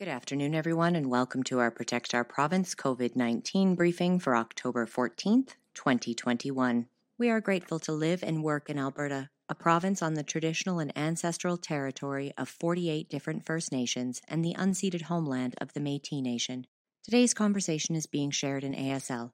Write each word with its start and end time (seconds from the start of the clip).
Good 0.00 0.08
afternoon, 0.08 0.54
everyone, 0.54 0.96
and 0.96 1.10
welcome 1.10 1.42
to 1.42 1.58
our 1.58 1.70
Protect 1.70 2.14
Our 2.14 2.24
Province 2.24 2.74
COVID 2.74 3.16
19 3.16 3.74
briefing 3.74 4.18
for 4.18 4.34
October 4.34 4.86
14th, 4.86 5.56
2021. 5.74 6.86
We 7.18 7.28
are 7.28 7.42
grateful 7.42 7.78
to 7.80 7.92
live 7.92 8.22
and 8.22 8.42
work 8.42 8.70
in 8.70 8.78
Alberta, 8.78 9.28
a 9.50 9.54
province 9.54 10.00
on 10.00 10.14
the 10.14 10.22
traditional 10.22 10.78
and 10.78 10.90
ancestral 10.96 11.58
territory 11.58 12.32
of 12.38 12.48
48 12.48 13.10
different 13.10 13.44
First 13.44 13.72
Nations 13.72 14.22
and 14.26 14.42
the 14.42 14.54
unceded 14.54 15.02
homeland 15.02 15.54
of 15.60 15.74
the 15.74 15.80
Metis 15.80 16.22
Nation. 16.22 16.66
Today's 17.04 17.34
conversation 17.34 17.94
is 17.94 18.06
being 18.06 18.30
shared 18.30 18.64
in 18.64 18.72
ASL. 18.72 19.32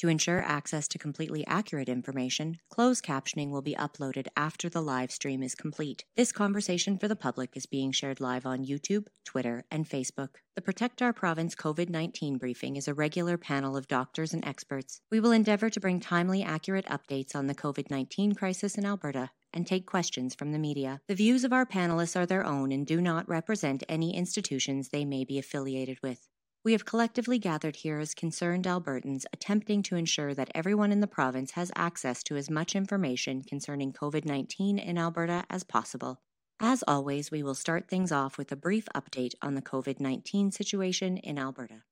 To 0.00 0.08
ensure 0.08 0.40
access 0.40 0.88
to 0.88 0.98
completely 0.98 1.46
accurate 1.46 1.90
information, 1.90 2.56
closed 2.70 3.04
captioning 3.04 3.50
will 3.50 3.60
be 3.60 3.74
uploaded 3.74 4.28
after 4.34 4.70
the 4.70 4.80
live 4.80 5.10
stream 5.10 5.42
is 5.42 5.54
complete. 5.54 6.06
This 6.16 6.32
conversation 6.32 6.96
for 6.96 7.06
the 7.06 7.14
public 7.14 7.54
is 7.54 7.66
being 7.66 7.92
shared 7.92 8.18
live 8.18 8.46
on 8.46 8.64
YouTube, 8.64 9.08
Twitter, 9.26 9.66
and 9.70 9.86
Facebook. 9.86 10.36
The 10.54 10.62
Protect 10.62 11.02
Our 11.02 11.12
Province 11.12 11.54
COVID 11.54 11.90
19 11.90 12.38
briefing 12.38 12.76
is 12.76 12.88
a 12.88 12.94
regular 12.94 13.36
panel 13.36 13.76
of 13.76 13.88
doctors 13.88 14.32
and 14.32 14.42
experts. 14.42 15.02
We 15.10 15.20
will 15.20 15.32
endeavour 15.32 15.68
to 15.68 15.80
bring 15.80 16.00
timely, 16.00 16.42
accurate 16.42 16.86
updates 16.86 17.36
on 17.36 17.46
the 17.46 17.54
COVID 17.54 17.90
19 17.90 18.34
crisis 18.34 18.78
in 18.78 18.86
Alberta 18.86 19.28
and 19.52 19.66
take 19.66 19.84
questions 19.84 20.34
from 20.34 20.52
the 20.52 20.58
media. 20.58 21.02
The 21.08 21.14
views 21.14 21.44
of 21.44 21.52
our 21.52 21.66
panelists 21.66 22.16
are 22.16 22.24
their 22.24 22.46
own 22.46 22.72
and 22.72 22.86
do 22.86 23.02
not 23.02 23.28
represent 23.28 23.84
any 23.86 24.16
institutions 24.16 24.88
they 24.88 25.04
may 25.04 25.26
be 25.26 25.38
affiliated 25.38 25.98
with. 26.02 26.29
We 26.62 26.72
have 26.72 26.84
collectively 26.84 27.38
gathered 27.38 27.76
here 27.76 27.98
as 28.00 28.12
concerned 28.12 28.66
Albertans 28.66 29.24
attempting 29.32 29.82
to 29.84 29.96
ensure 29.96 30.34
that 30.34 30.50
everyone 30.54 30.92
in 30.92 31.00
the 31.00 31.06
province 31.06 31.52
has 31.52 31.72
access 31.74 32.22
to 32.24 32.36
as 32.36 32.50
much 32.50 32.76
information 32.76 33.42
concerning 33.42 33.94
COVID 33.94 34.26
19 34.26 34.78
in 34.78 34.98
Alberta 34.98 35.44
as 35.48 35.64
possible. 35.64 36.20
As 36.60 36.84
always, 36.86 37.30
we 37.30 37.42
will 37.42 37.54
start 37.54 37.88
things 37.88 38.12
off 38.12 38.36
with 38.36 38.52
a 38.52 38.56
brief 38.56 38.86
update 38.94 39.32
on 39.40 39.54
the 39.54 39.62
COVID 39.62 40.00
19 40.00 40.52
situation 40.52 41.16
in 41.16 41.38
Alberta. 41.38 41.82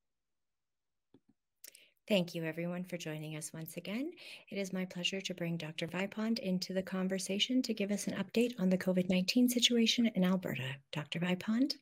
Thank 2.07 2.35
you, 2.35 2.45
everyone, 2.45 2.85
for 2.85 2.99
joining 2.99 3.37
us 3.37 3.51
once 3.55 3.79
again. 3.79 4.11
It 4.51 4.59
is 4.59 4.75
my 4.75 4.85
pleasure 4.85 5.23
to 5.23 5.35
bring 5.35 5.57
Dr. 5.57 5.87
Vipond 5.87 6.41
into 6.41 6.75
the 6.75 6.83
conversation 6.83 7.63
to 7.63 7.73
give 7.73 7.91
us 7.91 8.07
an 8.07 8.15
update 8.23 8.53
on 8.59 8.69
the 8.69 8.79
COVID 8.79 9.09
19 9.09 9.49
situation 9.49 10.11
in 10.15 10.25
Alberta. 10.25 10.77
Dr. 10.93 11.21
Vipond? 11.21 11.77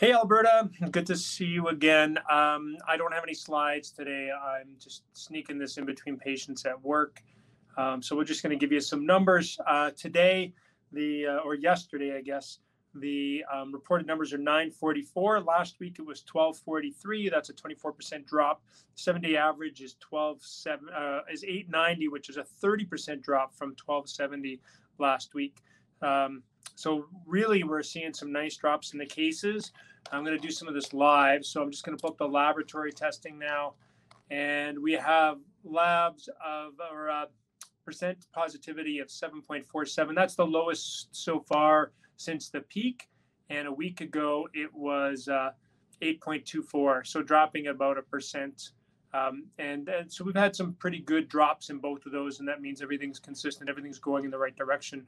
Hey, 0.00 0.14
Alberta. 0.14 0.70
Good 0.92 1.04
to 1.08 1.14
see 1.14 1.44
you 1.44 1.68
again. 1.68 2.16
Um, 2.30 2.78
I 2.88 2.96
don't 2.96 3.12
have 3.12 3.22
any 3.22 3.34
slides 3.34 3.90
today. 3.90 4.30
I'm 4.30 4.68
just 4.78 5.02
sneaking 5.12 5.58
this 5.58 5.76
in 5.76 5.84
between 5.84 6.16
patients 6.16 6.64
at 6.64 6.82
work. 6.82 7.22
Um, 7.76 8.00
so 8.00 8.16
we're 8.16 8.24
just 8.24 8.42
going 8.42 8.58
to 8.58 8.58
give 8.58 8.72
you 8.72 8.80
some 8.80 9.04
numbers. 9.04 9.58
Uh, 9.66 9.90
today, 9.90 10.54
the 10.90 11.26
uh, 11.26 11.36
or 11.44 11.54
yesterday, 11.54 12.16
I 12.16 12.22
guess, 12.22 12.60
the 12.94 13.44
um, 13.52 13.74
reported 13.74 14.06
numbers 14.06 14.32
are 14.32 14.38
944. 14.38 15.40
Last 15.42 15.78
week 15.80 15.96
it 15.98 16.06
was 16.06 16.24
1243. 16.32 17.28
That's 17.28 17.50
a 17.50 17.52
24% 17.52 18.26
drop. 18.26 18.62
Seven-day 18.94 19.36
average 19.36 19.82
is 19.82 19.96
12 20.00 20.38
uh, 20.96 21.20
is 21.30 21.44
890, 21.44 22.08
which 22.08 22.30
is 22.30 22.38
a 22.38 22.46
30% 22.64 23.22
drop 23.22 23.54
from 23.54 23.76
1270 23.84 24.62
last 24.98 25.34
week. 25.34 25.58
Um, 26.00 26.42
so 26.74 27.06
really, 27.26 27.62
we're 27.62 27.82
seeing 27.82 28.12
some 28.12 28.32
nice 28.32 28.56
drops 28.56 28.92
in 28.92 28.98
the 28.98 29.06
cases. 29.06 29.72
I'm 30.12 30.24
going 30.24 30.36
to 30.36 30.46
do 30.46 30.52
some 30.52 30.68
of 30.68 30.74
this 30.74 30.92
live. 30.92 31.44
So 31.44 31.62
I'm 31.62 31.70
just 31.70 31.84
going 31.84 31.96
to 31.96 32.02
put 32.02 32.18
the 32.18 32.26
laboratory 32.26 32.92
testing 32.92 33.38
now. 33.38 33.74
And 34.30 34.78
we 34.78 34.92
have 34.92 35.38
labs 35.64 36.28
of 36.44 36.72
or 36.90 37.10
uh, 37.10 37.26
percent 37.84 38.26
positivity 38.32 38.98
of 39.00 39.08
7.47. 39.08 40.14
That's 40.14 40.34
the 40.34 40.46
lowest 40.46 41.08
so 41.12 41.40
far 41.40 41.92
since 42.16 42.48
the 42.48 42.60
peak. 42.62 43.08
And 43.50 43.66
a 43.66 43.72
week 43.72 44.00
ago, 44.00 44.48
it 44.54 44.72
was 44.72 45.28
uh, 45.28 45.50
8.24. 46.02 47.06
So 47.06 47.22
dropping 47.22 47.66
about 47.66 47.98
a 47.98 48.02
percent. 48.02 48.70
Um, 49.12 49.44
and, 49.58 49.88
and 49.88 50.12
so 50.12 50.24
we've 50.24 50.36
had 50.36 50.54
some 50.54 50.74
pretty 50.74 51.00
good 51.00 51.28
drops 51.28 51.70
in 51.70 51.78
both 51.78 52.06
of 52.06 52.12
those. 52.12 52.38
And 52.38 52.48
that 52.48 52.60
means 52.60 52.80
everything's 52.80 53.18
consistent, 53.18 53.68
everything's 53.68 53.98
going 53.98 54.24
in 54.24 54.30
the 54.30 54.38
right 54.38 54.54
direction. 54.56 55.06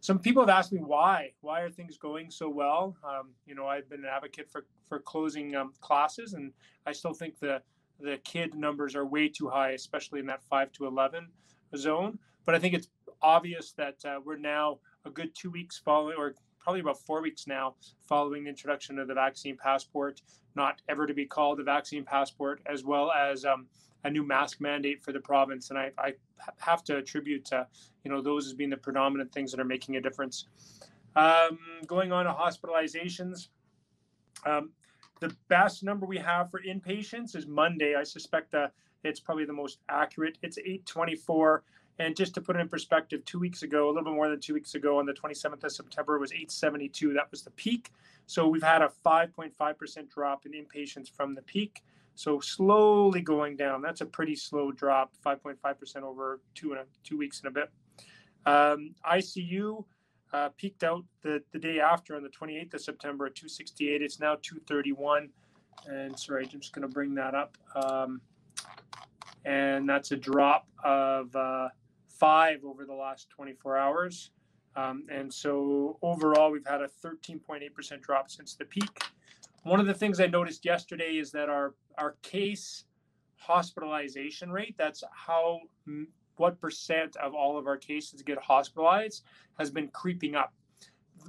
Some 0.00 0.18
people 0.18 0.42
have 0.42 0.50
asked 0.50 0.72
me 0.72 0.80
why. 0.80 1.32
Why 1.40 1.60
are 1.60 1.70
things 1.70 1.96
going 1.96 2.30
so 2.30 2.48
well? 2.48 2.96
Um, 3.04 3.30
you 3.46 3.54
know 3.54 3.66
i've 3.66 3.88
been 3.88 4.00
an 4.00 4.06
advocate 4.06 4.50
for 4.50 4.66
for 4.88 4.98
closing 4.98 5.54
um, 5.54 5.72
classes 5.80 6.34
and 6.34 6.52
i 6.86 6.92
still 6.92 7.14
think 7.14 7.38
the 7.38 7.60
the 8.00 8.18
kid 8.24 8.54
numbers 8.54 8.96
are 8.96 9.06
way 9.06 9.28
too 9.28 9.48
high 9.48 9.70
especially 9.70 10.20
in 10.20 10.26
that 10.26 10.42
5 10.42 10.72
to 10.72 10.86
11 10.86 11.28
zone. 11.76 12.18
But 12.44 12.54
i 12.54 12.58
think 12.58 12.74
it's 12.74 12.88
obvious 13.22 13.72
that 13.72 14.04
uh, 14.04 14.20
we're 14.24 14.36
now 14.36 14.78
a 15.04 15.10
good 15.10 15.34
two 15.34 15.50
weeks 15.50 15.78
following 15.78 16.16
or 16.18 16.34
probably 16.64 16.80
about 16.80 16.98
four 16.98 17.22
weeks 17.22 17.46
now 17.46 17.74
following 18.08 18.44
the 18.44 18.50
introduction 18.50 18.98
of 18.98 19.06
the 19.06 19.14
vaccine 19.14 19.56
passport 19.56 20.22
not 20.56 20.80
ever 20.88 21.06
to 21.06 21.14
be 21.14 21.26
called 21.26 21.60
a 21.60 21.62
vaccine 21.62 22.04
passport 22.04 22.60
as 22.66 22.84
well 22.84 23.12
as 23.12 23.44
um, 23.44 23.66
a 24.04 24.10
new 24.10 24.22
mask 24.22 24.60
mandate 24.60 25.02
for 25.02 25.12
the 25.12 25.20
province, 25.20 25.70
and 25.70 25.78
I, 25.78 25.90
I 25.98 26.12
have 26.58 26.84
to 26.84 26.98
attribute 26.98 27.44
to 27.46 27.66
you 28.04 28.10
know 28.10 28.20
those 28.20 28.46
as 28.46 28.52
being 28.52 28.70
the 28.70 28.76
predominant 28.76 29.32
things 29.32 29.50
that 29.50 29.60
are 29.60 29.64
making 29.64 29.96
a 29.96 30.00
difference. 30.00 30.46
Um, 31.16 31.58
going 31.86 32.12
on 32.12 32.26
to 32.26 32.32
hospitalizations, 32.32 33.48
um, 34.44 34.70
the 35.20 35.34
best 35.48 35.82
number 35.82 36.06
we 36.06 36.18
have 36.18 36.50
for 36.50 36.60
inpatients 36.60 37.34
is 37.34 37.46
Monday. 37.46 37.94
I 37.94 38.02
suspect 38.02 38.52
that 38.52 38.72
it's 39.04 39.20
probably 39.20 39.44
the 39.44 39.52
most 39.52 39.78
accurate. 39.88 40.38
It's 40.42 40.58
824. 40.58 41.62
And 41.98 42.16
just 42.16 42.34
to 42.34 42.40
put 42.40 42.56
it 42.56 42.60
in 42.60 42.68
perspective, 42.68 43.24
two 43.24 43.38
weeks 43.38 43.62
ago, 43.62 43.86
a 43.86 43.88
little 43.88 44.04
bit 44.04 44.14
more 44.14 44.28
than 44.28 44.40
two 44.40 44.54
weeks 44.54 44.74
ago, 44.74 44.98
on 44.98 45.06
the 45.06 45.12
27th 45.12 45.62
of 45.62 45.72
September, 45.72 46.16
it 46.16 46.20
was 46.20 46.32
872. 46.32 47.12
That 47.12 47.30
was 47.30 47.42
the 47.42 47.50
peak. 47.52 47.92
So 48.26 48.48
we've 48.48 48.62
had 48.62 48.82
a 48.82 48.90
5.5% 49.04 50.10
drop 50.10 50.46
in 50.46 50.52
inpatients 50.52 51.10
from 51.10 51.34
the 51.34 51.42
peak. 51.42 51.82
So 52.16 52.40
slowly 52.40 53.20
going 53.20 53.56
down. 53.56 53.82
That's 53.82 54.00
a 54.00 54.06
pretty 54.06 54.36
slow 54.36 54.72
drop, 54.72 55.12
5.5% 55.24 56.02
over 56.02 56.40
two 56.54 56.72
and 56.72 56.80
a, 56.80 56.84
two 57.02 57.18
weeks 57.18 57.40
and 57.40 57.48
a 57.48 57.50
bit. 57.50 57.70
Um, 58.46 58.94
ICU 59.08 59.84
uh, 60.32 60.48
peaked 60.56 60.84
out 60.84 61.04
the, 61.22 61.42
the 61.52 61.58
day 61.58 61.80
after 61.80 62.16
on 62.16 62.22
the 62.22 62.28
28th 62.28 62.74
of 62.74 62.80
September 62.80 63.26
at 63.26 63.34
268. 63.34 64.02
It's 64.02 64.20
now 64.20 64.36
231. 64.42 65.28
And 65.86 66.18
sorry, 66.18 66.48
I'm 66.52 66.60
just 66.60 66.72
going 66.72 66.86
to 66.86 66.92
bring 66.92 67.14
that 67.14 67.34
up. 67.34 67.56
Um, 67.74 68.20
and 69.44 69.88
that's 69.88 70.12
a 70.12 70.16
drop 70.16 70.66
of 70.82 71.34
uh, 71.36 71.68
five 72.18 72.64
over 72.64 72.84
the 72.84 72.94
last 72.94 73.28
24 73.30 73.76
hours. 73.76 74.30
Um, 74.76 75.04
and 75.08 75.32
so 75.32 75.98
overall, 76.02 76.50
we've 76.50 76.66
had 76.66 76.80
a 76.80 76.88
13.8% 77.04 78.00
drop 78.00 78.30
since 78.30 78.54
the 78.54 78.64
peak. 78.64 79.04
One 79.62 79.80
of 79.80 79.86
the 79.86 79.94
things 79.94 80.20
I 80.20 80.26
noticed 80.26 80.64
yesterday 80.64 81.16
is 81.16 81.30
that 81.32 81.48
our 81.48 81.74
our 81.96 82.16
case 82.22 82.84
hospitalization 83.36 84.50
rate, 84.50 84.74
that's 84.76 85.04
how 85.12 85.60
what 86.36 86.60
percent 86.60 87.16
of 87.16 87.34
all 87.34 87.56
of 87.56 87.66
our 87.66 87.76
cases 87.76 88.22
get 88.22 88.38
hospitalized, 88.38 89.24
has 89.58 89.70
been 89.70 89.88
creeping 89.88 90.34
up. 90.34 90.52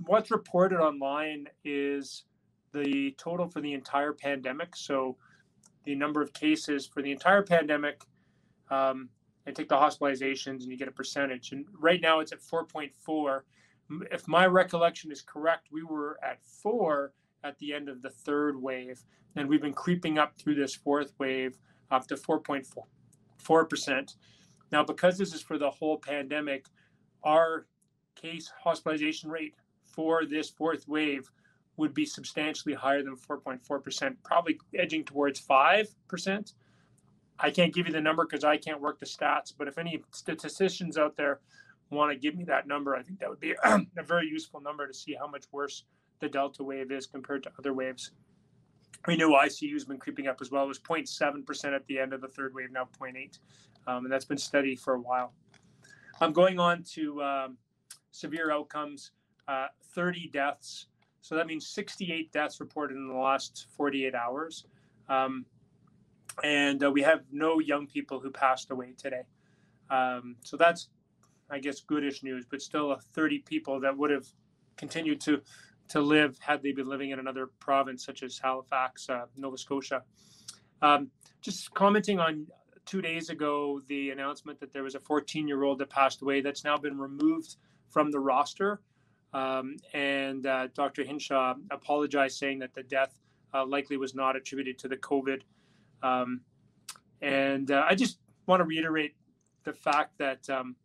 What's 0.06 0.32
reported 0.32 0.80
online 0.80 1.48
is 1.64 2.26
the 2.74 3.12
total 3.18 3.48
for 3.48 3.62
the 3.62 3.74
entire 3.74 4.12
pandemic. 4.12 4.76
So 4.76 5.16
the 5.86 5.96
number 5.96 6.22
of 6.22 6.34
cases 6.34 6.86
for 6.86 7.02
the 7.02 7.12
entire 7.12 7.44
pandemic, 7.44 8.04
um, 8.70 9.10
and 9.46 9.56
take 9.56 9.70
the 9.70 9.76
hospitalizations 9.76 10.62
and 10.62 10.72
you 10.72 10.78
get 10.78 10.88
a 10.88 10.92
percentage. 10.92 11.52
And 11.52 11.66
right 11.80 12.02
now 12.02 12.20
it's 12.20 12.32
at 12.32 12.42
4.4. 12.42 13.42
If 14.12 14.28
my 14.28 14.48
recollection 14.48 15.12
is 15.12 15.22
correct, 15.22 15.68
we 15.72 15.84
were 15.84 16.18
at 16.24 16.44
four 16.44 17.14
at 17.44 17.58
the 17.60 17.74
end 17.74 17.90
of 17.90 18.02
the 18.02 18.10
third 18.10 18.60
wave. 18.60 19.04
And 19.36 19.48
we've 19.48 19.62
been 19.62 19.74
creeping 19.74 20.18
up 20.18 20.38
through 20.38 20.56
this 20.56 20.74
fourth 20.74 21.14
wave 21.20 21.58
up 21.92 22.08
to 22.08 22.16
4.4%. 22.16 24.16
Now, 24.72 24.84
because 24.84 25.18
this 25.18 25.34
is 25.34 25.42
for 25.42 25.58
the 25.58 25.70
whole 25.70 26.00
pandemic, 26.00 26.66
our 27.24 27.68
case 28.16 28.52
hospitalization 28.64 29.30
rate 29.30 29.54
for 29.84 30.26
this 30.26 30.50
fourth 30.50 30.88
wave 30.88 31.30
would 31.78 31.94
be 31.94 32.06
substantially 32.06 32.74
higher 32.74 33.04
than 33.04 33.16
4.4%, 33.16 34.16
probably 34.24 34.58
edging 34.74 35.04
towards 35.04 35.46
5%. 35.46 36.54
I 37.40 37.52
can't 37.52 37.74
give 37.74 37.88
you 37.88 37.94
the 37.94 38.02
number 38.02 38.26
because 38.26 38.44
I 38.44 38.58
can't 38.58 38.82
work 38.82 39.00
the 39.00 39.06
stats, 39.06 39.54
but 39.58 39.68
if 39.68 39.78
any 39.78 40.02
statisticians 40.12 40.98
out 40.98 41.16
there 41.16 41.42
want 41.90 42.12
to 42.12 42.18
give 42.18 42.36
me 42.36 42.44
that 42.46 42.68
number, 42.68 42.96
I 42.96 43.04
think 43.04 43.20
that 43.20 43.30
would 43.30 43.40
be 43.40 43.54
a 43.64 44.04
very 44.04 44.28
useful 44.28 44.62
number 44.62 44.88
to 44.88 44.94
see 44.94 45.16
how 45.20 45.28
much 45.28 45.46
worse 45.52 45.84
the 46.20 46.30
Delta 46.30 46.64
wave 46.64 46.92
is 46.92 47.06
compared 47.06 47.44
to 47.44 47.52
other 47.60 47.74
waves. 47.74 48.12
We 49.08 49.18
know 49.18 49.32
ICU 49.32 49.74
has 49.74 49.86
been 49.86 49.98
creeping 49.98 50.28
up 50.28 50.38
as 50.42 50.50
well. 50.50 50.64
It 50.64 50.68
was 50.68 50.80
0.7% 50.80 51.76
at 51.76 51.86
the 51.88 52.00
end 52.00 52.14
of 52.14 52.22
the 52.22 52.28
third 52.28 52.54
wave, 52.56 52.72
now 52.72 52.88
0.8. 53.00 53.38
Um, 53.88 54.06
and 54.06 54.12
that's 54.12 54.26
been 54.26 54.38
steady 54.38 54.76
for 54.76 54.96
a 54.96 55.00
while. 55.00 55.34
I'm 56.22 56.34
going 56.34 56.60
on 56.60 56.84
to 56.94 57.22
um, 57.22 57.58
severe 58.12 58.52
outcomes, 58.52 59.12
uh, 59.48 59.68
30 59.94 60.30
deaths. 60.30 60.88
So 61.22 61.36
that 61.36 61.46
means 61.46 61.68
68 61.68 62.32
deaths 62.32 62.60
reported 62.60 62.98
in 62.98 63.08
the 63.08 63.14
last 63.14 63.68
48 63.76 64.16
hours. 64.16 64.66
Um, 65.08 65.46
and 66.44 66.84
uh, 66.84 66.92
we 66.92 67.02
have 67.02 67.22
no 67.32 67.60
young 67.60 67.88
people 67.88 68.20
who 68.20 68.32
passed 68.32 68.72
away 68.72 68.94
today. 68.98 69.24
Um, 69.90 70.36
so 70.44 70.58
that's, 70.58 70.90
I 71.50 71.60
guess, 71.60 71.82
goodish 71.82 72.24
news, 72.24 72.46
but 72.50 72.62
still 72.62 72.98
30 73.14 73.40
people 73.40 73.80
that 73.82 73.98
would 73.98 74.12
have 74.12 74.26
continued 74.78 75.22
to 75.22 75.42
to 75.88 76.02
live 76.02 76.38
had 76.40 76.64
they 76.64 76.72
been 76.72 76.88
living 76.90 77.12
in 77.12 77.20
another 77.20 77.52
province 77.60 78.04
such 78.04 78.24
as 78.24 78.40
Halifax, 78.40 79.08
uh, 79.10 79.26
Nova 79.38 79.58
Scotia. 79.58 80.02
Um, 80.82 81.12
just 81.42 81.72
commenting 81.74 82.20
on 82.20 82.48
two 82.86 83.02
days 83.02 83.30
ago 83.30 83.82
the 83.88 84.10
announcement 84.12 84.60
that 84.60 84.74
there 84.74 84.84
was 84.84 84.96
a 84.96 85.00
14 85.00 85.48
year 85.48 85.64
old 85.64 85.80
that 85.80 85.90
passed 85.90 86.22
away 86.22 86.42
that's 86.42 86.64
now 86.64 86.78
been 86.78 86.98
removed 86.98 87.58
from 87.90 88.12
the 88.12 88.20
roster. 88.20 88.82
Um, 89.34 89.78
and 89.94 90.46
uh, 90.46 90.68
Dr. 90.74 91.04
Hinshaw 91.04 91.56
apologized, 91.70 92.38
saying 92.38 92.60
that 92.60 92.74
the 92.74 92.84
death 92.84 93.20
uh, 93.54 93.66
likely 93.66 93.98
was 93.98 94.16
not 94.16 94.36
attributed 94.36 94.80
to 94.80 94.88
the 94.88 94.98
COVID. 94.98 95.42
Um, 96.04 96.42
and 97.22 97.72
uh, 97.72 97.86
I 97.88 97.96
just 97.96 98.20
want 98.46 98.60
to 98.60 98.66
reiterate 98.66 99.16
the 99.64 99.74
fact 99.74 100.18
that 100.20 100.50
um, 100.50 100.76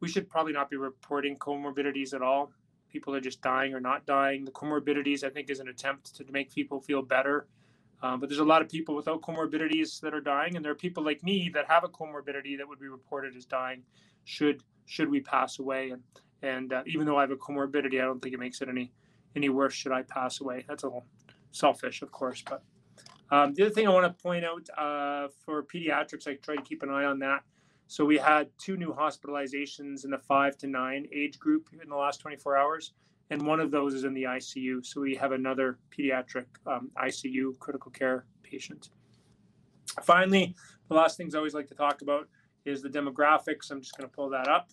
we 0.00 0.08
should 0.08 0.28
probably 0.28 0.52
not 0.52 0.70
be 0.70 0.76
reporting 0.76 1.36
comorbidities 1.36 2.14
at 2.14 2.22
all. 2.22 2.52
People 2.90 3.14
are 3.14 3.20
just 3.20 3.42
dying 3.42 3.74
or 3.74 3.80
not 3.80 4.06
dying. 4.06 4.44
The 4.44 4.50
comorbidities, 4.50 5.22
I 5.22 5.30
think, 5.30 5.50
is 5.50 5.60
an 5.60 5.68
attempt 5.68 6.16
to 6.16 6.24
make 6.30 6.52
people 6.52 6.80
feel 6.80 7.02
better. 7.02 7.46
Um, 8.00 8.20
but 8.20 8.28
there's 8.28 8.40
a 8.40 8.44
lot 8.44 8.62
of 8.62 8.68
people 8.68 8.94
without 8.94 9.22
comorbidities 9.22 10.00
that 10.00 10.14
are 10.14 10.20
dying, 10.20 10.56
and 10.56 10.64
there 10.64 10.72
are 10.72 10.76
people 10.76 11.04
like 11.04 11.22
me 11.24 11.50
that 11.54 11.66
have 11.68 11.82
a 11.84 11.88
comorbidity 11.88 12.56
that 12.56 12.68
would 12.68 12.78
be 12.78 12.88
reported 12.88 13.36
as 13.36 13.44
dying 13.44 13.82
should 14.24 14.62
should 14.86 15.10
we 15.10 15.20
pass 15.20 15.58
away. 15.58 15.90
And 15.90 16.02
and 16.42 16.72
uh, 16.72 16.82
even 16.86 17.06
though 17.06 17.18
I 17.18 17.22
have 17.22 17.32
a 17.32 17.36
comorbidity, 17.36 18.00
I 18.00 18.04
don't 18.04 18.22
think 18.22 18.34
it 18.34 18.38
makes 18.38 18.62
it 18.62 18.68
any 18.68 18.92
any 19.34 19.48
worse 19.48 19.74
should 19.74 19.92
I 19.92 20.02
pass 20.02 20.40
away. 20.40 20.64
That's 20.68 20.84
a 20.84 20.86
little 20.86 21.06
selfish, 21.50 22.02
of 22.02 22.12
course. 22.12 22.42
But 22.48 22.62
um, 23.30 23.54
the 23.54 23.64
other 23.64 23.74
thing 23.74 23.86
I 23.86 23.90
want 23.90 24.06
to 24.06 24.22
point 24.22 24.44
out 24.44 24.68
uh, 24.76 25.28
for 25.44 25.62
pediatrics, 25.62 26.26
I 26.26 26.34
try 26.34 26.56
to 26.56 26.62
keep 26.62 26.82
an 26.82 26.90
eye 26.90 27.04
on 27.04 27.18
that. 27.20 27.42
So 27.86 28.04
we 28.04 28.18
had 28.18 28.50
two 28.58 28.76
new 28.76 28.92
hospitalizations 28.92 30.04
in 30.04 30.10
the 30.10 30.18
five 30.18 30.56
to 30.58 30.66
nine 30.66 31.06
age 31.12 31.38
group 31.38 31.68
in 31.82 31.88
the 31.88 31.96
last 31.96 32.20
24 32.20 32.56
hours, 32.56 32.92
and 33.30 33.46
one 33.46 33.60
of 33.60 33.70
those 33.70 33.94
is 33.94 34.04
in 34.04 34.12
the 34.14 34.24
ICU. 34.24 34.84
So 34.84 35.00
we 35.00 35.14
have 35.14 35.32
another 35.32 35.78
pediatric 35.96 36.46
um, 36.66 36.90
ICU 37.02 37.58
critical 37.58 37.90
care 37.90 38.26
patient. 38.42 38.90
Finally, 40.02 40.54
the 40.88 40.94
last 40.94 41.16
things 41.16 41.34
I 41.34 41.38
always 41.38 41.54
like 41.54 41.68
to 41.68 41.74
talk 41.74 42.02
about 42.02 42.28
is 42.64 42.82
the 42.82 42.88
demographics. 42.88 43.70
I'm 43.70 43.80
just 43.80 43.96
going 43.96 44.08
to 44.08 44.14
pull 44.14 44.28
that 44.30 44.48
up. 44.48 44.68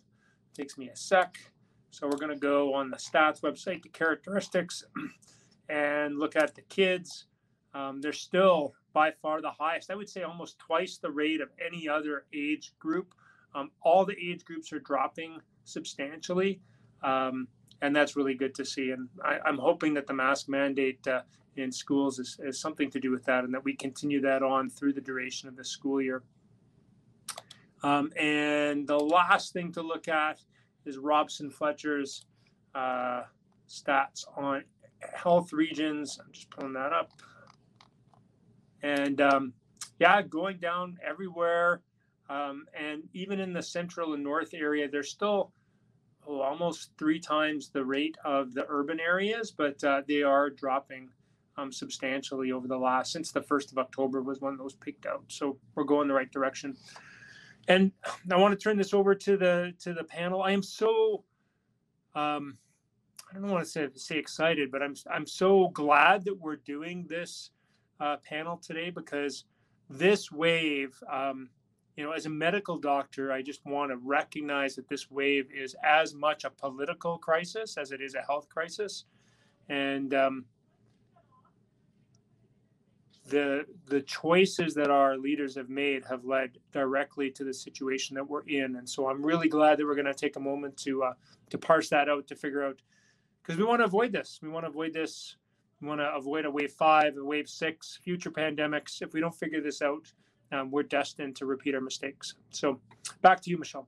It 0.52 0.62
takes 0.62 0.78
me 0.78 0.90
a 0.90 0.96
sec. 0.96 1.38
So 1.92 2.08
we're 2.08 2.18
going 2.18 2.34
to 2.34 2.40
go 2.40 2.74
on 2.74 2.90
the 2.90 2.98
stats 2.98 3.42
website 3.42 3.82
the 3.82 3.90
characteristics 3.90 4.84
and 5.70 6.20
look 6.20 6.36
at 6.36 6.54
the 6.56 6.62
kids. 6.64 7.28
Um, 7.76 8.00
they're 8.00 8.14
still 8.14 8.74
by 8.94 9.12
far 9.12 9.42
the 9.42 9.52
highest. 9.52 9.92
I 9.92 9.96
would 9.96 10.10
say 10.10 10.24
almost 10.24 10.58
twice 10.58 10.98
the 10.98 11.12
rate 11.12 11.42
of 11.42 11.50
any 11.64 11.90
other 11.90 12.26
age 12.34 12.72
group. 12.80 13.14
Um, 13.54 13.70
all 13.82 14.06
the 14.06 14.16
age 14.18 14.46
groups 14.46 14.72
are 14.72 14.80
dropping 14.80 15.40
substantially, 15.66 16.62
um, 17.04 17.48
and 17.82 17.94
that's 17.94 18.16
really 18.16 18.34
good 18.34 18.56
to 18.56 18.66
see. 18.66 18.92
And 18.92 19.10
I, 19.24 19.40
am 19.46 19.58
hoping 19.58 19.94
that 19.96 20.08
the 20.08 20.14
mask 20.14 20.48
mandate 20.48 21.06
uh, 21.06 21.22
in 21.58 21.72
schools 21.72 22.18
is, 22.18 22.40
is 22.42 22.60
something 22.60 22.90
to 22.92 23.00
do 23.00 23.12
with 23.12 23.26
that, 23.26 23.44
and 23.44 23.54
that 23.54 23.64
we 23.64 23.76
continue 23.76 24.22
that 24.22 24.42
on 24.42 24.70
through 24.70 24.94
the 24.94 25.02
duration 25.02 25.50
of 25.50 25.58
the 25.58 25.66
school 25.66 26.02
year. 26.02 26.24
Um, 27.84 28.12
and 28.18 28.88
the 28.88 28.98
last 28.98 29.52
thing 29.54 29.74
to 29.74 29.82
look 29.82 30.08
at 30.08 30.40
is 30.86 30.98
Robson 30.98 31.52
Fletcher's 31.52 32.26
uh, 32.74 33.24
stats 33.70 34.26
on 34.38 34.64
health 35.14 35.52
regions. 35.52 36.20
I'm 36.20 36.32
just 36.32 36.50
pulling 36.50 36.74
that 36.74 36.94
up. 36.94 37.12
And 38.86 39.20
um, 39.20 39.54
yeah, 40.00 40.22
going 40.22 40.58
down 40.58 41.00
everywhere. 41.04 41.82
Um, 42.30 42.66
and 42.80 43.04
even 43.14 43.40
in 43.40 43.52
the 43.52 43.62
central 43.64 44.14
and 44.14 44.24
north 44.24 44.54
area, 44.54 44.88
they're 44.88 45.04
still 45.04 45.52
oh, 46.28 46.42
almost 46.42 46.92
three 46.98 47.20
times 47.20 47.70
the 47.70 47.84
rate 47.84 48.16
of 48.24 48.54
the 48.54 48.66
urban 48.70 49.00
areas, 49.00 49.52
but 49.52 49.84
uh, 49.84 50.04
they 50.08 50.22
are 50.22 50.52
dropping 50.52 51.10
um, 51.58 51.72
substantially 51.72 52.52
over 52.52 52.68
the 52.68 52.78
last 52.78 53.12
since 53.12 53.32
the 53.32 53.42
first 53.42 53.72
of 53.72 53.80
October 53.80 54.22
was 54.22 54.40
when 54.40 54.56
those 54.56 54.76
peaked 54.76 55.08
out. 55.08 55.24
So 55.30 55.58
we're 55.74 55.84
going 55.84 56.08
the 56.08 56.14
right 56.14 56.32
direction. 56.32 56.76
And 57.68 57.92
I 58.32 58.38
want 58.38 58.58
to 58.58 58.64
turn 58.64 58.78
this 58.78 58.94
over 58.94 59.16
to 59.16 59.38
the 59.38 59.74
to 59.80 59.94
the 59.94 60.04
panel. 60.04 60.44
I 60.44 60.52
am 60.52 60.62
so 60.62 61.24
um, 62.14 62.58
I 63.32 63.40
don't 63.40 63.50
want 63.50 63.66
to 63.66 63.70
say 63.70 63.88
say 63.96 64.18
excited, 64.18 64.70
but 64.72 64.84
I'm 64.84 64.94
I'm 65.12 65.26
so 65.26 65.70
glad 65.70 66.26
that 66.26 66.40
we're 66.40 66.58
doing 66.58 67.08
this 67.10 67.50
uh, 68.00 68.18
panel 68.18 68.58
today 68.58 68.90
because 68.90 69.46
this 69.90 70.32
wave, 70.32 71.02
um, 71.12 71.50
you 71.96 72.04
know, 72.04 72.12
as 72.12 72.26
a 72.26 72.30
medical 72.30 72.78
doctor, 72.78 73.32
I 73.32 73.42
just 73.42 73.66
want 73.66 73.92
to 73.92 73.98
recognize 73.98 74.76
that 74.76 74.90
this 74.90 75.10
wave 75.10 75.48
is 75.54 75.76
as 75.84 76.14
much 76.14 76.44
a 76.44 76.50
political 76.50 77.18
crisis 77.18 77.78
as 77.78 77.92
it 77.92 78.02
is 78.02 78.16
a 78.16 78.22
health 78.22 78.50
crisis, 78.50 79.06
and 79.70 80.14
um, 80.14 80.46
the 83.28 83.66
the 83.88 84.02
choices 84.02 84.74
that 84.76 84.90
our 84.90 85.18
leaders 85.18 85.56
have 85.56 85.70
made 85.70 86.04
have 86.06 86.26
led 86.26 86.58
directly 86.72 87.32
to 87.32 87.44
the 87.44 87.54
situation 87.54 88.16
that 88.16 88.28
we're 88.28 88.48
in. 88.48 88.76
And 88.76 88.88
so 88.88 89.10
i'm 89.10 89.26
really 89.26 89.48
glad 89.48 89.78
that 89.78 89.86
we're 89.86 89.96
going 89.96 90.06
to 90.06 90.14
take 90.14 90.36
a 90.36 90.40
moment 90.40 90.78
to 90.78 91.04
uh, 91.04 91.14
to 91.50 91.58
parse 91.58 91.90
that 91.90 92.10
out 92.10 92.28
to 92.28 92.36
figure 92.36 92.64
out 92.64 92.82
because 93.42 93.58
we 93.58 93.66
want 93.66 93.80
to 93.80 93.86
avoid 93.86 94.12
this. 94.12 94.40
We 94.42 94.50
want 94.50 94.66
to 94.66 94.70
avoid 94.70 94.94
this 94.94 95.38
want 95.86 96.02
to 96.02 96.14
avoid 96.14 96.46
a 96.46 96.52
wave 96.52 96.72
five 96.72 97.18
a 97.18 97.24
wave 97.24 97.50
six 97.50 98.00
future 98.04 98.32
pandemics. 98.32 99.02
If 99.02 99.14
we 99.14 99.20
don't 99.20 99.36
figure 99.36 99.62
this 99.62 99.82
out 99.82 100.12
um, 100.52 100.72
we're 100.72 100.84
destined 100.84 101.36
to 101.38 101.46
repeat 101.46 101.76
our 101.76 101.82
mistakes. 101.82 102.36
So 102.52 102.80
back 103.22 103.42
to 103.42 103.50
you 103.50 103.58
michelle 103.58 103.88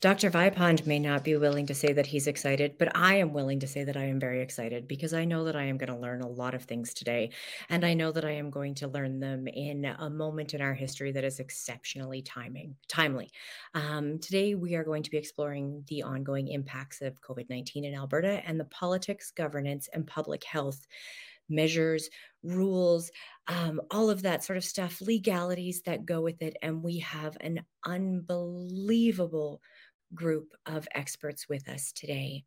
Dr. 0.00 0.30
Vipond 0.30 0.86
may 0.86 0.98
not 0.98 1.24
be 1.24 1.36
willing 1.36 1.66
to 1.66 1.74
say 1.74 1.92
that 1.92 2.06
he's 2.06 2.26
excited, 2.26 2.76
but 2.78 2.96
I 2.96 3.16
am 3.16 3.32
willing 3.32 3.60
to 3.60 3.66
say 3.66 3.84
that 3.84 3.96
I 3.96 4.04
am 4.04 4.20
very 4.20 4.40
excited 4.42 4.86
because 4.86 5.12
I 5.12 5.24
know 5.24 5.44
that 5.44 5.56
I 5.56 5.64
am 5.64 5.76
going 5.76 5.92
to 5.92 5.98
learn 5.98 6.22
a 6.22 6.28
lot 6.28 6.54
of 6.54 6.64
things 6.64 6.94
today. 6.94 7.30
And 7.68 7.84
I 7.84 7.94
know 7.94 8.12
that 8.12 8.24
I 8.24 8.32
am 8.32 8.50
going 8.50 8.74
to 8.76 8.88
learn 8.88 9.20
them 9.20 9.48
in 9.48 9.84
a 9.84 10.08
moment 10.08 10.54
in 10.54 10.60
our 10.60 10.74
history 10.74 11.12
that 11.12 11.24
is 11.24 11.40
exceptionally 11.40 12.22
timing, 12.22 12.76
timely. 12.88 13.30
Um, 13.74 14.18
today, 14.18 14.54
we 14.54 14.74
are 14.74 14.84
going 14.84 15.02
to 15.02 15.10
be 15.10 15.18
exploring 15.18 15.84
the 15.88 16.02
ongoing 16.02 16.48
impacts 16.48 17.00
of 17.00 17.20
COVID 17.20 17.50
19 17.50 17.84
in 17.84 17.94
Alberta 17.94 18.42
and 18.46 18.58
the 18.58 18.64
politics, 18.66 19.30
governance, 19.30 19.88
and 19.92 20.06
public 20.06 20.44
health 20.44 20.86
measures, 21.48 22.08
rules, 22.42 23.10
um, 23.48 23.80
all 23.90 24.10
of 24.10 24.22
that 24.22 24.44
sort 24.44 24.56
of 24.56 24.64
stuff, 24.64 25.00
legalities 25.00 25.82
that 25.82 26.06
go 26.06 26.20
with 26.20 26.42
it. 26.42 26.56
And 26.62 26.82
we 26.82 26.98
have 26.98 27.36
an 27.40 27.64
unbelievable 27.84 29.60
group 30.14 30.54
of 30.66 30.88
experts 30.94 31.48
with 31.48 31.68
us 31.68 31.92
today. 31.92 32.44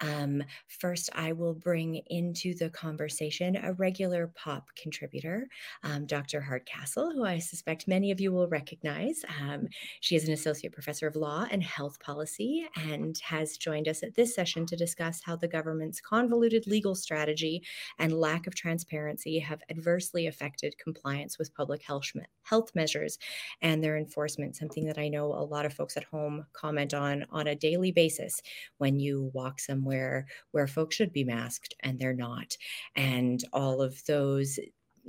Um, 0.00 0.42
first, 0.68 1.08
I 1.14 1.32
will 1.32 1.54
bring 1.54 1.96
into 2.08 2.54
the 2.54 2.70
conversation 2.70 3.56
a 3.56 3.72
regular 3.72 4.28
pop 4.34 4.68
contributor, 4.76 5.48
um, 5.82 6.06
Dr. 6.06 6.40
Hardcastle, 6.40 7.12
who 7.12 7.24
I 7.24 7.38
suspect 7.38 7.88
many 7.88 8.10
of 8.10 8.20
you 8.20 8.32
will 8.32 8.48
recognize. 8.48 9.24
Um, 9.40 9.68
she 10.00 10.16
is 10.16 10.26
an 10.26 10.34
associate 10.34 10.72
professor 10.72 11.06
of 11.06 11.16
law 11.16 11.46
and 11.50 11.62
health 11.62 11.98
policy 12.00 12.66
and 12.76 13.18
has 13.24 13.56
joined 13.56 13.88
us 13.88 14.02
at 14.02 14.14
this 14.14 14.34
session 14.34 14.66
to 14.66 14.76
discuss 14.76 15.22
how 15.24 15.36
the 15.36 15.48
government's 15.48 16.00
convoluted 16.00 16.66
legal 16.66 16.94
strategy 16.94 17.62
and 17.98 18.12
lack 18.12 18.46
of 18.46 18.54
transparency 18.54 19.38
have 19.38 19.62
adversely 19.70 20.26
affected 20.26 20.76
compliance 20.78 21.38
with 21.38 21.54
public 21.54 21.82
health, 21.82 22.12
health 22.42 22.74
measures 22.74 23.18
and 23.62 23.82
their 23.82 23.96
enforcement, 23.96 24.56
something 24.56 24.84
that 24.86 24.98
I 24.98 25.08
know 25.08 25.32
a 25.32 25.44
lot 25.44 25.64
of 25.64 25.72
folks 25.72 25.96
at 25.96 26.04
home 26.04 26.44
comment 26.52 26.92
on 26.92 27.24
on 27.30 27.46
a 27.46 27.54
daily 27.54 27.92
basis 27.92 28.42
when 28.78 28.98
you 28.98 29.30
walk 29.32 29.58
somewhere 29.58 29.85
where 29.86 30.26
where 30.50 30.66
folks 30.66 30.96
should 30.96 31.12
be 31.12 31.24
masked 31.24 31.74
and 31.80 31.98
they're 31.98 32.12
not 32.12 32.56
and 32.94 33.44
all 33.52 33.80
of 33.80 34.04
those 34.06 34.58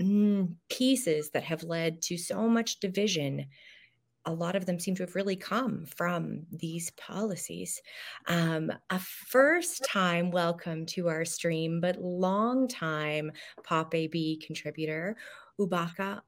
mm, 0.01 0.53
pieces 0.69 1.31
that 1.31 1.43
have 1.43 1.63
led 1.63 2.01
to 2.03 2.17
so 2.17 2.48
much 2.48 2.79
division 2.79 3.46
a 4.27 4.34
lot 4.34 4.57
of 4.57 4.65
them 4.65 4.77
seem 4.77 4.93
to 4.93 5.03
have 5.03 5.15
really 5.15 5.38
come 5.38 5.86
from 5.86 6.41
these 6.51 6.91
policies. 6.91 7.81
Um, 8.27 8.74
a 8.89 9.00
first 9.00 9.86
time 9.86 10.31
welcome 10.31 10.86
to 10.88 11.07
our 11.07 11.24
stream, 11.24 11.79
but 11.79 12.01
long 12.01 12.67
time 12.67 13.31
Pop 13.63 13.96
AB 13.96 14.41
contributor, 14.46 15.15
Ubaka 15.57 16.22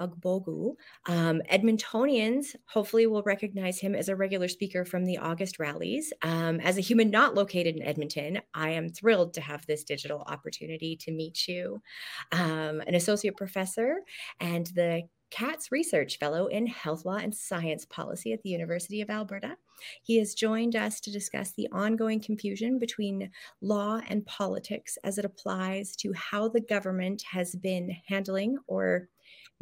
Ogbogu. 0.00 0.74
Um, 1.06 1.42
Edmontonians 1.50 2.56
hopefully 2.66 3.06
will 3.06 3.22
recognize 3.22 3.78
him 3.78 3.94
as 3.94 4.08
a 4.08 4.16
regular 4.16 4.48
speaker 4.48 4.84
from 4.84 5.04
the 5.04 5.18
August 5.18 5.58
rallies. 5.58 6.12
Um, 6.22 6.60
as 6.60 6.78
a 6.78 6.82
human 6.82 7.10
not 7.10 7.34
located 7.34 7.76
in 7.76 7.82
Edmonton, 7.82 8.40
I 8.54 8.70
am 8.70 8.88
thrilled 8.88 9.34
to 9.34 9.40
have 9.40 9.66
this 9.66 9.84
digital 9.84 10.24
opportunity 10.26 10.96
to 10.96 11.12
meet 11.12 11.46
you. 11.48 11.80
Um, 12.32 12.80
an 12.86 12.94
associate 12.94 13.36
professor 13.36 14.00
and 14.40 14.66
the 14.74 15.02
Katz 15.34 15.72
Research 15.72 16.18
Fellow 16.20 16.46
in 16.46 16.68
Health 16.68 17.04
Law 17.04 17.16
and 17.16 17.34
Science 17.34 17.84
Policy 17.84 18.32
at 18.32 18.42
the 18.42 18.50
University 18.50 19.00
of 19.00 19.10
Alberta. 19.10 19.56
He 20.04 20.18
has 20.18 20.32
joined 20.32 20.76
us 20.76 21.00
to 21.00 21.10
discuss 21.10 21.50
the 21.50 21.68
ongoing 21.72 22.20
confusion 22.20 22.78
between 22.78 23.32
law 23.60 24.00
and 24.08 24.24
politics 24.26 24.96
as 25.02 25.18
it 25.18 25.24
applies 25.24 25.96
to 25.96 26.12
how 26.12 26.48
the 26.48 26.60
government 26.60 27.22
has 27.32 27.56
been 27.56 27.96
handling 28.06 28.58
or 28.68 29.08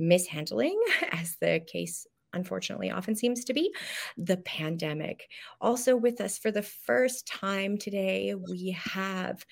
mishandling, 0.09 0.79
as 1.13 1.37
the 1.41 1.61
case 1.67 2.07
unfortunately 2.35 2.91
often 2.91 3.15
seems 3.15 3.45
to 3.45 3.53
be 3.53 3.75
the 4.17 4.39
pandemic. 4.39 5.29
Also, 5.61 5.97
with 5.97 6.21
us 6.21 6.39
for 6.39 6.51
the 6.51 6.63
first 6.63 7.27
time 7.27 7.77
today, 7.77 8.35
we 8.35 8.77
have 8.79 9.45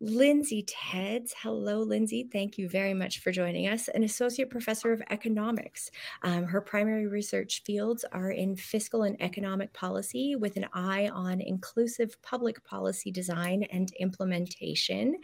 Lindsay 0.00 0.64
Tedds. 0.64 1.32
Hello, 1.40 1.78
Lindsay. 1.78 2.28
Thank 2.30 2.58
you 2.58 2.68
very 2.68 2.94
much 2.94 3.20
for 3.20 3.30
joining 3.30 3.68
us. 3.68 3.86
An 3.86 4.02
associate 4.02 4.50
professor 4.50 4.92
of 4.92 5.00
economics. 5.10 5.88
Um, 6.24 6.44
her 6.44 6.60
primary 6.60 7.06
research 7.06 7.62
fields 7.64 8.04
are 8.10 8.32
in 8.32 8.56
fiscal 8.56 9.04
and 9.04 9.16
economic 9.22 9.72
policy 9.72 10.34
with 10.34 10.56
an 10.56 10.66
eye 10.72 11.08
on 11.14 11.40
inclusive 11.40 12.20
public 12.22 12.62
policy 12.64 13.12
design 13.12 13.62
and 13.70 13.92
implementation. 14.00 15.14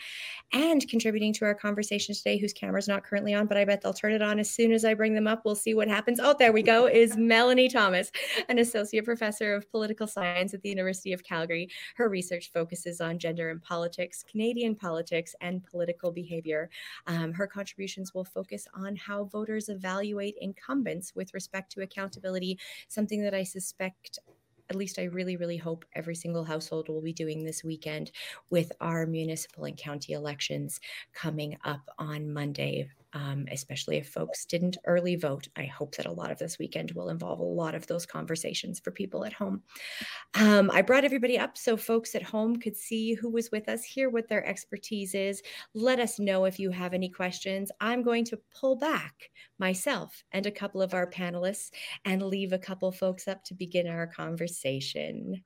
And 0.52 0.88
contributing 0.88 1.32
to 1.34 1.46
our 1.46 1.54
conversation 1.54 2.14
today, 2.14 2.38
whose 2.38 2.52
camera's 2.52 2.88
not 2.88 3.02
currently 3.02 3.34
on, 3.34 3.46
but 3.46 3.56
I 3.56 3.64
bet 3.64 3.82
they'll 3.82 3.92
turn 3.92 4.12
it 4.12 4.22
on 4.22 4.38
as 4.38 4.50
soon 4.50 4.70
as 4.70 4.84
I 4.84 4.94
bring 4.94 5.14
them 5.14 5.26
up. 5.26 5.44
We'll 5.44 5.56
see 5.56 5.74
what 5.74 5.88
happens. 5.88 6.20
Oh, 6.22 6.36
there 6.38 6.52
we 6.52 6.62
go, 6.62 6.86
is 6.86 7.16
Melanie 7.18 7.68
Thomas, 7.68 8.12
an 8.48 8.60
associate 8.60 9.04
professor 9.04 9.52
of 9.52 9.68
political 9.72 10.06
science 10.06 10.54
at 10.54 10.62
the 10.62 10.68
University 10.68 11.12
of 11.12 11.24
Calgary. 11.24 11.68
Her 11.96 12.08
research 12.08 12.52
focuses 12.52 13.00
on 13.00 13.18
gender 13.18 13.50
and 13.50 13.60
politics, 13.60 14.22
Canadian 14.22 14.59
Canadian 14.60 14.76
politics 14.76 15.34
and 15.40 15.64
political 15.64 16.12
behavior. 16.12 16.68
Um, 17.06 17.32
her 17.32 17.46
contributions 17.46 18.12
will 18.12 18.26
focus 18.26 18.68
on 18.74 18.94
how 18.94 19.24
voters 19.24 19.70
evaluate 19.70 20.34
incumbents 20.38 21.14
with 21.14 21.32
respect 21.32 21.72
to 21.72 21.80
accountability, 21.80 22.58
something 22.88 23.22
that 23.22 23.32
I 23.32 23.42
suspect 23.42 24.18
at 24.68 24.76
least 24.76 25.00
I 25.00 25.04
really, 25.04 25.36
really 25.36 25.56
hope 25.56 25.84
every 25.94 26.14
single 26.14 26.44
household 26.44 26.88
will 26.88 27.00
be 27.00 27.12
doing 27.12 27.42
this 27.42 27.64
weekend 27.64 28.12
with 28.50 28.70
our 28.80 29.04
municipal 29.04 29.64
and 29.64 29.76
county 29.76 30.12
elections 30.12 30.78
coming 31.12 31.56
up 31.64 31.80
on 31.98 32.32
Monday 32.32 32.88
um, 33.12 33.46
especially 33.50 33.96
if 33.96 34.08
folks 34.08 34.44
didn't 34.44 34.78
early 34.86 35.16
vote. 35.16 35.48
I 35.56 35.64
hope 35.64 35.96
that 35.96 36.06
a 36.06 36.12
lot 36.12 36.30
of 36.30 36.38
this 36.38 36.58
weekend 36.58 36.92
will 36.92 37.08
involve 37.08 37.40
a 37.40 37.44
lot 37.44 37.74
of 37.74 37.86
those 37.86 38.06
conversations 38.06 38.80
for 38.80 38.90
people 38.90 39.24
at 39.24 39.32
home. 39.32 39.62
Um, 40.34 40.70
I 40.72 40.82
brought 40.82 41.04
everybody 41.04 41.38
up 41.38 41.58
so 41.58 41.76
folks 41.76 42.14
at 42.14 42.22
home 42.22 42.56
could 42.56 42.76
see 42.76 43.14
who 43.14 43.30
was 43.30 43.50
with 43.50 43.68
us, 43.68 43.82
hear 43.84 44.10
what 44.10 44.28
their 44.28 44.46
expertise 44.46 45.14
is. 45.14 45.42
Let 45.74 46.00
us 46.00 46.18
know 46.18 46.44
if 46.44 46.58
you 46.58 46.70
have 46.70 46.94
any 46.94 47.08
questions. 47.08 47.70
I'm 47.80 48.02
going 48.02 48.24
to 48.26 48.38
pull 48.54 48.76
back 48.76 49.30
myself 49.58 50.22
and 50.32 50.46
a 50.46 50.50
couple 50.50 50.82
of 50.82 50.94
our 50.94 51.10
panelists 51.10 51.70
and 52.04 52.22
leave 52.22 52.52
a 52.52 52.58
couple 52.58 52.90
folks 52.92 53.28
up 53.28 53.44
to 53.44 53.54
begin 53.54 53.86
our 53.86 54.06
conversation. 54.06 55.42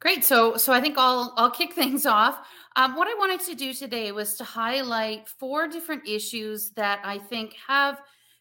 Great. 0.00 0.24
So, 0.24 0.56
so 0.56 0.72
I 0.72 0.80
think 0.80 0.96
I'll 0.98 1.34
I'll 1.36 1.50
kick 1.50 1.72
things 1.74 2.06
off. 2.06 2.46
Um, 2.76 2.96
what 2.96 3.08
I 3.08 3.14
wanted 3.18 3.40
to 3.40 3.54
do 3.54 3.74
today 3.74 4.12
was 4.12 4.36
to 4.36 4.44
highlight 4.44 5.28
four 5.28 5.68
different 5.68 6.08
issues 6.08 6.70
that 6.70 7.00
I 7.04 7.18
think 7.18 7.54
have 7.68 8.00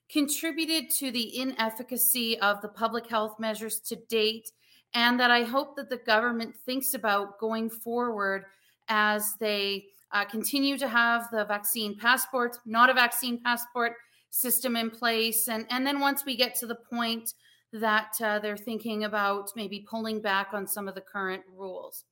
contributed 0.09 0.89
to 0.89 1.11
the 1.11 1.39
inefficacy 1.39 2.39
of 2.39 2.61
the 2.61 2.69
public 2.69 3.07
health 3.07 3.39
measures 3.39 3.79
to 3.81 3.97
date, 4.09 4.51
and 4.93 5.19
that 5.19 5.31
I 5.31 5.43
hope 5.43 5.75
that 5.75 5.89
the 5.89 5.97
government 5.97 6.55
thinks 6.65 6.93
about 6.93 7.39
going 7.39 7.69
forward 7.69 8.45
as 8.87 9.35
they 9.39 9.85
uh, 10.11 10.25
continue 10.25 10.77
to 10.77 10.87
have 10.87 11.29
the 11.31 11.45
vaccine 11.45 11.97
passport, 11.97 12.57
not 12.65 12.89
a 12.89 12.93
vaccine 12.93 13.41
passport 13.43 13.93
system 14.29 14.77
in 14.77 14.89
place, 14.89 15.49
and 15.49 15.65
and 15.69 15.85
then 15.85 15.99
once 15.99 16.23
we 16.23 16.37
get 16.37 16.55
to 16.55 16.67
the 16.67 16.75
point 16.89 17.33
that 17.73 18.13
uh, 18.21 18.39
they're 18.39 18.57
thinking 18.57 19.03
about 19.03 19.51
maybe 19.55 19.85
pulling 19.89 20.21
back 20.21 20.49
on 20.53 20.67
some 20.67 20.87
of 20.87 20.95
the 20.95 21.01
current 21.01 21.43
rules. 21.55 22.05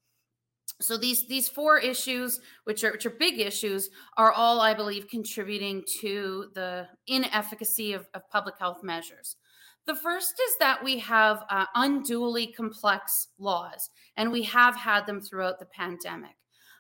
So 0.79 0.97
these 0.97 1.27
these 1.27 1.47
four 1.47 1.79
issues, 1.79 2.39
which 2.65 2.83
are 2.83 2.91
which 2.91 3.05
are 3.05 3.11
big 3.11 3.39
issues, 3.39 3.89
are 4.17 4.31
all 4.31 4.61
I 4.61 4.73
believe 4.73 5.07
contributing 5.07 5.83
to 6.01 6.49
the 6.53 6.87
inefficacy 7.07 7.93
of, 7.93 8.07
of 8.13 8.29
public 8.29 8.55
health 8.59 8.83
measures. 8.83 9.37
The 9.87 9.95
first 9.95 10.33
is 10.49 10.57
that 10.59 10.83
we 10.83 10.99
have 10.99 11.43
uh, 11.49 11.65
unduly 11.73 12.47
complex 12.47 13.29
laws, 13.39 13.89
and 14.17 14.31
we 14.31 14.43
have 14.43 14.75
had 14.75 15.07
them 15.07 15.21
throughout 15.21 15.59
the 15.59 15.65
pandemic. 15.65 16.35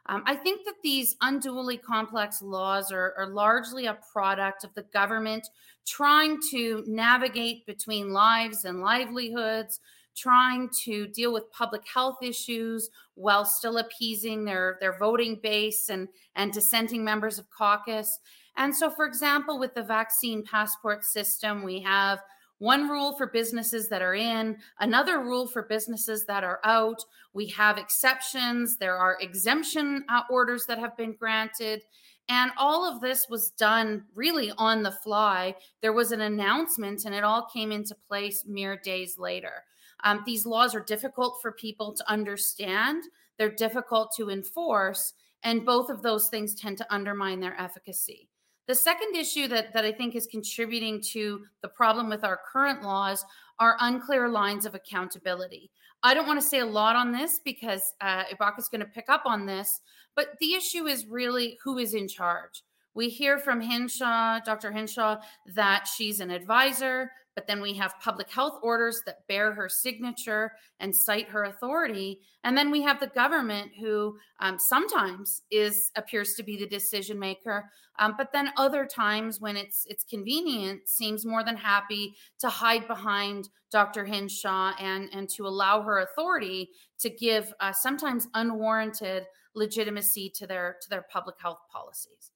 Um, 0.09 0.23
I 0.25 0.35
think 0.35 0.65
that 0.65 0.75
these 0.83 1.15
unduly 1.21 1.77
complex 1.77 2.41
laws 2.41 2.91
are, 2.91 3.13
are 3.17 3.27
largely 3.27 3.87
a 3.87 3.97
product 4.13 4.63
of 4.63 4.73
the 4.73 4.83
government 4.93 5.47
trying 5.87 6.37
to 6.51 6.83
navigate 6.85 7.65
between 7.65 8.11
lives 8.11 8.65
and 8.65 8.81
livelihoods, 8.81 9.79
trying 10.15 10.69
to 10.83 11.07
deal 11.07 11.31
with 11.31 11.49
public 11.51 11.81
health 11.91 12.17
issues 12.21 12.89
while 13.13 13.45
still 13.45 13.77
appeasing 13.77 14.43
their, 14.43 14.77
their 14.81 14.97
voting 14.97 15.39
base 15.41 15.89
and, 15.89 16.07
and 16.35 16.51
dissenting 16.51 17.03
members 17.03 17.39
of 17.39 17.49
caucus. 17.49 18.19
And 18.57 18.75
so, 18.75 18.89
for 18.89 19.05
example, 19.05 19.59
with 19.59 19.73
the 19.75 19.83
vaccine 19.83 20.43
passport 20.43 21.05
system, 21.05 21.63
we 21.63 21.79
have 21.81 22.19
one 22.57 22.89
rule 22.89 23.15
for 23.15 23.27
businesses 23.27 23.87
that 23.89 24.01
are 24.01 24.15
in, 24.15 24.57
another 24.79 25.21
rule 25.21 25.47
for 25.47 25.63
businesses 25.63 26.25
that 26.25 26.43
are 26.43 26.59
out. 26.63 27.03
We 27.33 27.47
have 27.49 27.77
exceptions, 27.77 28.77
there 28.77 28.97
are 28.97 29.17
exemption 29.21 30.03
uh, 30.09 30.21
orders 30.29 30.65
that 30.65 30.79
have 30.79 30.97
been 30.97 31.13
granted. 31.13 31.83
And 32.29 32.51
all 32.57 32.85
of 32.85 32.99
this 32.99 33.27
was 33.29 33.51
done 33.51 34.03
really 34.13 34.51
on 34.57 34.83
the 34.83 34.91
fly. 34.91 35.55
There 35.81 35.93
was 35.93 36.11
an 36.11 36.21
announcement, 36.21 37.05
and 37.05 37.15
it 37.15 37.23
all 37.23 37.47
came 37.53 37.71
into 37.71 37.95
place 37.95 38.43
mere 38.45 38.77
days 38.77 39.17
later. 39.17 39.63
Um, 40.03 40.23
these 40.25 40.45
laws 40.45 40.75
are 40.75 40.81
difficult 40.81 41.39
for 41.41 41.53
people 41.53 41.93
to 41.93 42.11
understand, 42.11 43.03
they're 43.37 43.49
difficult 43.49 44.13
to 44.17 44.29
enforce, 44.29 45.13
and 45.43 45.65
both 45.65 45.89
of 45.89 46.01
those 46.01 46.27
things 46.27 46.53
tend 46.53 46.77
to 46.79 46.93
undermine 46.93 47.39
their 47.39 47.59
efficacy. 47.59 48.29
The 48.67 48.75
second 48.75 49.15
issue 49.15 49.47
that, 49.47 49.73
that 49.73 49.85
I 49.85 49.93
think 49.93 50.15
is 50.15 50.27
contributing 50.27 51.01
to 51.13 51.45
the 51.61 51.69
problem 51.69 52.09
with 52.09 52.25
our 52.25 52.39
current 52.51 52.83
laws 52.83 53.23
are 53.59 53.77
unclear 53.79 54.27
lines 54.27 54.65
of 54.65 54.75
accountability. 54.75 55.71
I 56.03 56.13
don't 56.13 56.27
want 56.27 56.39
to 56.39 56.45
say 56.45 56.59
a 56.59 56.65
lot 56.65 56.95
on 56.95 57.11
this 57.11 57.39
because 57.43 57.81
uh, 58.01 58.23
is 58.57 58.67
going 58.67 58.81
to 58.81 58.85
pick 58.85 59.05
up 59.09 59.23
on 59.25 59.45
this, 59.45 59.79
but 60.15 60.27
the 60.39 60.53
issue 60.53 60.85
is 60.85 61.07
really 61.07 61.57
who 61.63 61.77
is 61.77 61.93
in 61.93 62.07
charge. 62.07 62.63
We 62.93 63.09
hear 63.09 63.37
from 63.37 63.61
Hinshaw, 63.61 64.39
Dr. 64.43 64.71
Hinshaw, 64.71 65.17
that 65.53 65.87
she's 65.87 66.19
an 66.19 66.31
advisor, 66.31 67.11
but 67.37 67.45
then 67.45 67.61
we 67.61 67.75
have 67.75 67.93
public 68.01 68.31
health 68.31 68.57
orders 68.63 69.03
that 69.05 69.27
bear 69.27 69.53
her 69.53 69.69
signature 69.69 70.53
and 70.79 70.93
cite 70.93 71.29
her 71.29 71.43
authority. 71.43 72.19
And 72.43 72.57
then 72.57 72.71
we 72.71 72.81
have 72.81 72.99
the 72.99 73.05
government 73.05 73.73
who 73.79 74.17
um, 74.39 74.57
sometimes 74.57 75.43
is 75.51 75.91
appears 75.95 76.33
to 76.33 76.41
be 76.41 76.57
the 76.57 76.65
decision 76.65 77.19
maker, 77.19 77.69
um, 77.99 78.15
but 78.17 78.33
then 78.33 78.49
other 78.57 78.87
times 78.87 79.39
when 79.39 79.55
it's 79.55 79.85
it's 79.87 80.03
convenient, 80.03 80.89
seems 80.89 81.27
more 81.27 81.43
than 81.43 81.55
happy 81.55 82.15
to 82.39 82.49
hide 82.49 82.87
behind 82.87 83.49
Dr. 83.71 84.03
Hinshaw 84.03 84.73
and 84.79 85.07
and 85.13 85.29
to 85.29 85.45
allow 85.45 85.83
her 85.83 85.99
authority 85.99 86.71
to 87.01 87.09
give 87.11 87.53
uh, 87.59 87.71
sometimes 87.71 88.27
unwarranted 88.33 89.27
legitimacy 89.53 90.31
to 90.37 90.47
their 90.47 90.77
to 90.81 90.89
their 90.89 91.05
public 91.11 91.35
health 91.39 91.59
policies. 91.71 92.31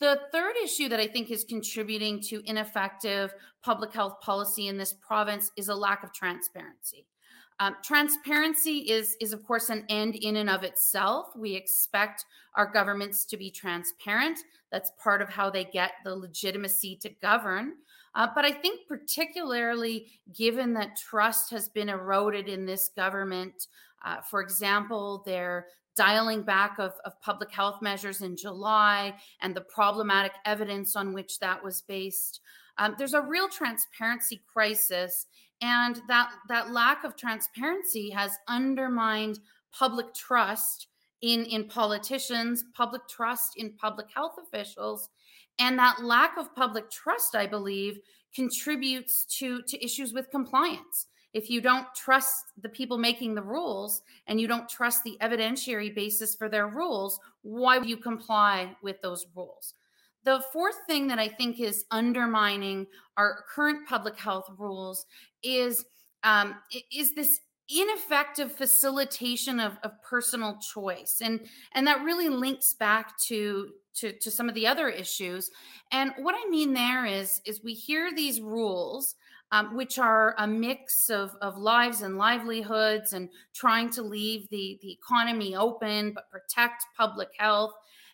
The 0.00 0.18
third 0.32 0.54
issue 0.64 0.88
that 0.88 0.98
I 0.98 1.06
think 1.06 1.30
is 1.30 1.44
contributing 1.44 2.20
to 2.22 2.42
ineffective 2.46 3.34
public 3.62 3.92
health 3.92 4.20
policy 4.20 4.68
in 4.68 4.78
this 4.78 4.94
province 4.94 5.52
is 5.56 5.68
a 5.68 5.74
lack 5.74 6.02
of 6.02 6.12
transparency. 6.12 7.06
Um, 7.60 7.76
transparency 7.84 8.78
is, 8.78 9.14
is, 9.20 9.34
of 9.34 9.44
course, 9.44 9.68
an 9.68 9.84
end 9.90 10.16
in 10.16 10.36
and 10.36 10.48
of 10.48 10.62
itself. 10.62 11.26
We 11.36 11.54
expect 11.54 12.24
our 12.56 12.72
governments 12.72 13.26
to 13.26 13.36
be 13.36 13.50
transparent. 13.50 14.38
That's 14.72 14.90
part 15.02 15.20
of 15.20 15.28
how 15.28 15.50
they 15.50 15.64
get 15.64 15.92
the 16.02 16.16
legitimacy 16.16 16.96
to 17.02 17.10
govern. 17.20 17.74
Uh, 18.14 18.28
but 18.34 18.46
I 18.46 18.52
think, 18.52 18.88
particularly 18.88 20.06
given 20.34 20.72
that 20.74 20.96
trust 20.96 21.50
has 21.50 21.68
been 21.68 21.90
eroded 21.90 22.48
in 22.48 22.64
this 22.64 22.88
government, 22.96 23.66
uh, 24.02 24.22
for 24.22 24.40
example, 24.40 25.22
their 25.26 25.66
dialing 25.96 26.42
back 26.42 26.78
of, 26.78 26.92
of 27.04 27.20
public 27.20 27.50
health 27.50 27.82
measures 27.82 28.22
in 28.22 28.36
July 28.36 29.14
and 29.40 29.54
the 29.54 29.60
problematic 29.60 30.32
evidence 30.44 30.96
on 30.96 31.12
which 31.12 31.38
that 31.40 31.62
was 31.62 31.82
based. 31.82 32.40
Um, 32.78 32.94
there's 32.98 33.14
a 33.14 33.20
real 33.20 33.48
transparency 33.48 34.42
crisis, 34.50 35.26
and 35.60 36.00
that, 36.08 36.30
that 36.48 36.70
lack 36.70 37.04
of 37.04 37.16
transparency 37.16 38.10
has 38.10 38.38
undermined 38.48 39.40
public 39.72 40.14
trust 40.14 40.86
in, 41.20 41.44
in 41.44 41.64
politicians, 41.64 42.64
public 42.74 43.06
trust 43.08 43.54
in 43.56 43.72
public 43.72 44.06
health 44.14 44.36
officials. 44.42 45.10
And 45.58 45.78
that 45.78 46.02
lack 46.02 46.38
of 46.38 46.54
public 46.54 46.90
trust, 46.90 47.34
I 47.34 47.46
believe, 47.46 47.98
contributes 48.34 49.26
to, 49.38 49.62
to 49.62 49.84
issues 49.84 50.12
with 50.12 50.30
compliance 50.30 51.06
if 51.32 51.48
you 51.48 51.60
don't 51.60 51.86
trust 51.94 52.46
the 52.60 52.68
people 52.68 52.98
making 52.98 53.34
the 53.34 53.42
rules 53.42 54.02
and 54.26 54.40
you 54.40 54.48
don't 54.48 54.68
trust 54.68 55.04
the 55.04 55.16
evidentiary 55.20 55.94
basis 55.94 56.34
for 56.34 56.48
their 56.48 56.68
rules, 56.68 57.20
why 57.42 57.78
would 57.78 57.88
you 57.88 57.96
comply 57.96 58.76
with 58.82 59.00
those 59.00 59.26
rules? 59.34 59.74
The 60.24 60.42
fourth 60.52 60.76
thing 60.86 61.06
that 61.08 61.18
I 61.18 61.28
think 61.28 61.60
is 61.60 61.84
undermining 61.90 62.86
our 63.16 63.44
current 63.54 63.88
public 63.88 64.18
health 64.18 64.50
rules 64.58 65.06
is 65.42 65.84
um, 66.22 66.56
is 66.92 67.14
this 67.14 67.40
ineffective 67.70 68.52
facilitation 68.52 69.60
of, 69.60 69.78
of 69.84 69.92
personal 70.02 70.58
choice 70.58 71.22
and 71.22 71.40
and 71.74 71.86
that 71.86 72.02
really 72.02 72.28
links 72.28 72.74
back 72.74 73.16
to 73.18 73.70
to, 73.94 74.12
to 74.12 74.30
some 74.30 74.48
of 74.48 74.54
the 74.54 74.66
other 74.66 74.88
issues. 74.88 75.50
And 75.92 76.12
what 76.18 76.34
I 76.34 76.48
mean 76.48 76.72
there 76.72 77.06
is, 77.06 77.40
is 77.44 77.62
we 77.62 77.74
hear 77.74 78.10
these 78.14 78.40
rules, 78.40 79.14
um, 79.52 79.74
which 79.74 79.98
are 79.98 80.34
a 80.38 80.46
mix 80.46 81.10
of, 81.10 81.34
of 81.40 81.58
lives 81.58 82.02
and 82.02 82.16
livelihoods 82.16 83.12
and 83.12 83.28
trying 83.54 83.90
to 83.90 84.02
leave 84.02 84.48
the, 84.50 84.78
the 84.82 84.92
economy 84.92 85.56
open, 85.56 86.12
but 86.12 86.30
protect 86.30 86.84
public 86.96 87.28
health. 87.38 87.72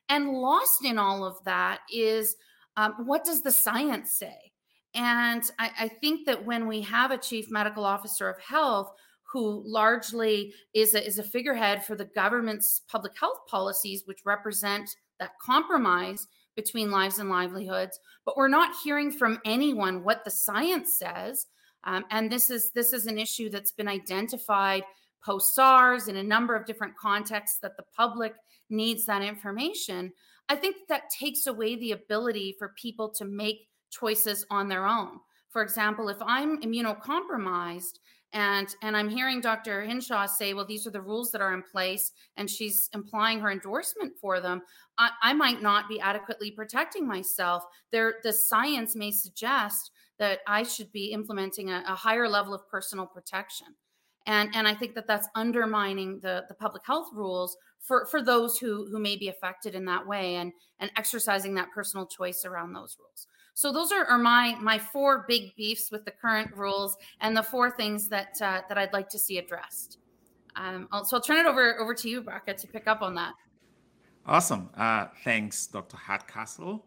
And 0.09 0.33
lost 0.33 0.85
in 0.85 0.99
all 0.99 1.25
of 1.25 1.37
that 1.45 1.81
is 1.93 2.37
um, 2.76 2.95
what 3.07 3.25
does 3.25 3.43
the 3.43 3.52
science 3.52 4.12
say? 4.12 4.52
And 4.95 5.43
I, 5.59 5.71
I 5.81 5.88
think 5.88 6.26
that 6.26 6.45
when 6.45 6.66
we 6.66 6.81
have 6.83 7.11
a 7.11 7.19
chief 7.19 7.50
medical 7.50 7.85
officer 7.85 8.31
of 8.31 8.40
health 8.40 8.93
who 9.31 9.62
largely 9.66 10.55
is 10.73 10.95
a, 10.95 11.05
is 11.05 11.19
a 11.19 11.23
figurehead 11.23 11.85
for 11.85 11.97
the 11.97 12.05
government's 12.05 12.81
public 12.88 13.12
health 13.19 13.40
policies, 13.49 14.05
which 14.07 14.21
represent 14.25 14.88
that 15.19 15.33
compromise 15.45 16.28
between 16.56 16.90
lives 16.90 17.18
and 17.18 17.30
livelihoods 17.30 18.00
but 18.26 18.36
we're 18.36 18.48
not 18.48 18.75
hearing 18.82 19.10
from 19.10 19.40
anyone 19.46 20.02
what 20.02 20.25
the 20.25 20.30
science 20.30 20.98
says. 20.98 21.46
Um, 21.84 22.04
and 22.10 22.30
this 22.30 22.50
is 22.50 22.72
this 22.72 22.92
is 22.92 23.06
an 23.06 23.18
issue 23.18 23.48
that's 23.48 23.70
been 23.70 23.88
identified 23.88 24.82
post 25.25 25.54
SARS 25.54 26.08
in 26.08 26.16
a 26.16 26.22
number 26.22 26.54
of 26.54 26.66
different 26.66 26.96
contexts 26.96 27.58
that 27.60 27.76
the 27.76 27.84
public 27.96 28.34
needs 28.68 29.06
that 29.06 29.22
information. 29.22 30.12
I 30.48 30.56
think 30.56 30.76
that 30.88 31.10
takes 31.10 31.46
away 31.46 31.76
the 31.76 31.92
ability 31.92 32.56
for 32.58 32.75
people 32.76 33.08
to 33.10 33.25
make 33.25 33.68
choices 33.90 34.44
on 34.50 34.68
their 34.68 34.86
own. 34.86 35.20
For 35.50 35.62
example 35.62 36.08
if 36.08 36.18
i'm 36.20 36.60
immunocompromised 36.60 38.00
and 38.37 38.76
and 38.83 38.95
i'm 38.97 39.09
hearing 39.09 39.40
dr 39.40 39.83
hinshaw 39.83 40.26
say 40.26 40.52
well 40.52 40.66
these 40.66 40.87
are 40.87 40.90
the 40.90 41.00
rules 41.00 41.33
that 41.33 41.40
are 41.40 41.55
in 41.55 41.62
place 41.62 42.12
and 42.37 42.49
she's 42.49 42.90
implying 42.95 43.40
her 43.40 43.50
endorsement 43.50 44.12
for 44.21 44.40
them. 44.40 44.62
I, 44.99 45.11
I 45.23 45.33
might 45.33 45.62
not 45.62 45.88
be 45.88 46.00
adequately 46.00 46.50
protecting 46.50 47.07
myself. 47.07 47.64
There 47.90 48.16
the 48.23 48.33
science 48.33 48.95
may 48.95 49.11
suggest 49.11 49.90
that 50.19 50.40
i 50.47 50.62
should 50.62 50.93
be 50.93 51.12
implementing 51.12 51.71
a, 51.71 51.83
a 51.88 51.95
higher 51.95 52.28
level 52.28 52.55
of 52.55 52.69
personal 52.69 53.07
protection. 53.07 53.69
And 54.26 54.55
and 54.55 54.69
i 54.69 54.75
think 54.75 54.95
that 54.95 55.07
that's 55.07 55.28
undermining 55.35 56.21
the 56.21 56.45
the 56.49 56.55
public 56.55 56.85
health 56.85 57.09
rules 57.14 57.57
for 57.81 58.07
for 58.07 58.23
those 58.23 58.59
who 58.59 58.87
who 58.90 58.99
may 58.99 59.16
be 59.16 59.28
affected 59.28 59.75
in 59.75 59.87
that 59.87 60.07
way 60.07 60.37
and 60.37 60.52
and 60.78 60.90
exercising 60.97 61.55
that 61.55 61.71
personal 61.73 62.07
choice 62.07 62.45
around 62.45 62.73
those 62.73 62.97
rules 62.99 63.26
so 63.56 63.72
those 63.72 63.90
are, 63.90 64.04
are 64.04 64.18
my 64.18 64.54
my 64.60 64.78
four 64.78 65.25
big 65.26 65.56
beefs 65.56 65.90
with 65.90 66.04
the 66.04 66.10
current 66.10 66.54
rules 66.54 66.98
and 67.22 67.34
the 67.34 67.42
four 67.42 67.70
things 67.70 68.06
that 68.10 68.36
uh, 68.42 68.60
that 68.68 68.76
I'd 68.76 68.92
like 68.92 69.08
to 69.08 69.18
see 69.18 69.38
addressed. 69.38 69.96
Um, 70.56 70.88
I'll, 70.92 71.06
so 71.06 71.16
I'll 71.16 71.22
turn 71.22 71.38
it 71.38 71.46
over 71.46 71.80
over 71.80 71.94
to 71.94 72.08
you, 72.08 72.22
Bracha, 72.22 72.54
to 72.54 72.66
pick 72.66 72.86
up 72.86 73.00
on 73.00 73.14
that. 73.14 73.32
Awesome. 74.26 74.68
Uh, 74.76 75.06
thanks, 75.25 75.66
Dr. 75.68 75.96
Hardcastle. 75.96 76.84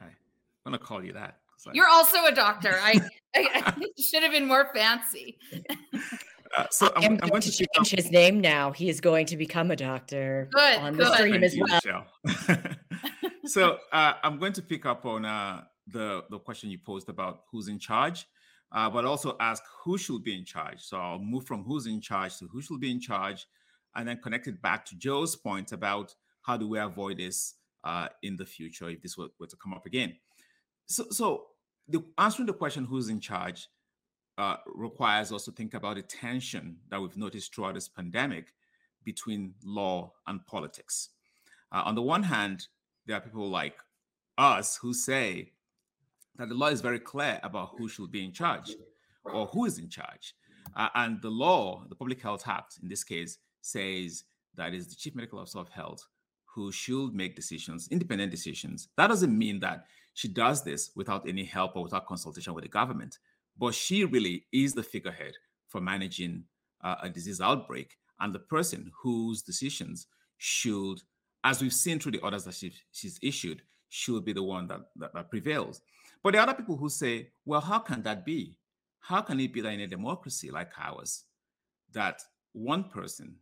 I'm 0.00 0.72
gonna 0.72 0.78
call 0.78 1.04
you 1.04 1.12
that. 1.14 1.38
You're 1.72 1.88
also 1.88 2.26
a 2.26 2.32
doctor. 2.32 2.78
I, 2.80 3.00
I, 3.34 3.74
I 3.76 3.86
should 4.00 4.22
have 4.22 4.32
been 4.32 4.46
more 4.46 4.70
fancy. 4.74 5.38
Uh, 6.56 6.66
so 6.70 6.92
I'm, 6.94 7.04
I'm, 7.04 7.18
I'm, 7.22 7.28
going 7.30 7.42
to 7.42 7.50
change 7.50 7.90
his 7.90 8.10
name 8.10 8.40
now. 8.40 8.70
He 8.70 8.88
is 8.88 9.00
going 9.00 9.26
to 9.26 9.36
become 9.36 9.70
a 9.70 9.76
doctor 9.76 10.48
good, 10.52 10.78
on 10.78 10.96
the 10.96 11.12
stream 11.14 11.42
as 11.42 11.56
well. 11.58 12.06
so 13.46 13.78
uh, 13.92 14.12
I'm 14.22 14.38
going 14.38 14.52
to 14.52 14.62
pick 14.62 14.86
up 14.86 15.06
on 15.06 15.24
uh, 15.24 15.62
the 15.86 16.24
the 16.30 16.38
question 16.38 16.70
you 16.70 16.78
posed 16.78 17.08
about 17.08 17.42
who's 17.50 17.68
in 17.68 17.78
charge, 17.78 18.26
uh, 18.72 18.88
but 18.90 19.04
also 19.04 19.36
ask 19.40 19.62
who 19.84 19.98
should 19.98 20.24
be 20.24 20.36
in 20.36 20.44
charge. 20.44 20.80
So 20.80 20.98
I'll 20.98 21.18
move 21.18 21.46
from 21.46 21.64
who's 21.64 21.86
in 21.86 22.00
charge 22.00 22.38
to 22.38 22.46
who 22.46 22.60
should 22.60 22.80
be 22.80 22.90
in 22.90 23.00
charge, 23.00 23.46
and 23.94 24.08
then 24.08 24.20
connect 24.22 24.46
it 24.46 24.60
back 24.62 24.84
to 24.86 24.96
Joe's 24.96 25.36
point 25.36 25.72
about 25.72 26.14
how 26.42 26.56
do 26.56 26.68
we 26.68 26.78
avoid 26.78 27.18
this 27.18 27.54
uh, 27.84 28.08
in 28.22 28.36
the 28.36 28.46
future 28.46 28.88
if 28.88 29.02
this 29.02 29.16
were, 29.16 29.28
were, 29.38 29.46
to 29.46 29.56
come 29.56 29.72
up 29.72 29.86
again. 29.86 30.16
So, 30.86 31.04
so 31.10 31.46
the, 31.88 32.02
answering 32.18 32.46
the 32.46 32.52
question 32.52 32.84
who's 32.84 33.08
in 33.08 33.20
charge 33.20 33.68
uh, 34.36 34.56
requires 34.66 35.32
us 35.32 35.44
to 35.44 35.52
think 35.52 35.74
about 35.74 35.96
the 35.96 36.02
tension 36.02 36.78
that 36.90 37.00
we've 37.00 37.16
noticed 37.16 37.54
throughout 37.54 37.74
this 37.74 37.88
pandemic 37.88 38.52
between 39.04 39.54
law 39.64 40.12
and 40.26 40.44
politics. 40.46 41.10
Uh, 41.70 41.82
on 41.84 41.94
the 41.94 42.02
one 42.02 42.22
hand, 42.22 42.66
there 43.06 43.16
are 43.16 43.20
people 43.20 43.48
like 43.48 43.76
us 44.38 44.76
who 44.76 44.92
say 44.92 45.52
that 46.36 46.48
the 46.48 46.54
law 46.54 46.68
is 46.68 46.80
very 46.80 46.98
clear 46.98 47.38
about 47.42 47.70
who 47.76 47.88
should 47.88 48.10
be 48.10 48.24
in 48.24 48.32
charge 48.32 48.74
or 49.24 49.46
who 49.46 49.64
is 49.64 49.78
in 49.78 49.88
charge. 49.88 50.34
Uh, 50.76 50.88
and 50.94 51.20
the 51.22 51.30
law, 51.30 51.84
the 51.88 51.94
Public 51.94 52.20
Health 52.20 52.46
Act 52.48 52.78
in 52.82 52.88
this 52.88 53.04
case, 53.04 53.38
says 53.60 54.24
that 54.56 54.74
is 54.74 54.88
the 54.88 54.96
chief 54.96 55.14
medical 55.14 55.38
officer 55.38 55.58
of 55.58 55.68
health 55.68 56.06
who 56.54 56.70
should 56.70 57.14
make 57.14 57.34
decisions, 57.34 57.88
independent 57.90 58.30
decisions. 58.30 58.88
That 58.96 59.08
doesn't 59.08 59.36
mean 59.36 59.60
that 59.60 59.86
she 60.14 60.28
does 60.28 60.62
this 60.62 60.90
without 60.94 61.28
any 61.28 61.44
help 61.44 61.74
or 61.74 61.82
without 61.82 62.06
consultation 62.06 62.54
with 62.54 62.64
the 62.64 62.70
government, 62.70 63.18
but 63.58 63.74
she 63.74 64.04
really 64.04 64.44
is 64.52 64.74
the 64.74 64.82
figurehead 64.82 65.34
for 65.68 65.80
managing 65.80 66.44
uh, 66.82 66.96
a 67.02 67.08
disease 67.08 67.40
outbreak 67.40 67.96
and 68.20 68.32
the 68.32 68.38
person 68.38 68.92
whose 69.02 69.42
decisions 69.42 70.06
should, 70.38 71.00
as 71.42 71.60
we've 71.60 71.72
seen 71.72 71.98
through 71.98 72.12
the 72.12 72.20
orders 72.20 72.44
that 72.44 72.54
she, 72.54 72.72
she's 72.92 73.18
issued, 73.22 73.62
should 73.88 74.24
be 74.24 74.32
the 74.32 74.42
one 74.42 74.68
that, 74.68 74.80
that, 74.96 75.12
that 75.14 75.30
prevails. 75.30 75.80
But 76.24 76.32
there 76.32 76.40
are 76.40 76.48
other 76.48 76.56
people 76.56 76.78
who 76.78 76.88
say, 76.88 77.28
well, 77.44 77.60
how 77.60 77.78
can 77.78 78.02
that 78.02 78.24
be? 78.24 78.56
How 78.98 79.20
can 79.20 79.38
it 79.38 79.52
be 79.52 79.60
that 79.60 79.74
in 79.74 79.80
a 79.80 79.86
democracy 79.86 80.50
like 80.50 80.72
ours, 80.80 81.24
that 81.92 82.22
one 82.54 82.84
person, 82.84 83.36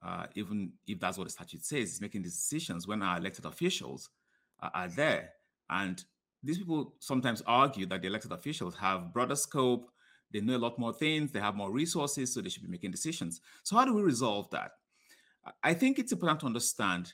uh, 0.00 0.26
even 0.36 0.72
if 0.86 1.00
that's 1.00 1.18
what 1.18 1.24
the 1.24 1.30
statute 1.30 1.64
says, 1.64 1.94
is 1.94 2.00
making 2.00 2.22
these 2.22 2.36
decisions 2.36 2.86
when 2.86 3.02
our 3.02 3.18
elected 3.18 3.46
officials 3.46 4.10
uh, 4.62 4.70
are 4.72 4.86
there? 4.86 5.30
And 5.68 6.02
these 6.40 6.58
people 6.58 6.94
sometimes 7.00 7.42
argue 7.48 7.84
that 7.86 8.00
the 8.00 8.06
elected 8.06 8.30
officials 8.30 8.76
have 8.76 9.12
broader 9.12 9.34
scope, 9.34 9.90
they 10.32 10.40
know 10.40 10.56
a 10.56 10.58
lot 10.58 10.78
more 10.78 10.92
things, 10.92 11.32
they 11.32 11.40
have 11.40 11.56
more 11.56 11.72
resources, 11.72 12.32
so 12.32 12.40
they 12.40 12.48
should 12.48 12.62
be 12.62 12.68
making 12.68 12.92
decisions. 12.92 13.40
So, 13.64 13.76
how 13.76 13.84
do 13.84 13.92
we 13.92 14.02
resolve 14.02 14.48
that? 14.50 14.72
I 15.64 15.74
think 15.74 15.98
it's 15.98 16.12
important 16.12 16.40
to 16.40 16.46
understand 16.46 17.12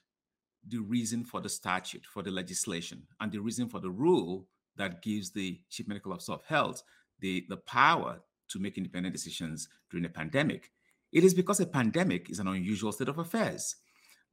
the 0.67 0.79
reason 0.79 1.25
for 1.25 1.41
the 1.41 1.49
statute, 1.49 2.05
for 2.05 2.23
the 2.23 2.31
legislation, 2.31 3.07
and 3.19 3.33
the 3.33 3.41
reason 3.41 3.69
for 3.69 3.81
the 3.81 3.91
rule 3.91 4.47
that 4.77 5.03
gives 5.03 5.33
the 5.33 5.61
chief 5.69 5.89
medical 5.89 6.13
officer 6.13 6.33
of 6.33 6.45
health 6.45 6.83
the, 7.21 7.45
the 7.49 7.57
power 7.57 8.21
to 8.49 8.59
make 8.59 8.77
independent 8.77 9.15
decisions 9.15 9.69
during 9.91 10.05
a 10.05 10.09
pandemic. 10.09 10.71
It 11.13 11.25
is 11.25 11.35
because 11.35 11.61
a 11.61 11.67
pandemic 11.67 12.31
is 12.31 12.39
an 12.39 12.49
unusual 12.49 12.93
state 12.93 13.09
of 13.09 13.19
affairs. 13.19 13.77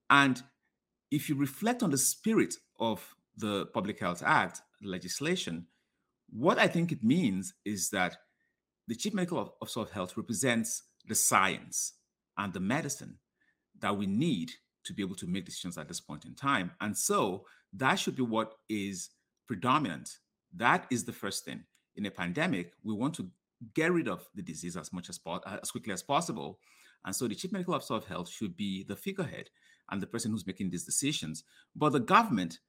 And 0.10 0.42
if 1.12 1.30
you 1.30 1.36
reflect 1.36 1.84
on 1.84 1.92
the 1.92 1.98
spirit 1.98 2.56
of 2.80 3.16
the 3.36 3.68
Public 3.68 4.00
Health 4.00 4.24
Act 4.26 4.62
legislation, 4.82 5.68
what 6.30 6.58
I 6.58 6.68
think 6.68 6.92
it 6.92 7.04
means 7.04 7.54
is 7.66 7.90
that 7.90 8.18
the 8.88 8.96
chief 8.96 9.14
medical 9.14 9.56
officer 9.62 9.82
of 9.82 9.92
health 9.92 10.18
represents 10.18 10.84
the 11.08 11.16
science 11.16 11.94
and 12.38 12.54
the 12.54 12.60
medicine 12.60 13.18
that 13.80 13.98
we 13.98 14.06
need 14.06 14.52
to 14.86 14.94
be 14.94 15.04
able 15.04 15.16
to 15.16 15.28
make 15.28 15.46
decisions 15.46 15.78
at 15.78 15.88
this 15.88 16.00
point 16.00 16.26
in 16.26 16.36
time. 16.36 16.72
And 16.80 16.98
so 16.98 17.46
that 17.74 17.96
should 17.96 18.16
be 18.16 18.24
what 18.24 18.54
is 18.70 19.10
predominant 19.48 20.18
that 20.58 20.88
is 20.92 21.06
the 21.06 21.14
first 21.14 21.46
thing. 21.46 21.64
In 21.96 22.06
a 22.06 22.12
pandemic, 22.12 22.74
we 22.84 22.94
want 22.94 23.14
to 23.16 23.30
get 23.74 23.92
rid 23.92 24.08
of 24.08 24.28
the 24.36 24.42
disease 24.42 24.78
as 24.78 24.94
much 24.94 25.10
as 25.10 25.18
po- 25.18 25.42
uh, 25.46 25.58
as 25.62 25.72
quickly 25.72 25.94
as 25.94 26.04
possible. 26.04 26.60
And 27.06 27.16
so 27.16 27.28
the 27.28 27.36
chief 27.36 27.52
medical 27.52 27.74
officer 27.74 27.96
of 27.96 28.06
health 28.06 28.30
should 28.30 28.56
be 28.56 28.84
the 28.84 28.96
figurehead 28.96 29.50
and 29.90 30.02
the 30.02 30.08
person 30.08 30.32
who's 30.32 30.46
making 30.46 30.70
these 30.70 30.84
decisions. 30.84 31.44
But 31.76 31.94
the 31.94 32.00
government 32.00 32.60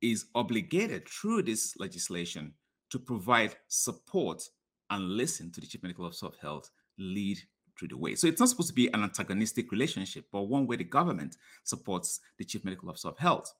is 0.00 0.26
obligated 0.34 1.08
through 1.08 1.42
this 1.42 1.74
legislation 1.78 2.54
to 2.90 2.98
provide 2.98 3.56
support 3.68 4.42
and 4.90 5.10
listen 5.10 5.50
to 5.52 5.60
the 5.60 5.66
chief 5.66 5.82
medical 5.82 6.04
officer 6.04 6.26
of 6.26 6.36
health 6.36 6.70
lead 6.98 7.38
through 7.78 7.88
the 7.88 7.96
way. 7.96 8.14
So 8.14 8.26
it's 8.26 8.40
not 8.40 8.48
supposed 8.48 8.68
to 8.68 8.74
be 8.74 8.88
an 8.92 9.02
antagonistic 9.02 9.70
relationship, 9.72 10.26
but 10.32 10.42
one 10.42 10.66
where 10.66 10.76
the 10.76 10.84
government 10.84 11.36
supports 11.64 12.20
the 12.38 12.44
chief 12.44 12.64
medical 12.64 12.88
officer 12.88 13.08
of 13.08 13.18
health. 13.18 13.52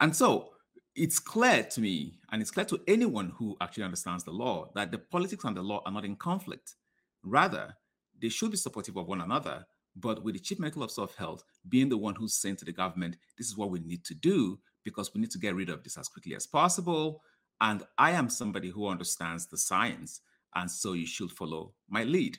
And 0.00 0.14
so 0.14 0.50
it's 0.98 1.20
clear 1.20 1.62
to 1.62 1.80
me, 1.80 2.18
and 2.32 2.42
it's 2.42 2.50
clear 2.50 2.66
to 2.66 2.80
anyone 2.88 3.32
who 3.36 3.56
actually 3.60 3.84
understands 3.84 4.24
the 4.24 4.32
law, 4.32 4.70
that 4.74 4.90
the 4.90 4.98
politics 4.98 5.44
and 5.44 5.56
the 5.56 5.62
law 5.62 5.80
are 5.86 5.92
not 5.92 6.04
in 6.04 6.16
conflict. 6.16 6.74
Rather, 7.22 7.76
they 8.20 8.28
should 8.28 8.50
be 8.50 8.56
supportive 8.56 8.96
of 8.96 9.06
one 9.06 9.20
another, 9.20 9.64
but 9.94 10.24
with 10.24 10.34
the 10.34 10.40
chief 10.40 10.58
medical 10.58 10.82
officer 10.82 11.02
of 11.02 11.14
health 11.14 11.44
being 11.68 11.88
the 11.88 11.96
one 11.96 12.14
who's 12.14 12.34
saying 12.34 12.56
to 12.56 12.64
the 12.64 12.72
government, 12.72 13.16
this 13.36 13.46
is 13.46 13.56
what 13.56 13.70
we 13.70 13.78
need 13.80 14.04
to 14.04 14.14
do 14.14 14.58
because 14.84 15.12
we 15.14 15.20
need 15.20 15.30
to 15.30 15.38
get 15.38 15.54
rid 15.54 15.70
of 15.70 15.82
this 15.84 15.96
as 15.96 16.08
quickly 16.08 16.34
as 16.34 16.46
possible. 16.46 17.22
And 17.60 17.84
I 17.96 18.12
am 18.12 18.28
somebody 18.28 18.70
who 18.70 18.88
understands 18.88 19.46
the 19.46 19.58
science, 19.58 20.20
and 20.54 20.70
so 20.70 20.94
you 20.94 21.06
should 21.06 21.30
follow 21.30 21.74
my 21.88 22.04
lead. 22.04 22.38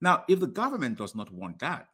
Now, 0.00 0.24
if 0.28 0.40
the 0.40 0.46
government 0.46 0.98
does 0.98 1.14
not 1.14 1.32
want 1.32 1.58
that, 1.60 1.88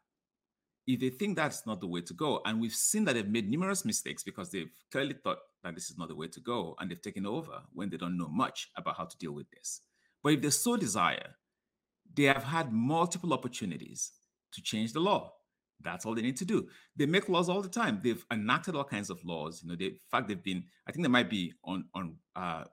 if 0.87 1.01
they 1.01 1.11
think 1.11 1.37
that's 1.37 1.67
not 1.67 1.81
the 1.81 1.87
way 1.87 2.01
to 2.01 2.15
go, 2.15 2.41
and 2.45 2.61
we've 2.61 2.75
seen 2.75 3.05
that 3.05 3.15
they've 3.15 3.29
made 3.29 3.49
numerous 3.49 3.85
mistakes 3.85 4.23
because 4.23 4.51
they've 4.51 4.71
clearly 4.91 5.15
thought 5.15 5.39
that 5.63 5.75
this 5.75 5.91
is 5.91 5.99
not 5.99 6.09
the 6.09 6.17
way 6.17 6.29
to 6.29 6.41
go, 6.41 6.75
and 6.81 6.91
they've 6.91 7.01
taken 7.01 7.27
over 7.27 7.63
when 7.73 7.89
they 7.89 7.97
don't 7.97 8.17
know 8.17 8.29
much 8.29 8.71
about 8.77 8.97
how 8.97 9.05
to 9.05 9.17
deal 9.19 9.33
with 9.33 9.51
this. 9.51 9.83
But 10.23 10.35
if 10.35 10.43
they 10.43 10.51
so 10.51 10.77
desire, 10.77 11.37
they 12.15 12.25
have 12.25 12.45
had 12.45 12.73
multiple 12.73 13.33
opportunities 13.33 14.13
to 14.53 14.63
change 14.63 14.93
the 14.93 15.01
law. 15.01 15.33
That's 15.81 16.07
all 16.07 16.15
they 16.15 16.23
need 16.23 16.37
to 16.37 16.45
do. 16.45 16.69
They 16.97 17.07
make 17.07 17.29
laws 17.29 17.49
all 17.49 17.63
the 17.63 17.69
time. 17.69 18.01
They've 18.03 18.25
enacted 18.33 18.77
all 18.77 18.85
kinds 18.85 19.11
of 19.11 19.25
laws. 19.25 19.63
You 19.63 19.71
know, 19.71 19.77
they, 19.77 19.87
in 19.87 19.99
fact, 20.11 20.29
they've 20.29 20.43
been. 20.43 20.65
I 20.87 20.93
think 20.93 21.05
they 21.05 21.11
might 21.11 21.31
be 21.31 21.55
on 21.65 21.87
on. 21.95 22.17
Uh, 22.37 22.65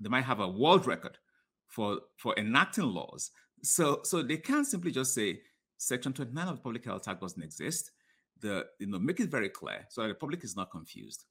they 0.00 0.08
might 0.08 0.24
have 0.24 0.40
a 0.40 0.48
world 0.48 0.86
record 0.86 1.18
for 1.68 2.00
for 2.16 2.34
enacting 2.38 2.84
laws. 2.84 3.30
So 3.62 4.00
so 4.02 4.22
they 4.22 4.38
can't 4.38 4.66
simply 4.66 4.90
just 4.90 5.14
say 5.14 5.40
Section 5.82 6.12
29 6.12 6.46
of 6.46 6.56
the 6.58 6.62
Public 6.62 6.84
Health 6.84 7.08
Act 7.08 7.20
doesn't 7.20 7.42
exist. 7.42 7.90
The 8.40 8.66
you 8.78 8.86
know 8.86 9.00
make 9.00 9.18
it 9.18 9.30
very 9.30 9.48
clear 9.48 9.84
so 9.88 10.02
that 10.02 10.08
the 10.08 10.14
public 10.14 10.44
is 10.44 10.54
not 10.54 10.70
confused. 10.70 11.24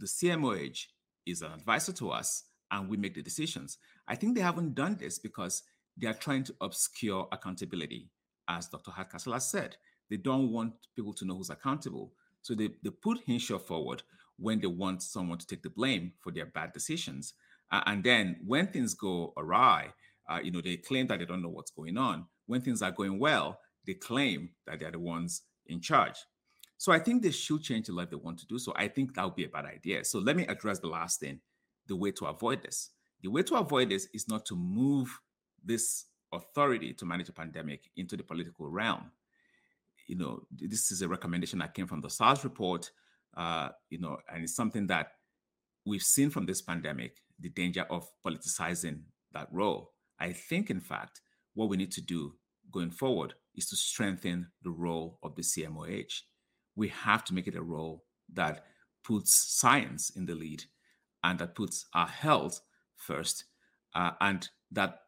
The 0.00 0.06
CMOH 0.06 0.86
is 1.26 1.42
an 1.42 1.52
advisor 1.52 1.92
to 1.92 2.10
us, 2.10 2.42
and 2.72 2.88
we 2.88 2.96
make 2.96 3.14
the 3.14 3.22
decisions. 3.22 3.78
I 4.08 4.16
think 4.16 4.34
they 4.34 4.40
haven't 4.40 4.74
done 4.74 4.96
this 4.98 5.20
because 5.20 5.62
they 5.96 6.08
are 6.08 6.14
trying 6.14 6.42
to 6.44 6.54
obscure 6.60 7.28
accountability, 7.30 8.10
as 8.48 8.66
Dr. 8.66 8.90
Hardcastle 8.90 9.32
has 9.32 9.48
said. 9.48 9.76
They 10.10 10.16
don't 10.16 10.50
want 10.50 10.74
people 10.96 11.12
to 11.14 11.24
know 11.24 11.36
who's 11.36 11.50
accountable. 11.50 12.12
So 12.42 12.54
they, 12.54 12.70
they 12.82 12.90
put 12.90 13.24
Hinshaw 13.24 13.58
forward 13.58 14.02
when 14.38 14.58
they 14.60 14.66
want 14.66 15.02
someone 15.02 15.38
to 15.38 15.46
take 15.46 15.62
the 15.62 15.70
blame 15.70 16.14
for 16.20 16.32
their 16.32 16.46
bad 16.46 16.72
decisions. 16.72 17.34
Uh, 17.70 17.82
and 17.86 18.02
then 18.02 18.40
when 18.44 18.66
things 18.66 18.92
go 18.94 19.32
awry, 19.36 19.92
uh, 20.28 20.40
you 20.42 20.50
know, 20.50 20.60
they 20.60 20.78
claim 20.78 21.06
that 21.06 21.20
they 21.20 21.24
don't 21.24 21.42
know 21.42 21.48
what's 21.48 21.70
going 21.70 21.96
on. 21.96 22.26
When 22.46 22.60
things 22.60 22.82
are 22.82 22.90
going 22.90 23.20
well, 23.20 23.60
they 23.86 23.94
claim 23.94 24.50
that 24.66 24.80
they're 24.80 24.90
the 24.90 24.98
ones 24.98 25.42
in 25.66 25.80
charge. 25.80 26.16
So 26.76 26.92
I 26.92 26.98
think 26.98 27.22
they 27.22 27.30
should 27.30 27.62
change 27.62 27.86
the 27.86 27.98
if 27.98 28.10
they 28.10 28.16
want 28.16 28.38
to 28.40 28.46
do 28.46 28.58
so. 28.58 28.72
I 28.76 28.88
think 28.88 29.14
that 29.14 29.24
would 29.24 29.36
be 29.36 29.44
a 29.44 29.48
bad 29.48 29.66
idea. 29.66 30.04
So 30.04 30.18
let 30.18 30.36
me 30.36 30.46
address 30.46 30.80
the 30.80 30.88
last 30.88 31.20
thing 31.20 31.40
the 31.86 31.96
way 31.96 32.10
to 32.12 32.26
avoid 32.26 32.62
this. 32.62 32.90
The 33.22 33.30
way 33.30 33.42
to 33.42 33.54
avoid 33.56 33.90
this 33.90 34.08
is 34.12 34.28
not 34.28 34.44
to 34.46 34.56
move 34.56 35.18
this 35.64 36.06
authority 36.32 36.92
to 36.94 37.06
manage 37.06 37.28
a 37.28 37.32
pandemic 37.32 37.88
into 37.96 38.16
the 38.16 38.22
political 38.22 38.68
realm. 38.68 39.10
You 40.06 40.16
know, 40.16 40.42
this 40.50 40.90
is 40.90 41.00
a 41.00 41.08
recommendation 41.08 41.60
that 41.60 41.74
came 41.74 41.86
from 41.86 42.00
the 42.00 42.10
SARS 42.10 42.44
report, 42.44 42.90
uh, 43.36 43.70
you 43.88 43.98
know, 43.98 44.18
and 44.30 44.42
it's 44.42 44.54
something 44.54 44.86
that 44.88 45.12
we've 45.86 46.02
seen 46.02 46.30
from 46.30 46.46
this 46.46 46.60
pandemic 46.60 47.18
the 47.38 47.48
danger 47.48 47.86
of 47.88 48.06
politicizing 48.26 49.02
that 49.32 49.48
role. 49.50 49.92
I 50.18 50.32
think, 50.32 50.70
in 50.70 50.80
fact, 50.80 51.20
what 51.54 51.68
we 51.68 51.76
need 51.76 51.92
to 51.92 52.02
do 52.02 52.34
going 52.74 52.90
forward 52.90 53.34
is 53.54 53.66
to 53.68 53.76
strengthen 53.76 54.48
the 54.62 54.70
role 54.70 55.18
of 55.22 55.34
the 55.36 55.42
CMOH. 55.42 56.22
We 56.76 56.88
have 56.88 57.24
to 57.24 57.34
make 57.34 57.46
it 57.46 57.54
a 57.54 57.62
role 57.62 58.04
that 58.32 58.64
puts 59.04 59.58
science 59.60 60.10
in 60.10 60.26
the 60.26 60.34
lead 60.34 60.64
and 61.22 61.38
that 61.38 61.54
puts 61.54 61.86
our 61.94 62.08
health 62.08 62.60
first 62.96 63.44
uh, 63.94 64.10
and 64.20 64.48
that 64.72 65.02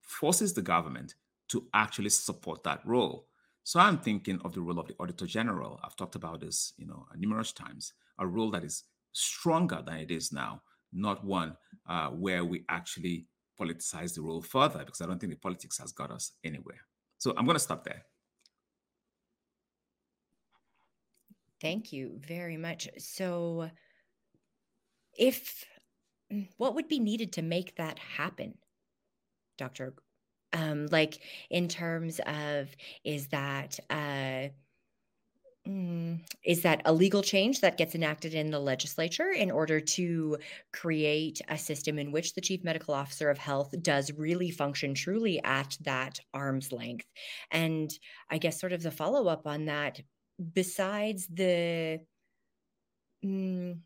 forces 0.00 0.54
the 0.54 0.62
government 0.62 1.14
to 1.48 1.66
actually 1.74 2.08
support 2.08 2.62
that 2.64 2.80
role. 2.86 3.26
So 3.64 3.78
I'm 3.78 3.98
thinking 3.98 4.40
of 4.44 4.54
the 4.54 4.62
role 4.62 4.78
of 4.78 4.88
the 4.88 4.96
Auditor 4.98 5.26
General. 5.26 5.78
I've 5.84 5.96
talked 5.96 6.14
about 6.14 6.40
this, 6.40 6.72
you 6.78 6.86
know, 6.86 7.06
numerous 7.16 7.52
times. 7.52 7.92
A 8.18 8.26
role 8.26 8.50
that 8.52 8.64
is 8.64 8.84
stronger 9.12 9.82
than 9.84 9.98
it 9.98 10.10
is 10.10 10.32
now, 10.32 10.62
not 10.92 11.24
one 11.24 11.56
uh, 11.88 12.08
where 12.08 12.44
we 12.44 12.64
actually 12.68 13.26
politicize 13.60 14.14
the 14.14 14.22
role 14.22 14.40
further, 14.40 14.78
because 14.78 15.02
I 15.02 15.06
don't 15.06 15.18
think 15.18 15.32
the 15.32 15.38
politics 15.38 15.78
has 15.78 15.92
got 15.92 16.10
us 16.10 16.32
anywhere. 16.42 16.80
So 17.20 17.34
I'm 17.36 17.44
going 17.44 17.54
to 17.54 17.60
stop 17.60 17.84
there. 17.84 18.02
Thank 21.60 21.92
you 21.92 22.18
very 22.26 22.56
much. 22.56 22.88
So, 22.96 23.70
if 25.18 25.66
what 26.56 26.74
would 26.74 26.88
be 26.88 26.98
needed 26.98 27.34
to 27.34 27.42
make 27.42 27.76
that 27.76 27.98
happen? 27.98 28.54
Dr. 29.58 29.94
Um, 30.54 30.86
like 30.90 31.20
in 31.50 31.68
terms 31.68 32.20
of 32.26 32.68
is 33.04 33.28
that 33.28 33.78
uh, 33.90 34.48
mm, 35.66 36.20
is 36.44 36.62
that 36.62 36.82
a 36.84 36.92
legal 36.92 37.22
change 37.22 37.60
that 37.60 37.76
gets 37.76 37.94
enacted 37.94 38.34
in 38.34 38.50
the 38.50 38.58
legislature 38.58 39.30
in 39.30 39.50
order 39.50 39.80
to 39.80 40.38
create 40.72 41.40
a 41.48 41.58
system 41.58 41.98
in 41.98 42.12
which 42.12 42.34
the 42.34 42.40
chief 42.40 42.64
medical 42.64 42.94
officer 42.94 43.30
of 43.30 43.38
health 43.38 43.74
does 43.82 44.12
really 44.12 44.50
function 44.50 44.94
truly 44.94 45.42
at 45.44 45.76
that 45.82 46.20
arm's 46.34 46.72
length? 46.72 47.06
And 47.50 47.90
I 48.30 48.38
guess 48.38 48.60
sort 48.60 48.72
of 48.72 48.82
the 48.82 48.90
follow 48.90 49.28
up 49.28 49.46
on 49.46 49.66
that, 49.66 50.00
besides 50.54 51.26
the 51.28 52.00
mm, 53.24 53.80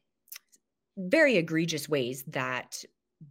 very 0.96 1.36
egregious 1.36 1.88
ways 1.88 2.24
that 2.28 2.84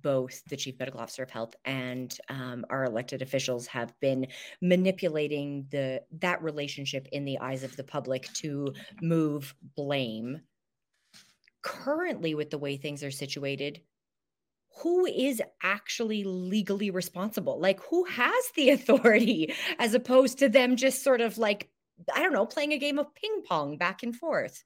both 0.04 0.44
the 0.46 0.58
chief 0.58 0.78
medical 0.78 1.00
officer 1.00 1.24
of 1.24 1.32
health 1.32 1.56
and 1.66 2.18
um, 2.30 2.66
our 2.70 2.84
elected 2.84 3.22
officials 3.22 3.66
have 3.68 4.00
been 4.00 4.28
manipulating 4.62 5.66
the 5.72 6.02
that 6.20 6.44
relationship 6.44 7.08
in 7.12 7.26
the 7.26 7.39
eyes 7.39 7.63
of 7.63 7.76
the 7.76 7.84
public 7.84 8.32
to 8.34 8.74
move 9.02 9.56
blame. 9.76 10.42
Currently 11.63 12.36
with 12.36 12.50
the 12.50 12.58
way 12.58 12.78
things 12.78 13.04
are 13.04 13.12
situated 13.12 13.82
who 14.78 15.06
is 15.06 15.42
actually 15.62 16.24
legally 16.24 16.89
responsible? 16.89 17.60
Like 17.60 17.80
who 17.82 18.06
has 18.06 18.44
the 18.56 18.70
authority 18.72 19.54
as 19.80 19.94
opposed 19.94 20.39
to 20.39 20.50
them 20.50 20.76
just 20.76 21.04
sort 21.04 21.22
of 21.22 21.38
like 21.38 21.70
i 22.16 22.24
don't 22.24 22.34
know 22.34 22.46
playing 22.46 22.74
a 22.74 22.80
game 22.80 22.98
of 22.98 23.13
ping 23.13 23.44
pong 23.48 23.78
back 23.78 24.04
and 24.04 24.16
forth? 24.16 24.63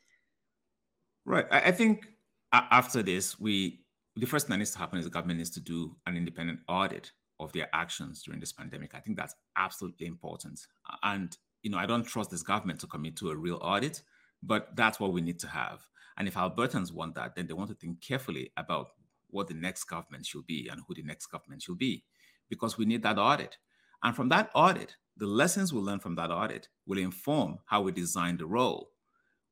Right. 1.26 1.46
I 1.52 1.72
think 1.72 2.08
after 2.54 3.04
this 3.04 3.38
we 3.38 3.82
the 4.18 4.26
first 4.26 4.48
thing 4.48 4.54
that 4.54 4.58
needs 4.58 4.72
to 4.72 4.80
happen 4.80 5.00
is 5.00 5.06
the 5.06 5.12
government 5.12 5.38
needs 5.38 5.50
to 5.52 5.60
do 5.60 5.96
an 6.06 6.18
independent 6.18 6.60
audit 6.68 7.12
of 7.40 7.52
their 7.54 7.70
actions 7.74 8.24
during 8.24 8.40
this 8.40 8.52
pandemic. 8.52 8.96
I 8.96 9.00
think 9.00 9.18
that's 9.18 9.36
absolutely 9.56 10.08
important. 10.08 10.60
And 11.04 11.38
you 11.62 11.72
know, 11.72 11.78
I 11.78 11.86
don't 11.86 12.06
trust 12.06 12.32
this 12.32 12.44
government 12.44 12.80
to 12.82 12.88
commit 12.88 13.16
to 13.18 13.30
a 13.30 13.36
real 13.36 13.60
audit, 13.62 14.02
but 14.42 14.76
that's 14.76 15.00
what 15.00 15.14
we 15.14 15.22
need 15.22 15.40
to 15.40 15.48
have. 15.48 15.86
And 16.18 16.28
if 16.28 16.36
Albertans 16.36 16.94
want 16.94 17.16
that, 17.16 17.36
then 17.36 17.48
they 17.48 17.54
want 17.54 17.70
to 17.70 17.76
think 17.76 18.02
carefully 18.02 18.52
about 18.58 18.90
what 19.30 19.48
the 19.48 19.54
next 19.54 19.84
government 19.86 20.26
should 20.26 20.48
be 20.48 20.68
and 20.72 20.82
who 20.88 20.96
the 20.96 21.04
next 21.04 21.28
government 21.28 21.62
should 21.62 21.78
be, 21.78 22.06
because 22.50 22.78
we 22.78 22.86
need 22.86 23.04
that 23.04 23.20
audit. 23.20 23.58
And 24.04 24.16
from 24.16 24.30
that 24.30 24.50
audit, 24.56 24.96
the 25.16 25.28
lessons 25.28 25.74
we 25.74 25.80
learn 25.80 26.00
from 26.00 26.16
that 26.16 26.32
audit 26.32 26.70
will 26.86 27.00
inform 27.00 27.60
how 27.66 27.82
we 27.82 27.92
design 27.92 28.38
the 28.38 28.46
role 28.46 28.92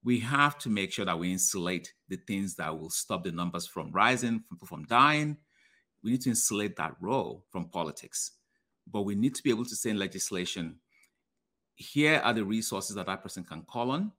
we 0.06 0.20
have 0.20 0.60
to 0.60 0.70
make 0.70 0.94
sure 0.94 1.04
that 1.04 1.18
we 1.18 1.32
insulate 1.32 1.91
the 2.10 2.18
things 2.28 2.54
that 2.56 2.80
will 2.80 2.91
stop 2.91 3.24
the 3.24 3.32
numbers 3.32 3.65
from 3.65 3.91
rising, 3.91 4.44
from 4.48 4.60
from 4.60 4.84
dying. 4.86 5.36
We 6.04 6.12
need 6.12 6.22
to 6.22 6.30
insulate 6.30 6.76
that 6.76 6.96
role 7.02 7.44
from 7.50 7.70
politics. 7.70 8.34
But 8.89 9.02
we 9.02 9.15
need 9.15 9.34
to 9.34 9.41
be 9.41 9.50
able 9.50 9.65
to 9.65 9.76
say 9.76 9.89
in 9.89 9.98
legislation, 9.98 10.76
here 11.74 12.22
are 12.24 12.34
the 12.34 12.46
resources 12.46 12.96
that 12.96 13.08
that 13.08 13.24
person 13.24 13.44
can 13.44 13.63
call 13.63 13.89
on, 13.89 14.12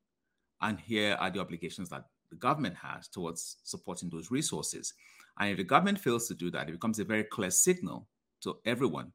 and 0.60 0.80
here 0.80 1.16
are 1.20 1.30
the 1.30 1.38
obligations 1.38 1.88
that 1.90 2.06
the 2.30 2.36
government 2.36 2.74
has 2.82 3.06
towards 3.06 3.58
supporting 3.62 4.10
those 4.10 4.32
resources. 4.32 4.92
And 5.38 5.50
if 5.50 5.56
the 5.58 5.64
government 5.64 6.00
fails 6.00 6.26
to 6.26 6.34
do 6.34 6.50
that, 6.50 6.68
it 6.68 6.72
becomes 6.72 6.98
a 6.98 7.04
very 7.04 7.22
clear 7.22 7.52
signal 7.52 8.08
to 8.40 8.56
everyone 8.64 9.12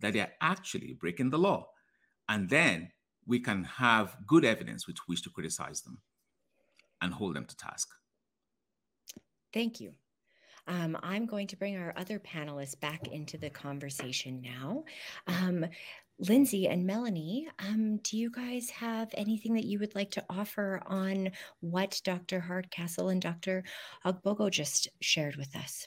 that 0.00 0.14
they're 0.14 0.32
actually 0.40 0.94
breaking 0.94 1.28
the 1.28 1.38
law. 1.38 1.68
And 2.30 2.48
then 2.48 2.92
we 3.26 3.40
can 3.40 3.64
have 3.64 4.16
good 4.26 4.46
evidence 4.46 4.86
with 4.86 4.96
which 5.06 5.22
to 5.24 5.30
criticize 5.30 5.82
them 5.82 5.98
and 7.04 7.14
hold 7.14 7.36
them 7.36 7.44
to 7.44 7.56
task. 7.56 7.90
Thank 9.52 9.80
you. 9.80 9.92
Um, 10.66 10.96
I'm 11.02 11.26
going 11.26 11.46
to 11.48 11.56
bring 11.56 11.76
our 11.76 11.92
other 11.96 12.18
panelists 12.18 12.78
back 12.78 13.08
into 13.08 13.36
the 13.36 13.50
conversation 13.50 14.40
now. 14.40 14.84
Um, 15.26 15.66
Lindsay 16.18 16.68
and 16.68 16.86
Melanie, 16.86 17.48
um, 17.58 17.98
do 17.98 18.16
you 18.16 18.30
guys 18.30 18.70
have 18.70 19.08
anything 19.14 19.54
that 19.54 19.64
you 19.64 19.78
would 19.80 19.94
like 19.94 20.12
to 20.12 20.24
offer 20.30 20.80
on 20.86 21.32
what 21.60 22.00
Dr. 22.04 22.40
Hardcastle 22.40 23.08
and 23.08 23.20
Dr. 23.20 23.64
Ogbogu 24.06 24.50
just 24.50 24.88
shared 25.00 25.36
with 25.36 25.54
us? 25.56 25.86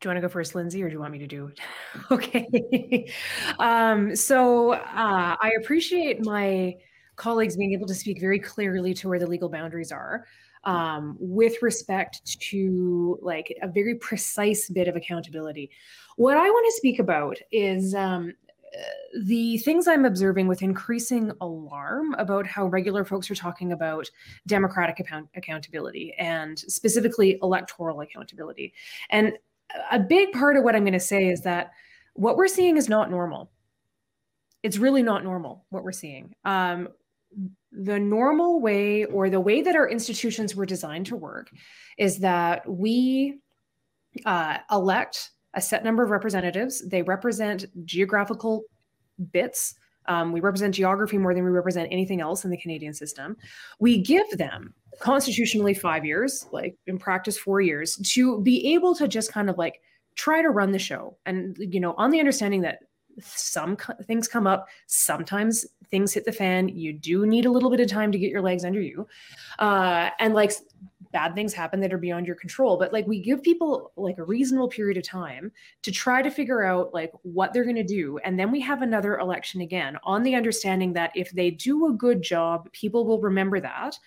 Do 0.00 0.08
you 0.08 0.10
want 0.10 0.16
to 0.16 0.26
go 0.26 0.32
first, 0.32 0.54
Lindsay, 0.54 0.82
or 0.82 0.88
do 0.88 0.94
you 0.94 1.00
want 1.00 1.12
me 1.12 1.18
to 1.18 1.26
do 1.26 1.48
it? 1.48 1.60
okay. 2.10 3.12
um, 3.58 4.16
so 4.16 4.72
uh, 4.72 5.36
I 5.40 5.52
appreciate 5.60 6.24
my 6.24 6.74
colleagues 7.16 7.56
being 7.56 7.74
able 7.74 7.86
to 7.86 7.94
speak 7.94 8.18
very 8.18 8.38
clearly 8.38 8.94
to 8.94 9.08
where 9.08 9.18
the 9.18 9.26
legal 9.26 9.50
boundaries 9.50 9.92
are 9.92 10.24
um, 10.64 11.18
with 11.20 11.60
respect 11.60 12.40
to 12.40 13.18
like 13.20 13.54
a 13.62 13.68
very 13.68 13.94
precise 13.94 14.70
bit 14.70 14.88
of 14.88 14.96
accountability. 14.96 15.70
What 16.16 16.38
I 16.38 16.48
want 16.48 16.66
to 16.66 16.76
speak 16.76 16.98
about 16.98 17.36
is 17.52 17.94
um, 17.94 18.32
the 19.22 19.58
things 19.58 19.88
I'm 19.88 20.04
observing 20.04 20.46
with 20.46 20.62
increasing 20.62 21.32
alarm 21.40 22.14
about 22.14 22.46
how 22.46 22.66
regular 22.66 23.04
folks 23.04 23.30
are 23.30 23.34
talking 23.34 23.72
about 23.72 24.08
democratic 24.46 25.00
account- 25.00 25.28
accountability 25.34 26.14
and 26.18 26.58
specifically 26.58 27.38
electoral 27.42 28.00
accountability. 28.00 28.72
And 29.10 29.34
a 29.90 29.98
big 29.98 30.32
part 30.32 30.56
of 30.56 30.64
what 30.64 30.74
I'm 30.74 30.84
going 30.84 30.92
to 30.92 31.00
say 31.00 31.28
is 31.28 31.42
that 31.42 31.70
what 32.14 32.36
we're 32.36 32.48
seeing 32.48 32.76
is 32.76 32.88
not 32.88 33.10
normal. 33.10 33.50
It's 34.62 34.78
really 34.78 35.02
not 35.02 35.24
normal 35.24 35.64
what 35.70 35.84
we're 35.84 35.92
seeing. 35.92 36.34
Um, 36.44 36.88
the 37.72 37.98
normal 37.98 38.60
way 38.60 39.04
or 39.04 39.30
the 39.30 39.40
way 39.40 39.62
that 39.62 39.76
our 39.76 39.88
institutions 39.88 40.56
were 40.56 40.66
designed 40.66 41.06
to 41.06 41.16
work 41.16 41.50
is 41.98 42.18
that 42.18 42.68
we 42.68 43.38
uh, 44.26 44.58
elect 44.70 45.30
a 45.54 45.60
set 45.60 45.84
number 45.84 46.02
of 46.02 46.10
representatives. 46.10 46.86
They 46.88 47.02
represent 47.02 47.66
geographical 47.84 48.64
bits. 49.32 49.74
Um, 50.06 50.32
we 50.32 50.40
represent 50.40 50.74
geography 50.74 51.18
more 51.18 51.34
than 51.34 51.44
we 51.44 51.50
represent 51.50 51.88
anything 51.92 52.20
else 52.20 52.44
in 52.44 52.50
the 52.50 52.56
Canadian 52.56 52.94
system. 52.94 53.36
We 53.78 53.98
give 53.98 54.28
them 54.38 54.74
constitutionally 55.00 55.74
five 55.74 56.04
years, 56.04 56.46
like 56.52 56.76
in 56.86 56.98
practice, 56.98 57.38
four 57.38 57.60
years, 57.60 57.96
to 57.96 58.40
be 58.42 58.74
able 58.74 58.94
to 58.96 59.06
just 59.08 59.32
kind 59.32 59.48
of 59.48 59.58
like 59.58 59.80
try 60.16 60.42
to 60.42 60.50
run 60.50 60.72
the 60.72 60.78
show. 60.78 61.16
And, 61.26 61.56
you 61.58 61.80
know, 61.80 61.94
on 61.96 62.10
the 62.10 62.18
understanding 62.18 62.60
that 62.62 62.80
some 63.20 63.76
co- 63.76 63.94
things 64.04 64.28
come 64.28 64.46
up, 64.46 64.68
sometimes 64.86 65.66
things 65.90 66.12
hit 66.12 66.24
the 66.24 66.32
fan. 66.32 66.68
You 66.68 66.92
do 66.92 67.26
need 67.26 67.46
a 67.46 67.50
little 67.50 67.70
bit 67.70 67.80
of 67.80 67.88
time 67.88 68.12
to 68.12 68.18
get 68.18 68.30
your 68.30 68.42
legs 68.42 68.64
under 68.64 68.80
you. 68.80 69.06
Uh, 69.58 70.10
and 70.18 70.34
like 70.34 70.52
bad 71.12 71.34
things 71.34 71.52
happen 71.52 71.80
that 71.80 71.92
are 71.92 71.98
beyond 71.98 72.26
your 72.26 72.36
control 72.36 72.76
but 72.76 72.92
like 72.92 73.06
we 73.06 73.20
give 73.20 73.42
people 73.42 73.92
like 73.96 74.18
a 74.18 74.24
reasonable 74.24 74.68
period 74.68 74.96
of 74.96 75.04
time 75.04 75.50
to 75.82 75.90
try 75.90 76.22
to 76.22 76.30
figure 76.30 76.64
out 76.64 76.92
like 76.94 77.12
what 77.22 77.52
they're 77.52 77.64
going 77.64 77.76
to 77.76 77.84
do 77.84 78.18
and 78.24 78.38
then 78.38 78.50
we 78.50 78.60
have 78.60 78.82
another 78.82 79.18
election 79.18 79.60
again 79.60 79.96
on 80.04 80.22
the 80.22 80.34
understanding 80.34 80.92
that 80.92 81.10
if 81.14 81.30
they 81.32 81.50
do 81.50 81.86
a 81.86 81.92
good 81.92 82.22
job 82.22 82.70
people 82.72 83.06
will 83.06 83.20
remember 83.20 83.60
that. 83.60 83.98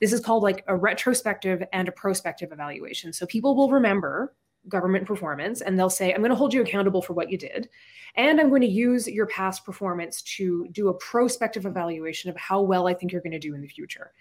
This 0.00 0.12
is 0.12 0.20
called 0.20 0.42
like 0.42 0.64
a 0.68 0.76
retrospective 0.76 1.62
and 1.72 1.88
a 1.88 1.92
prospective 1.92 2.52
evaluation. 2.52 3.12
So 3.12 3.26
people 3.26 3.56
will 3.56 3.70
remember 3.70 4.34
government 4.68 5.06
performance 5.06 5.62
and 5.62 5.78
they'll 5.78 5.88
say 5.88 6.12
i'm 6.12 6.18
going 6.18 6.28
to 6.28 6.36
hold 6.36 6.52
you 6.52 6.60
accountable 6.60 7.00
for 7.00 7.14
what 7.14 7.30
you 7.30 7.38
did 7.38 7.70
and 8.16 8.38
i'm 8.38 8.50
going 8.50 8.60
to 8.60 8.68
use 8.68 9.06
your 9.06 9.24
past 9.28 9.64
performance 9.64 10.20
to 10.20 10.66
do 10.72 10.88
a 10.88 10.94
prospective 10.94 11.64
evaluation 11.64 12.28
of 12.28 12.36
how 12.36 12.60
well 12.60 12.86
i 12.86 12.92
think 12.92 13.10
you're 13.10 13.22
going 13.22 13.32
to 13.32 13.38
do 13.38 13.54
in 13.54 13.62
the 13.62 13.68
future. 13.68 14.12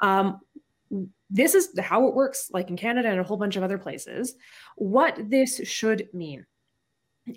Um, 0.00 0.40
this 1.32 1.54
is 1.54 1.70
how 1.80 2.06
it 2.06 2.14
works, 2.14 2.50
like 2.52 2.68
in 2.68 2.76
Canada 2.76 3.08
and 3.08 3.18
a 3.18 3.24
whole 3.24 3.38
bunch 3.38 3.56
of 3.56 3.62
other 3.62 3.78
places. 3.78 4.34
What 4.76 5.18
this 5.30 5.60
should 5.64 6.08
mean 6.12 6.44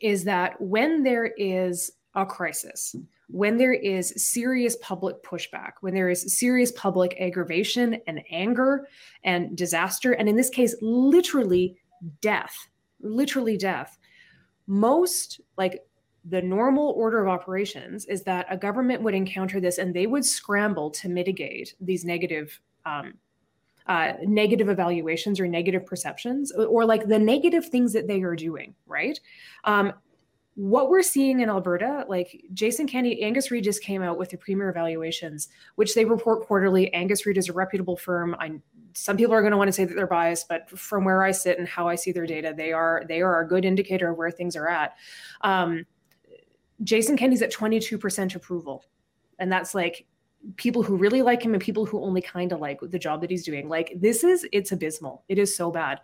is 0.01 0.25
that 0.25 0.59
when 0.59 1.01
there 1.01 1.27
is 1.37 1.91
a 2.13 2.25
crisis, 2.25 2.95
when 3.29 3.57
there 3.57 3.73
is 3.73 4.13
serious 4.17 4.75
public 4.81 5.23
pushback, 5.23 5.73
when 5.79 5.93
there 5.93 6.09
is 6.09 6.37
serious 6.37 6.73
public 6.73 7.15
aggravation 7.21 8.01
and 8.05 8.21
anger 8.29 8.87
and 9.23 9.55
disaster, 9.57 10.11
and 10.11 10.27
in 10.27 10.35
this 10.35 10.49
case, 10.49 10.75
literally 10.81 11.77
death, 12.19 12.55
literally 12.99 13.57
death, 13.57 13.97
most 14.67 15.39
like 15.57 15.81
the 16.27 16.41
normal 16.41 16.91
order 16.97 17.23
of 17.23 17.29
operations 17.29 18.05
is 18.05 18.23
that 18.23 18.47
a 18.49 18.57
government 18.57 19.01
would 19.03 19.13
encounter 19.13 19.61
this 19.61 19.77
and 19.77 19.93
they 19.93 20.07
would 20.07 20.25
scramble 20.25 20.89
to 20.89 21.07
mitigate 21.07 21.75
these 21.79 22.03
negative 22.03 22.59
um, 22.85 23.13
uh, 23.87 24.13
negative 24.23 24.69
evaluations 24.69 25.39
or 25.39 25.47
negative 25.47 25.85
perceptions 25.85 26.51
or, 26.51 26.65
or, 26.65 26.85
like 26.85 27.07
the 27.07 27.19
negative 27.19 27.67
things 27.67 27.93
that 27.93 28.07
they 28.07 28.21
are 28.23 28.35
doing, 28.35 28.73
right? 28.87 29.19
Um, 29.63 29.93
what 30.55 30.89
we're 30.89 31.03
seeing 31.03 31.41
in 31.41 31.49
Alberta, 31.49 32.05
like 32.07 32.45
Jason 32.53 32.87
Kenney, 32.87 33.21
Angus 33.21 33.51
Reid 33.51 33.65
just 33.65 33.83
came 33.83 34.01
out 34.01 34.17
with 34.17 34.29
the 34.29 34.37
premier 34.37 34.69
evaluations, 34.69 35.49
which 35.75 35.93
they 35.93 36.05
report 36.05 36.47
quarterly. 36.47 36.91
Angus 36.93 37.25
Reid 37.25 37.37
is 37.37 37.49
a 37.49 37.53
reputable 37.53 37.97
firm. 37.97 38.35
I, 38.39 38.53
some 38.93 39.17
people 39.17 39.33
are 39.33 39.41
going 39.41 39.51
to 39.51 39.57
want 39.57 39.67
to 39.67 39.73
say 39.73 39.83
that 39.83 39.93
they're 39.93 40.07
biased, 40.07 40.47
but 40.47 40.69
from 40.69 41.03
where 41.03 41.23
I 41.23 41.31
sit 41.31 41.59
and 41.59 41.67
how 41.67 41.89
I 41.89 41.95
see 41.95 42.13
their 42.13 42.25
data, 42.25 42.53
they 42.55 42.71
are 42.71 43.03
they 43.07 43.21
are 43.21 43.41
a 43.41 43.47
good 43.47 43.65
indicator 43.65 44.11
of 44.11 44.17
where 44.17 44.31
things 44.31 44.55
are 44.55 44.69
at. 44.69 44.95
Um, 45.41 45.85
Jason 46.83 47.17
Kenney's 47.17 47.41
at 47.41 47.51
22% 47.51 48.35
approval, 48.35 48.85
and 49.39 49.51
that's 49.51 49.75
like 49.75 50.05
people 50.57 50.83
who 50.83 50.95
really 50.95 51.21
like 51.21 51.41
him 51.41 51.53
and 51.53 51.61
people 51.61 51.85
who 51.85 52.01
only 52.01 52.21
kind 52.21 52.51
of 52.51 52.59
like 52.59 52.79
the 52.81 52.99
job 52.99 53.21
that 53.21 53.29
he's 53.29 53.43
doing. 53.43 53.67
Like 53.67 53.93
this 53.95 54.23
is 54.23 54.47
it's 54.51 54.71
abysmal. 54.71 55.23
It 55.27 55.37
is 55.37 55.55
so 55.55 55.71
bad. 55.71 56.01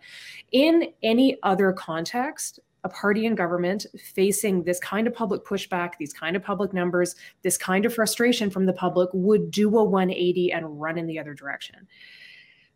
In 0.52 0.92
any 1.02 1.38
other 1.42 1.72
context, 1.72 2.60
a 2.84 2.88
party 2.88 3.26
in 3.26 3.34
government 3.34 3.86
facing 4.14 4.64
this 4.64 4.80
kind 4.80 5.06
of 5.06 5.14
public 5.14 5.44
pushback, 5.44 5.92
these 5.98 6.12
kind 6.12 6.34
of 6.34 6.42
public 6.42 6.72
numbers, 6.72 7.14
this 7.42 7.56
kind 7.56 7.86
of 7.86 7.94
frustration 7.94 8.50
from 8.50 8.66
the 8.66 8.72
public 8.72 9.08
would 9.12 9.50
do 9.50 9.68
a 9.78 9.84
180 9.84 10.52
and 10.52 10.80
run 10.80 10.98
in 10.98 11.06
the 11.06 11.18
other 11.18 11.34
direction. 11.34 11.86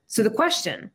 So 0.07 0.23
the 0.23 0.31
question 0.31 0.91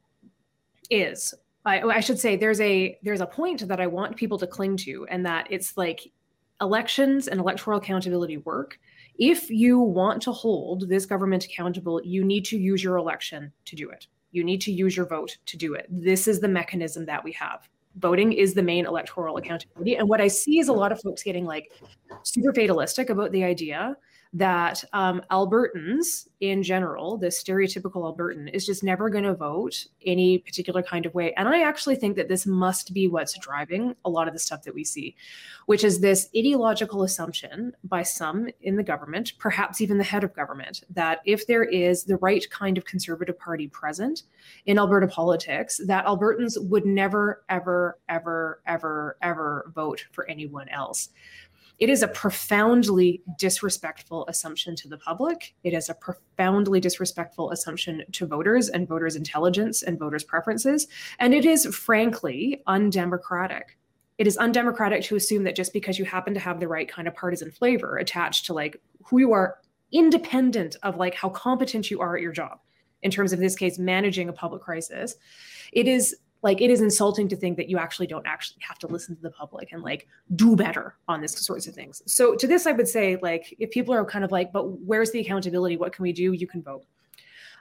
is 0.89 1.33
I, 1.65 1.81
I 1.81 1.99
should 1.99 2.19
say 2.19 2.35
there's 2.35 2.61
a 2.61 2.97
there's 3.03 3.21
a 3.21 3.27
point 3.27 3.67
that 3.67 3.79
I 3.79 3.87
want 3.87 4.15
people 4.15 4.37
to 4.39 4.47
cling 4.47 4.77
to, 4.77 5.05
and 5.07 5.25
that 5.25 5.47
it's 5.49 5.77
like 5.77 6.11
elections 6.59 7.27
and 7.27 7.39
electoral 7.39 7.79
accountability 7.79 8.37
work 8.37 8.79
if 9.21 9.51
you 9.51 9.79
want 9.79 10.19
to 10.23 10.31
hold 10.31 10.89
this 10.89 11.05
government 11.05 11.45
accountable, 11.45 12.01
you 12.03 12.23
need 12.25 12.43
to 12.45 12.57
use 12.57 12.83
your 12.83 12.97
election 12.97 13.53
to 13.65 13.75
do 13.75 13.87
it. 13.91 14.07
You 14.31 14.43
need 14.43 14.61
to 14.61 14.71
use 14.71 14.97
your 14.97 15.05
vote 15.05 15.37
to 15.45 15.57
do 15.57 15.75
it. 15.75 15.85
This 15.91 16.27
is 16.27 16.39
the 16.39 16.47
mechanism 16.47 17.05
that 17.05 17.23
we 17.23 17.31
have. 17.33 17.69
Voting 17.97 18.33
is 18.33 18.55
the 18.55 18.63
main 18.63 18.87
electoral 18.87 19.37
accountability. 19.37 19.95
And 19.95 20.09
what 20.09 20.21
I 20.21 20.27
see 20.27 20.57
is 20.57 20.69
a 20.69 20.73
lot 20.73 20.91
of 20.91 20.99
folks 21.01 21.21
getting 21.21 21.45
like 21.45 21.71
super 22.23 22.51
fatalistic 22.51 23.11
about 23.11 23.31
the 23.31 23.43
idea 23.43 23.95
that 24.33 24.83
um, 24.93 25.21
Albertans 25.29 26.27
in 26.39 26.63
general, 26.63 27.17
the 27.17 27.27
stereotypical 27.27 28.03
Albertan, 28.03 28.49
is 28.53 28.65
just 28.65 28.83
never 28.83 29.09
going 29.09 29.25
to 29.25 29.33
vote 29.33 29.85
any 30.05 30.39
particular 30.39 30.81
kind 30.81 31.05
of 31.05 31.13
way. 31.13 31.33
And 31.35 31.49
I 31.49 31.63
actually 31.63 31.97
think 31.97 32.15
that 32.15 32.29
this 32.29 32.47
must 32.47 32.93
be 32.93 33.07
what's 33.07 33.37
driving 33.39 33.95
a 34.05 34.09
lot 34.09 34.27
of 34.27 34.33
the 34.33 34.39
stuff 34.39 34.63
that 34.63 34.73
we 34.73 34.83
see, 34.83 35.15
which 35.65 35.83
is 35.83 35.99
this 35.99 36.29
ideological 36.35 37.03
assumption 37.03 37.73
by 37.83 38.03
some 38.03 38.47
in 38.61 38.77
the 38.77 38.83
government, 38.83 39.33
perhaps 39.37 39.81
even 39.81 39.97
the 39.97 40.03
head 40.03 40.23
of 40.23 40.33
government, 40.33 40.83
that 40.89 41.19
if 41.25 41.45
there 41.45 41.63
is 41.63 42.05
the 42.05 42.17
right 42.17 42.49
kind 42.49 42.77
of 42.77 42.85
conservative 42.85 43.37
party 43.37 43.67
present 43.67 44.23
in 44.65 44.79
Alberta 44.79 45.07
politics, 45.07 45.79
that 45.85 46.05
Albertans 46.05 46.57
would 46.69 46.85
never, 46.85 47.43
ever, 47.49 47.99
ever, 48.07 48.61
ever, 48.65 49.17
ever 49.21 49.71
vote 49.75 50.05
for 50.11 50.27
anyone 50.27 50.69
else. 50.69 51.09
It 51.81 51.89
is 51.89 52.03
a 52.03 52.07
profoundly 52.07 53.23
disrespectful 53.39 54.27
assumption 54.27 54.75
to 54.75 54.87
the 54.87 54.99
public. 54.99 55.55
It 55.63 55.73
is 55.73 55.89
a 55.89 55.95
profoundly 55.95 56.79
disrespectful 56.79 57.49
assumption 57.49 58.03
to 58.11 58.27
voters 58.27 58.69
and 58.69 58.87
voters' 58.87 59.15
intelligence 59.15 59.81
and 59.81 59.97
voters' 59.97 60.23
preferences. 60.23 60.87
And 61.17 61.33
it 61.33 61.43
is 61.43 61.65
frankly 61.65 62.61
undemocratic. 62.67 63.79
It 64.19 64.27
is 64.27 64.37
undemocratic 64.37 65.01
to 65.05 65.15
assume 65.15 65.43
that 65.45 65.55
just 65.55 65.73
because 65.73 65.97
you 65.97 66.05
happen 66.05 66.35
to 66.35 66.39
have 66.39 66.59
the 66.59 66.67
right 66.67 66.87
kind 66.87 67.07
of 67.07 67.15
partisan 67.15 67.49
flavor 67.49 67.97
attached 67.97 68.45
to 68.45 68.53
like 68.53 68.79
who 69.03 69.17
you 69.17 69.33
are, 69.33 69.57
independent 69.91 70.75
of 70.83 70.97
like 70.97 71.15
how 71.15 71.29
competent 71.29 71.89
you 71.89 71.99
are 71.99 72.15
at 72.15 72.21
your 72.21 72.31
job, 72.31 72.59
in 73.01 73.09
terms 73.09 73.33
of 73.33 73.39
this 73.39 73.55
case, 73.55 73.79
managing 73.79 74.29
a 74.29 74.33
public 74.33 74.61
crisis, 74.61 75.15
it 75.73 75.87
is 75.87 76.15
like 76.43 76.61
it 76.61 76.69
is 76.69 76.81
insulting 76.81 77.27
to 77.27 77.35
think 77.35 77.57
that 77.57 77.69
you 77.69 77.77
actually 77.77 78.07
don't 78.07 78.25
actually 78.25 78.61
have 78.67 78.79
to 78.79 78.87
listen 78.87 79.15
to 79.15 79.21
the 79.21 79.31
public 79.31 79.71
and 79.71 79.83
like 79.83 80.07
do 80.35 80.55
better 80.55 80.95
on 81.07 81.21
this 81.21 81.33
sorts 81.33 81.67
of 81.67 81.75
things. 81.75 82.01
So 82.05 82.35
to 82.35 82.47
this 82.47 82.65
i 82.65 82.71
would 82.71 82.87
say 82.87 83.17
like 83.21 83.55
if 83.59 83.71
people 83.71 83.93
are 83.93 84.05
kind 84.05 84.25
of 84.25 84.31
like 84.31 84.51
but 84.51 84.63
where's 84.81 85.11
the 85.11 85.19
accountability? 85.19 85.77
What 85.77 85.93
can 85.93 86.03
we 86.03 86.13
do? 86.13 86.33
You 86.33 86.47
can 86.47 86.61
vote 86.61 86.85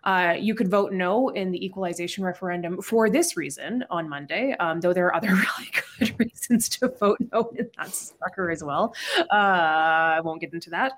uh, 0.04 0.34
you 0.38 0.54
could 0.54 0.70
vote 0.70 0.92
no 0.92 1.30
in 1.30 1.50
the 1.50 1.64
equalization 1.64 2.24
referendum 2.24 2.80
for 2.82 3.10
this 3.10 3.36
reason 3.36 3.84
on 3.90 4.08
Monday, 4.08 4.54
um, 4.60 4.80
though 4.80 4.92
there 4.92 5.06
are 5.06 5.14
other 5.14 5.28
really 5.34 5.70
good 5.98 6.14
reasons 6.18 6.68
to 6.68 6.88
vote 6.88 7.18
no 7.32 7.50
in 7.56 7.70
that 7.78 7.94
sucker 7.94 8.50
as 8.50 8.62
well. 8.62 8.94
Uh, 9.18 9.24
I 9.32 10.20
won't 10.22 10.40
get 10.40 10.52
into 10.52 10.70
that. 10.70 10.92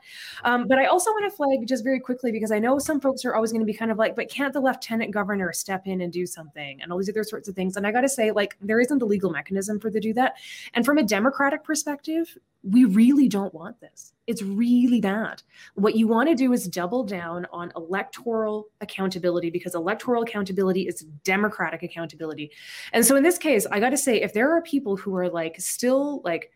Um, 0.45 0.67
but 0.67 0.79
I 0.79 0.87
also 0.87 1.11
want 1.11 1.31
to 1.31 1.37
flag 1.37 1.67
just 1.67 1.85
very 1.85 2.01
quickly 2.01 2.33
because 2.33 2.53
I 2.53 2.59
know 2.59 2.79
some 2.79 3.01
folks 3.01 3.25
are 3.25 3.35
always 3.35 3.53
going 3.53 3.63
to 3.63 3.67
be 3.67 3.75
kind 3.75 3.91
of 3.91 3.99
like, 3.99 4.17
but 4.17 4.29
can't 4.29 4.53
the 4.53 4.61
lieutenant 4.61 5.13
governor 5.13 5.53
step 5.53 5.87
in 5.87 6.01
and 6.01 6.13
do 6.13 6.27
something 6.27 6.83
and 6.83 6.93
all 6.93 6.99
these 6.99 7.09
other 7.09 7.25
sorts 7.25 7.49
of 7.49 7.55
things? 7.55 7.77
And 7.77 7.87
I 7.87 7.93
got 7.93 8.03
to 8.03 8.09
say, 8.09 8.31
like, 8.31 8.57
there 8.61 8.81
isn't 8.81 9.01
a 9.01 9.05
legal 9.05 9.31
mechanism 9.31 9.79
for 9.79 9.91
to 9.91 10.01
do 10.01 10.13
that. 10.15 10.35
And 10.75 10.85
from 10.85 10.99
a 10.99 11.03
democratic 11.03 11.65
perspective, 11.65 12.37
we 12.63 12.85
really 12.85 13.29
don't 13.29 13.53
want 13.55 13.81
this. 13.81 14.13
It's 14.33 14.43
really 14.43 14.99
bad. 14.99 15.43
What 15.75 15.95
you 15.95 16.09
want 16.09 16.31
to 16.31 16.35
do 16.35 16.55
is 16.55 16.67
double 16.67 17.05
down 17.05 17.47
on 17.53 17.71
electoral 17.77 18.69
accountability 18.81 19.51
because 19.51 19.75
electoral 19.75 20.23
accountability 20.23 20.89
is 20.89 21.03
democratic 21.23 21.83
accountability. 21.83 22.51
And 22.95 23.05
so 23.05 23.15
in 23.15 23.23
this 23.23 23.37
case, 23.37 23.67
I 23.71 23.79
got 23.79 23.91
to 23.91 23.99
say, 23.99 24.23
if 24.23 24.33
there 24.33 24.51
are 24.51 24.63
people 24.63 24.97
who 24.97 25.15
are 25.17 25.29
like 25.29 25.61
still 25.61 26.23
like, 26.25 26.51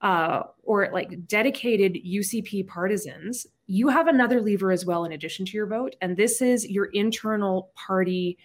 uh, 0.00 0.44
or 0.62 0.88
like 0.90 1.26
dedicated 1.26 1.98
UCP 2.02 2.66
partisans, 2.66 3.46
you 3.66 3.88
have 3.88 4.08
another 4.08 4.40
lever 4.40 4.72
as 4.72 4.86
well 4.86 5.04
in 5.04 5.12
addition 5.12 5.44
to 5.44 5.52
your 5.52 5.66
vote. 5.66 5.96
And 6.00 6.16
this 6.16 6.40
is 6.40 6.66
your 6.66 6.86
internal 6.86 7.72
party. 7.74 8.38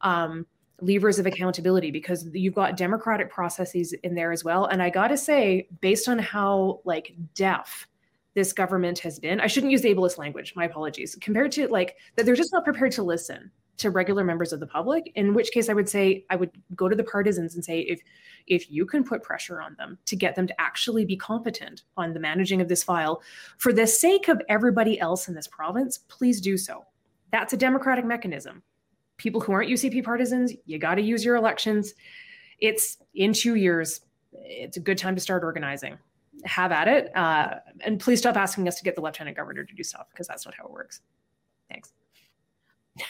Um, 0.00 0.46
levers 0.82 1.18
of 1.18 1.26
accountability 1.26 1.90
because 1.90 2.26
you've 2.32 2.54
got 2.54 2.74
democratic 2.74 3.30
processes 3.30 3.92
in 4.02 4.14
there 4.14 4.32
as 4.32 4.42
well 4.42 4.64
and 4.64 4.82
i 4.82 4.88
got 4.88 5.08
to 5.08 5.16
say 5.18 5.68
based 5.82 6.08
on 6.08 6.18
how 6.18 6.80
like 6.86 7.14
deaf 7.34 7.86
this 8.34 8.52
government 8.52 8.98
has 8.98 9.18
been 9.18 9.40
i 9.40 9.46
shouldn't 9.46 9.72
use 9.72 9.82
ableist 9.82 10.18
language 10.18 10.54
my 10.56 10.64
apologies 10.64 11.16
compared 11.20 11.52
to 11.52 11.66
like 11.68 11.96
that 12.16 12.26
they're 12.26 12.36
just 12.36 12.52
not 12.52 12.64
prepared 12.64 12.92
to 12.92 13.02
listen 13.02 13.50
to 13.76 13.90
regular 13.90 14.22
members 14.22 14.52
of 14.52 14.60
the 14.60 14.66
public 14.66 15.10
in 15.14 15.34
which 15.34 15.50
case 15.52 15.68
i 15.68 15.72
would 15.72 15.88
say 15.88 16.24
i 16.30 16.36
would 16.36 16.50
go 16.76 16.88
to 16.88 16.96
the 16.96 17.04
partisans 17.04 17.54
and 17.54 17.64
say 17.64 17.80
if 17.80 18.00
if 18.46 18.70
you 18.70 18.84
can 18.84 19.04
put 19.04 19.22
pressure 19.22 19.60
on 19.60 19.74
them 19.78 19.98
to 20.04 20.16
get 20.16 20.34
them 20.34 20.46
to 20.46 20.60
actually 20.60 21.04
be 21.04 21.16
competent 21.16 21.82
on 21.96 22.12
the 22.12 22.20
managing 22.20 22.60
of 22.60 22.68
this 22.68 22.82
file 22.82 23.22
for 23.58 23.72
the 23.72 23.86
sake 23.86 24.28
of 24.28 24.40
everybody 24.48 25.00
else 25.00 25.28
in 25.28 25.34
this 25.34 25.48
province 25.48 25.98
please 26.08 26.40
do 26.40 26.56
so 26.56 26.84
that's 27.30 27.52
a 27.52 27.56
democratic 27.56 28.04
mechanism 28.04 28.62
people 29.20 29.40
who 29.40 29.52
aren't 29.52 29.70
UCP 29.70 30.02
partisans, 30.02 30.54
you 30.64 30.78
got 30.78 30.94
to 30.94 31.02
use 31.02 31.24
your 31.24 31.36
elections. 31.36 31.94
It's 32.58 32.96
in 33.14 33.34
two 33.34 33.54
years. 33.54 34.00
It's 34.32 34.78
a 34.78 34.80
good 34.80 34.96
time 34.96 35.14
to 35.14 35.20
start 35.20 35.44
organizing. 35.44 35.98
Have 36.44 36.72
at 36.72 36.88
it. 36.88 37.14
Uh, 37.16 37.56
and 37.80 38.00
please 38.00 38.18
stop 38.18 38.36
asking 38.36 38.66
us 38.68 38.76
to 38.76 38.84
get 38.84 38.94
the 38.94 39.00
lieutenant 39.00 39.36
governor 39.36 39.64
to 39.64 39.74
do 39.74 39.82
stuff 39.82 40.06
because 40.10 40.26
that's 40.26 40.44
not 40.44 40.54
how 40.54 40.64
it 40.64 40.70
works. 40.70 41.00
Thanks. 41.68 41.92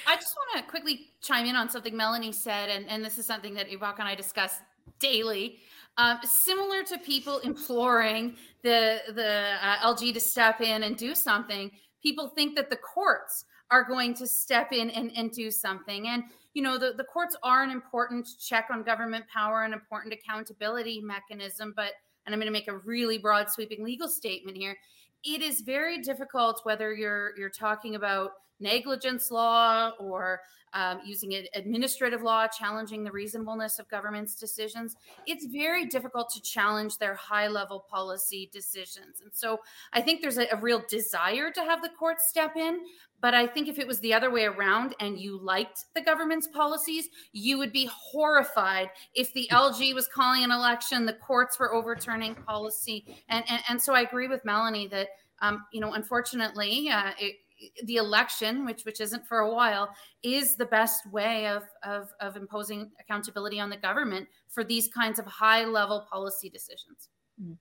I 0.07 0.17
just 0.17 0.37
want 0.37 0.65
to 0.65 0.71
quickly 0.71 1.11
chime 1.21 1.47
in 1.47 1.57
on 1.57 1.69
something 1.69 1.97
Melanie 1.97 2.33
said, 2.33 2.69
and, 2.69 2.89
and 2.89 3.05
this 3.05 3.19
is 3.19 3.27
something 3.27 3.55
that 3.55 3.71
Ibak 3.71 3.99
and 3.99 4.09
I 4.09 4.15
discuss 4.15 4.61
daily. 4.99 5.59
Um, 5.97 6.19
similar 6.23 6.83
to 6.85 6.99
people 6.99 7.39
imploring 7.39 8.37
the 8.63 9.01
the 9.15 9.57
uh, 9.61 9.77
LG 9.79 10.15
to 10.15 10.21
step 10.21 10.61
in 10.61 10.85
and 10.85 10.97
do 10.97 11.15
something, 11.15 11.71
people 12.03 12.29
think 12.29 12.57
that 12.57 12.71
the 12.71 12.77
courts 12.77 13.45
are 13.71 13.85
going 13.85 14.15
to 14.15 14.27
step 14.27 14.73
in 14.73 14.91
and, 14.91 15.13
and 15.17 15.31
do 15.31 15.51
something. 15.51 16.09
And 16.09 16.25
you 16.55 16.63
know, 16.63 16.79
the, 16.79 16.95
the 16.97 17.05
courts 17.05 17.37
are 17.43 17.63
an 17.63 17.71
important 17.71 18.29
check 18.41 18.69
on 18.71 18.83
government 18.83 19.25
power, 19.33 19.65
an 19.65 19.73
important 19.73 20.13
accountability 20.13 21.01
mechanism, 21.01 21.73
but 21.77 21.93
and 22.31 22.35
I'm 22.35 22.41
going 22.41 22.47
to 22.47 22.57
make 22.57 22.69
a 22.69 22.87
really 22.87 23.19
broad 23.19 23.51
sweeping 23.51 23.83
legal 23.83 24.09
statement 24.09 24.57
here. 24.57 24.79
It 25.25 25.43
is 25.43 25.63
very 25.63 26.01
difficult 26.01 26.61
whether 26.63 26.95
you're 26.95 27.37
you're 27.37 27.51
talking 27.51 27.97
about 27.97 28.31
negligence 28.61 29.31
law 29.31 29.91
or 29.99 30.41
um, 30.73 31.01
using 31.05 31.35
administrative 31.55 32.23
law, 32.23 32.47
challenging 32.47 33.03
the 33.03 33.11
reasonableness 33.11 33.79
of 33.79 33.89
government's 33.89 34.35
decisions, 34.35 34.97
it's 35.27 35.47
very 35.47 35.87
difficult 35.87 36.31
to 36.31 36.43
challenge 36.43 36.99
their 36.99 37.15
high 37.15 37.49
level 37.49 37.85
policy 37.91 38.49
decisions. 38.53 39.21
And 39.23 39.33
so 39.33 39.59
I 39.93 40.01
think 40.01 40.23
there's 40.23 40.39
a, 40.39 40.47
a 40.53 40.57
real 40.57 40.83
desire 40.89 41.51
to 41.51 41.61
have 41.63 41.83
the 41.83 41.89
courts 41.89 42.29
step 42.29 42.57
in. 42.57 42.81
But 43.21 43.35
I 43.35 43.47
think 43.47 43.69
if 43.69 43.79
it 43.79 43.87
was 43.87 44.01
the 44.01 44.15
other 44.15 44.31
way 44.31 44.45
around 44.45 44.95
and 44.99 45.19
you 45.19 45.39
liked 45.39 45.85
the 45.95 46.01
government's 46.01 46.47
policies, 46.47 47.09
you 47.33 47.59
would 47.59 47.73
be 47.73 47.91
horrified 47.93 48.89
if 49.15 49.31
the 49.35 49.47
LG 49.53 49.95
was 49.95 50.09
calling 50.09 50.43
an 50.43 50.51
election, 50.51 51.05
the 51.05 51.13
courts 51.13 51.59
were 51.59 51.75
overturning 51.75 52.35
policy. 52.35 53.05
And, 53.29 53.45
and, 53.51 53.63
and 53.69 53.83
so 53.83 53.93
I 53.93 54.03
agree 54.03 54.27
with 54.27 54.43
Melanie 54.47 54.89
that, 54.89 55.09
um, 55.43 55.67
you 55.71 55.83
know, 55.83 55.93
unfortunately, 55.93 56.89
uh, 56.89 57.11
it, 57.19 57.37
the 57.85 57.97
election, 57.97 58.65
which 58.65 58.85
which 58.85 59.01
isn't 59.01 59.27
for 59.27 59.41
a 59.41 59.53
while, 59.53 59.95
is 60.23 60.57
the 60.57 60.67
best 60.67 61.11
way 61.11 61.47
of, 61.47 61.65
of 61.83 62.11
of 62.21 62.37
imposing 62.37 62.91
accountability 63.01 63.61
on 63.61 63.71
the 63.71 63.77
government 63.77 64.29
for 64.49 64.65
these 64.65 64.89
kinds 64.89 65.19
of 65.19 65.27
high 65.27 65.65
level 65.65 66.07
policy 66.11 66.49
decisions. 66.49 67.09
Mm-hmm. 67.41 67.55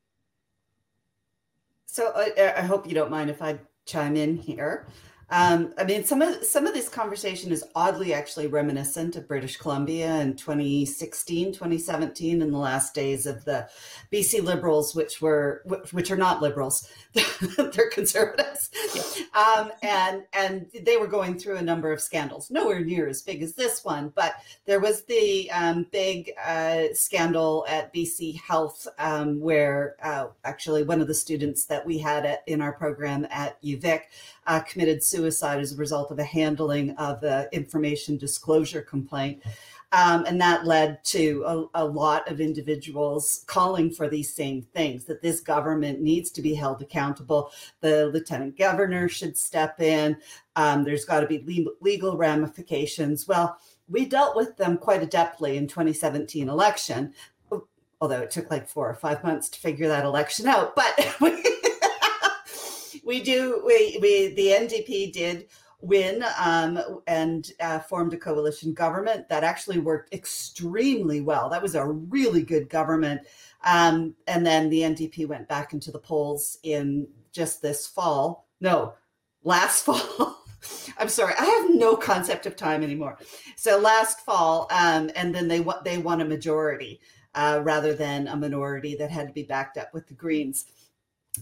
So 1.86 2.12
I, 2.16 2.54
I 2.58 2.62
hope 2.62 2.88
you 2.88 2.94
don't 2.94 3.10
mind 3.10 3.30
if 3.30 3.42
I 3.42 3.60
chime 3.86 4.16
in 4.16 4.38
here. 4.38 4.88
Um, 5.32 5.74
I 5.78 5.84
mean, 5.84 6.04
some 6.04 6.22
of 6.22 6.44
some 6.44 6.66
of 6.66 6.74
this 6.74 6.90
conversation 6.90 7.52
is 7.52 7.64
oddly 7.76 8.14
actually 8.14 8.48
reminiscent 8.48 9.16
of 9.16 9.28
British 9.28 9.58
Columbia 9.58 10.16
in 10.22 10.36
2016, 10.36 11.54
2017, 11.54 12.42
in 12.42 12.52
the 12.52 12.58
last 12.58 12.96
days 12.96 13.28
of 13.28 13.46
the 13.46 13.70
BC 14.12 14.44
Liberals, 14.44 14.96
which 14.96 15.22
were 15.22 15.62
which 15.92 16.10
are 16.10 16.18
not 16.18 16.42
liberals, 16.42 16.90
they're 17.58 17.90
conservatives, 17.92 18.72
um, 19.36 19.72
and 19.84 20.24
and 20.34 20.66
they 20.82 20.98
were 20.98 21.08
going 21.08 21.38
through 21.38 21.58
a 21.58 21.62
number 21.62 21.92
of 21.92 22.02
scandals, 22.02 22.50
nowhere 22.50 22.84
near 22.84 23.08
as 23.08 23.22
big 23.22 23.44
as 23.44 23.54
this 23.54 23.86
one, 23.86 24.12
but 24.16 24.34
there 24.66 24.80
was 24.80 25.04
the 25.04 25.52
um, 25.52 25.86
big 25.92 26.32
uh, 26.44 26.86
scandal 26.94 27.66
at 27.70 27.94
BC 27.94 28.40
Health 28.42 28.88
um, 28.98 29.40
where 29.40 29.96
uh, 30.02 30.28
actually 30.44 30.84
one 30.84 31.02
of 31.02 31.08
the 31.08 31.14
students 31.14 31.66
that 31.66 31.86
we 31.86 32.00
had 32.00 32.26
at, 32.26 32.44
in 32.48 32.62
our 32.62 32.74
program 32.74 33.28
at 33.30 33.62
UVic 33.62 34.02
uh, 34.50 34.60
committed 34.62 35.02
suicide 35.04 35.60
as 35.60 35.72
a 35.72 35.78
result 35.78 36.12
of 36.12 36.18
a 36.18 36.24
handling 36.24 36.90
of 36.98 37.22
the 37.22 37.48
information 37.54 38.18
disclosure 38.18 38.82
complaint. 38.82 39.42
Um, 39.92 40.26
and 40.26 40.42
that 40.42 40.66
led 40.66 41.04
to 41.06 41.70
a, 41.74 41.84
a, 41.84 41.86
lot 41.86 42.30
of 42.30 42.40
individuals 42.40 43.44
calling 43.48 43.92
for 43.92 44.08
these 44.08 44.32
same 44.32 44.62
things 44.62 45.06
that 45.06 45.22
this 45.22 45.40
government 45.40 46.00
needs 46.00 46.30
to 46.32 46.44
be 46.44 46.54
held 46.54 46.82
accountable. 46.82 47.52
The 47.82 48.08
lieutenant 48.08 48.56
governor 48.56 49.10
should 49.10 49.36
step 49.36 49.82
in. 49.82 50.18
Um, 50.56 50.84
there's 50.84 51.06
got 51.06 51.22
to 51.22 51.28
be 51.28 51.44
le- 51.44 51.74
legal 51.82 52.18
ramifications. 52.18 53.28
Well, 53.28 53.58
we 53.88 54.06
dealt 54.06 54.36
with 54.36 54.58
them 54.58 54.78
quite 54.78 55.02
adeptly 55.02 55.56
in 55.56 55.68
2017 55.68 56.50
election, 56.50 57.14
although 58.00 58.22
it 58.22 58.30
took 58.30 58.52
like 58.52 58.68
four 58.68 58.88
or 58.88 58.96
five 58.96 59.24
months 59.24 59.50
to 59.50 59.60
figure 59.60 59.88
that 59.88 60.06
election 60.06 60.48
out. 60.48 60.76
But 60.76 61.16
we 61.22 61.42
do. 63.18 63.64
We 63.66 63.98
we 64.02 64.34
the 64.36 64.48
NDP 64.48 65.12
did 65.12 65.48
win 65.82 66.24
um, 66.38 66.80
and 67.08 67.52
uh, 67.62 67.80
formed 67.80 68.14
a 68.14 68.18
coalition 68.18 68.74
government 68.74 69.30
that 69.30 69.44
actually 69.44 69.80
worked 69.80 70.14
extremely 70.14 71.22
well. 71.22 71.50
That 71.50 71.62
was 71.62 71.76
a 71.76 71.86
really 71.86 72.44
good 72.44 72.70
government. 72.70 73.22
Um, 73.64 74.16
and 74.28 74.46
then 74.46 74.70
the 74.70 74.82
NDP 74.82 75.28
went 75.28 75.48
back 75.48 75.74
into 75.74 75.92
the 75.92 76.00
polls 76.00 76.58
in 76.64 77.08
just 77.32 77.62
this 77.62 77.88
fall. 77.88 78.48
No, 78.62 78.94
last 79.44 79.86
fall. 79.86 80.44
I'm 80.98 81.10
sorry, 81.10 81.34
I 81.40 81.46
have 81.46 81.76
no 81.76 81.96
concept 81.96 82.46
of 82.46 82.56
time 82.58 82.84
anymore. 82.84 83.18
So 83.56 83.80
last 83.80 84.20
fall, 84.26 84.68
um, 84.72 85.10
and 85.16 85.34
then 85.34 85.48
they 85.48 85.66
they 85.86 85.98
won 85.98 86.20
a 86.20 86.26
majority 86.26 87.00
uh, 87.34 87.62
rather 87.64 87.94
than 87.94 88.28
a 88.28 88.36
minority 88.36 88.96
that 88.96 89.10
had 89.10 89.28
to 89.28 89.34
be 89.34 89.44
backed 89.44 89.78
up 89.78 89.94
with 89.94 90.08
the 90.08 90.14
Greens. 90.14 90.66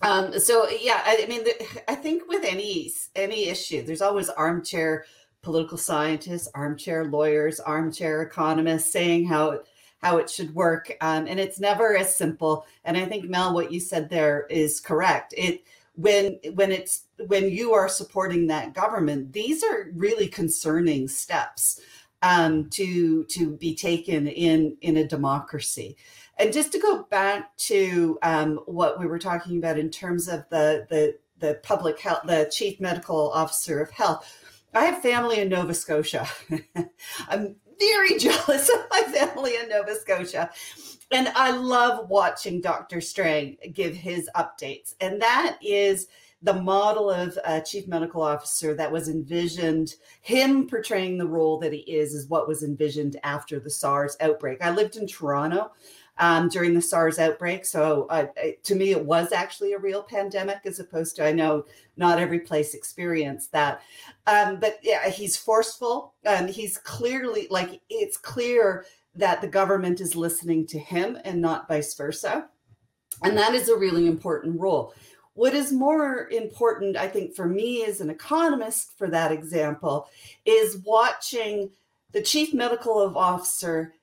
Um, 0.02 0.38
so 0.40 0.68
yeah, 0.70 1.02
I, 1.06 1.24
I 1.24 1.28
mean, 1.28 1.44
the, 1.44 1.82
I 1.88 1.96
think 1.96 2.28
with 2.28 2.44
any 2.44 2.92
any 3.16 3.48
issue, 3.50 3.84
there's 3.84 4.02
always 4.02 4.30
armchair 4.30 5.06
political 5.42 5.78
scientists, 5.78 6.50
armchair 6.54 7.06
lawyers, 7.06 7.60
armchair 7.60 8.22
economists 8.22 8.92
saying 8.92 9.28
how 9.28 9.62
how 10.00 10.18
it 10.18 10.30
should 10.30 10.54
work, 10.54 10.96
um, 11.02 11.26
and 11.28 11.40
it's 11.40 11.60
never 11.60 11.98
as 11.98 12.16
simple. 12.16 12.66
And 12.84 12.96
I 12.98 13.06
think 13.06 13.30
Mel, 13.30 13.54
what 13.54 13.72
you 13.72 13.80
said 13.80 14.10
there 14.10 14.46
is 14.50 14.80
correct. 14.80 15.34
It 15.38 15.64
when 15.96 16.40
when 16.54 16.72
it's 16.72 17.06
when 17.26 17.50
you 17.50 17.74
are 17.74 17.90
supporting 17.90 18.48
that 18.48 18.74
government, 18.74 19.34
these 19.34 19.64
are 19.64 19.90
really 19.94 20.28
concerning 20.28 21.08
steps 21.08 21.82
um, 22.22 22.70
to 22.72 23.24
to 23.26 23.52
be 23.58 23.76
taken 23.76 24.28
in 24.28 24.78
in 24.82 24.98
a 24.98 25.08
democracy. 25.08 25.98
And 26.40 26.54
just 26.54 26.72
to 26.74 26.80
go 26.80 27.04
back 27.04 27.56
to 27.58 28.20
um, 28.22 28.60
what 28.66 29.00
we 29.00 29.08
were 29.08 29.20
talking 29.20 29.58
about 29.58 29.80
in 29.80 29.90
terms 29.90 30.28
of 30.28 30.46
the 30.50 30.86
the 30.90 31.18
the 31.40 31.60
public 31.64 32.00
health, 32.00 32.22
the 32.26 32.50
chief 32.52 32.80
medical 32.80 33.32
officer 33.32 33.80
of 33.80 33.92
health. 33.92 34.28
I 34.74 34.86
have 34.86 35.02
family 35.02 35.40
in 35.40 35.50
Nova 35.50 35.74
Scotia. 35.74 36.28
I'm 37.30 37.56
very 37.80 38.18
jealous 38.20 38.70
of 38.70 38.86
my 38.90 39.02
family 39.04 39.56
in 39.56 39.70
Nova 39.70 39.96
Scotia. 39.96 40.50
And 41.12 41.30
I 41.30 41.52
love 41.52 42.10
watching 42.10 42.62
Dr. 42.62 43.02
Strang 43.02 43.58
give 43.74 43.96
his 43.96 44.30
updates. 44.36 44.96
And 45.00 45.22
that 45.22 45.58
is 45.62 46.08
the 46.42 46.54
model 46.54 47.10
of 47.10 47.38
a 47.46 47.62
chief 47.62 47.88
medical 47.88 48.22
officer 48.22 48.76
that 48.76 48.92
was 48.92 49.10
envisioned, 49.10 49.96
him 50.22 50.68
portraying 50.68 51.18
the 51.18 51.28
role 51.28 51.58
that 51.60 51.74
he 51.74 51.80
is, 51.80 52.14
is 52.14 52.28
what 52.28 52.48
was 52.48 52.62
envisioned 52.62 53.18
after 53.24 53.60
the 53.60 53.70
SARS 53.70 54.16
outbreak. 54.20 54.62
I 54.62 54.70
lived 54.72 54.98
in 54.98 55.08
Toronto 55.08 55.72
um, 56.20 56.50
during 56.50 56.74
the 56.74 56.82
SARS 56.82 57.20
outbreak. 57.20 57.66
So 57.66 58.08
uh, 58.10 58.28
to 58.64 58.76
me, 58.76 58.92
it 58.92 59.06
was 59.06 59.32
actually 59.32 59.74
a 59.74 59.80
real 59.80 60.04
pandemic 60.04 60.60
as 60.66 60.80
opposed 60.80 61.16
to, 61.16 61.26
I 61.26 61.32
know 61.32 61.66
not 61.96 62.20
every 62.20 62.40
place 62.40 62.74
experienced 62.74 63.52
that. 63.52 63.82
Um, 64.26 64.60
but 64.60 64.80
yeah, 64.84 65.10
he's 65.10 65.38
forceful. 65.38 66.14
Um, 66.26 66.48
he's 66.48 66.78
clearly 66.78 67.48
like, 67.50 67.82
it's 67.90 68.18
clear 68.18 68.86
that 69.16 69.42
the 69.42 69.48
government 69.48 70.02
is 70.02 70.16
listening 70.16 70.68
to 70.68 70.80
him 70.80 71.18
and 71.26 71.42
not 71.42 71.68
vice 71.68 71.94
versa. 71.96 72.50
And 73.24 73.38
that 73.38 73.56
is 73.56 73.70
a 73.70 73.78
really 73.78 74.06
important 74.06 74.60
role. 74.60 74.94
What 75.34 75.54
is 75.54 75.72
more 75.72 76.30
important, 76.30 76.98
I 76.98 77.08
think, 77.08 77.36
for 77.36 77.48
me 77.48 77.84
as 77.86 78.02
an 78.02 78.10
economist, 78.10 78.98
for 78.98 79.08
that 79.10 79.32
example, 79.32 80.08
is 80.46 80.82
watching 80.84 81.70
the 82.12 82.22
chief 82.22 82.54
medical 82.54 83.16
officer 83.16 83.94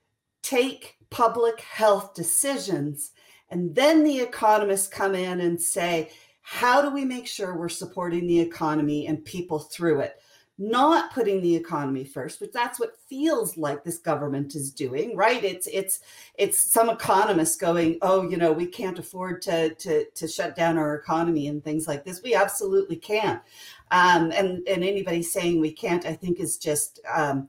take 0.45 0.97
public 1.11 1.61
health 1.61 2.15
decisions. 2.15 3.13
And 3.51 3.75
then 3.75 4.05
the 4.05 4.19
economists 4.19 4.87
come 4.87 5.15
in 5.15 5.41
and 5.41 5.61
say, 5.61 6.11
how 6.43 6.83
do 6.83 6.91
we 6.91 7.05
make 7.05 7.27
sure 7.27 7.57
we're 7.57 7.69
supporting 7.71 8.27
the 8.27 8.39
economy 8.39 9.07
and 9.07 9.25
people 9.25 9.59
through 9.59 10.01
it? 10.01 10.21
Not 10.59 11.13
putting 11.13 11.41
the 11.41 11.57
economy 11.57 12.05
first, 12.05 12.39
but 12.39 12.53
that's 12.53 12.79
what 12.79 12.99
feels 13.09 13.57
like 13.57 13.83
this 13.83 13.99
government 13.99 14.55
is 14.55 14.71
doing, 14.71 15.17
right? 15.17 15.43
It's 15.43 15.67
it's 15.67 16.01
it's 16.35 16.71
some 16.71 16.91
economists 16.91 17.57
going, 17.57 17.99
oh, 18.03 18.29
you 18.29 18.37
know, 18.37 18.53
we 18.53 18.67
can't 18.67 18.99
afford 18.99 19.43
to 19.43 19.75
to 19.75 20.05
to 20.05 20.29
shut 20.29 20.55
down 20.55 20.79
our 20.79 20.95
economy 20.95 21.49
and 21.49 21.65
things 21.65 21.89
like 21.89 22.05
this. 22.05 22.23
We 22.23 22.37
absolutely 22.37 22.97
can, 22.97 23.41
um, 23.91 24.31
and 24.31 24.63
and 24.69 24.85
anybody 24.85 25.25
saying 25.25 25.61
we 25.61 25.73
can't, 25.73 26.07
I 26.07 26.13
think, 26.13 26.39
is 26.39 26.57
just 26.57 27.01
um, 27.13 27.49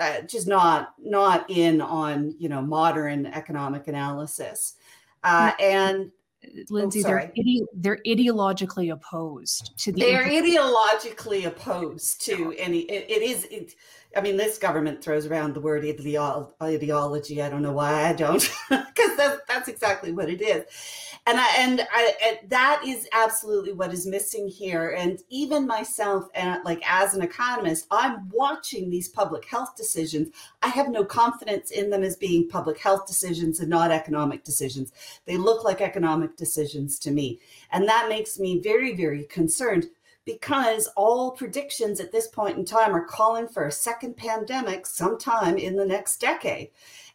uh, 0.00 0.22
just 0.22 0.46
not 0.46 0.94
not 0.98 1.44
in 1.48 1.80
on 1.80 2.34
you 2.38 2.48
know 2.48 2.62
modern 2.62 3.26
economic 3.26 3.88
analysis 3.88 4.74
uh, 5.24 5.52
and 5.60 6.10
Lindsay, 6.70 7.00
oh, 7.00 7.08
they're, 7.08 7.20
ide- 7.20 7.66
they're 7.74 8.00
ideologically 8.06 8.92
opposed 8.92 9.78
to 9.78 9.92
the. 9.92 10.00
They're 10.00 10.24
ideologically 10.24 11.46
opposed 11.46 12.24
to 12.26 12.54
any. 12.58 12.80
It, 12.80 13.10
it 13.10 13.22
is. 13.22 13.44
It, 13.44 13.74
I 14.16 14.20
mean, 14.20 14.36
this 14.36 14.58
government 14.58 15.02
throws 15.02 15.26
around 15.26 15.54
the 15.54 15.60
word 15.60 15.84
ideology. 15.84 17.42
I 17.42 17.48
don't 17.48 17.62
know 17.62 17.72
why 17.72 18.08
I 18.08 18.12
don't, 18.12 18.50
because 18.70 19.16
that's, 19.16 19.40
that's 19.48 19.68
exactly 19.68 20.12
what 20.12 20.28
it 20.28 20.42
is. 20.42 20.64
And 21.26 21.38
I, 21.38 21.48
and 21.56 21.86
I, 21.92 22.14
and 22.24 22.50
that 22.50 22.82
is 22.84 23.08
absolutely 23.12 23.72
what 23.72 23.92
is 23.92 24.06
missing 24.06 24.48
here. 24.48 24.90
And 24.90 25.20
even 25.28 25.68
myself, 25.68 26.28
and 26.34 26.58
uh, 26.58 26.62
like 26.64 26.82
as 26.84 27.14
an 27.14 27.22
economist, 27.22 27.86
I'm 27.92 28.28
watching 28.30 28.90
these 28.90 29.08
public 29.08 29.44
health 29.44 29.76
decisions. 29.76 30.30
I 30.62 30.68
have 30.68 30.88
no 30.88 31.04
confidence 31.04 31.70
in 31.70 31.90
them 31.90 32.02
as 32.02 32.16
being 32.16 32.48
public 32.48 32.78
health 32.78 33.06
decisions 33.06 33.60
and 33.60 33.70
not 33.70 33.92
economic 33.92 34.42
decisions. 34.42 34.92
They 35.24 35.36
look 35.36 35.62
like 35.62 35.80
economic 35.80 36.36
decisions 36.36 36.98
to 37.00 37.12
me. 37.12 37.38
And 37.70 37.88
that 37.88 38.08
makes 38.08 38.40
me 38.40 38.58
very, 38.58 38.96
very 38.96 39.24
concerned 39.24 39.86
because 40.24 40.88
all 40.96 41.32
predictions 41.32 42.00
at 42.00 42.12
this 42.12 42.28
point 42.28 42.56
in 42.56 42.64
time 42.64 42.94
are 42.94 43.04
calling 43.04 43.48
for 43.48 43.66
a 43.66 43.72
second 43.72 44.16
pandemic 44.16 44.86
sometime 44.86 45.58
in 45.58 45.76
the 45.76 45.84
next 45.84 46.20
decade. 46.20 46.70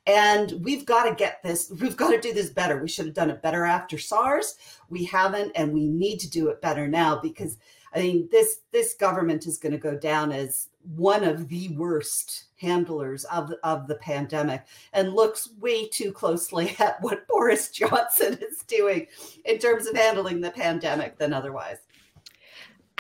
And 0.06 0.54
we've 0.64 0.86
got 0.86 1.04
to 1.06 1.16
get 1.16 1.44
this, 1.44 1.72
we've 1.82 1.98
got 1.98 2.12
to 2.12 2.22
do 2.22 2.34
this 2.34 2.50
better. 2.50 2.82
We 2.82 2.88
should 2.88 3.06
have 3.06 3.16
done 3.16 3.30
it 3.30 3.42
better 3.42 3.66
after 3.66 3.98
SARS. 3.98 4.56
We 4.90 5.06
haven't, 5.06 5.52
and 5.56 5.74
we 5.74 5.88
need 5.88 6.20
to 6.20 6.30
do 6.30 6.50
it 6.50 6.62
better 6.62 6.88
now 6.88 7.20
because 7.22 7.58
I 7.94 8.00
mean 8.00 8.28
this 8.32 8.60
this 8.72 8.94
government 8.94 9.48
is 9.48 9.58
going 9.58 9.72
to 9.72 9.78
go 9.78 9.98
down 9.98 10.32
as 10.32 10.68
one 10.96 11.24
of 11.24 11.48
the 11.50 11.70
worst 11.70 12.46
handlers 12.60 13.24
of, 13.26 13.54
of 13.64 13.88
the 13.88 13.96
pandemic 13.96 14.64
and 14.94 15.14
looks 15.14 15.50
way 15.60 15.88
too 15.88 16.12
closely 16.12 16.76
at 16.80 17.02
what 17.02 17.28
Boris 17.28 17.70
Johnson 17.72 18.38
is 18.42 18.60
doing 18.68 19.08
in 19.46 19.60
terms 19.60 19.88
of 19.88 19.96
handling 19.96 20.42
the 20.42 20.52
pandemic 20.52 21.18
than 21.18 21.34
otherwise. 21.34 21.78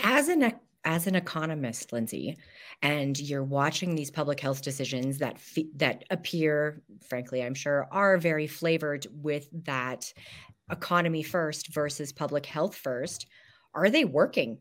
As 0.03 0.27
an 0.27 0.53
as 0.83 1.05
an 1.05 1.15
economist, 1.15 1.91
Lindsay, 1.91 2.37
and 2.81 3.19
you're 3.19 3.43
watching 3.43 3.95
these 3.95 4.09
public 4.09 4.39
health 4.39 4.61
decisions 4.61 5.17
that 5.17 5.37
that 5.75 6.05
appear, 6.09 6.81
frankly, 7.07 7.43
I'm 7.43 7.55
sure, 7.55 7.87
are 7.91 8.17
very 8.17 8.47
flavored 8.47 9.05
with 9.11 9.49
that 9.65 10.13
economy 10.71 11.23
first 11.23 11.73
versus 11.73 12.13
public 12.13 12.45
health 12.45 12.75
first. 12.75 13.27
Are 13.73 13.89
they 13.89 14.05
working? 14.05 14.59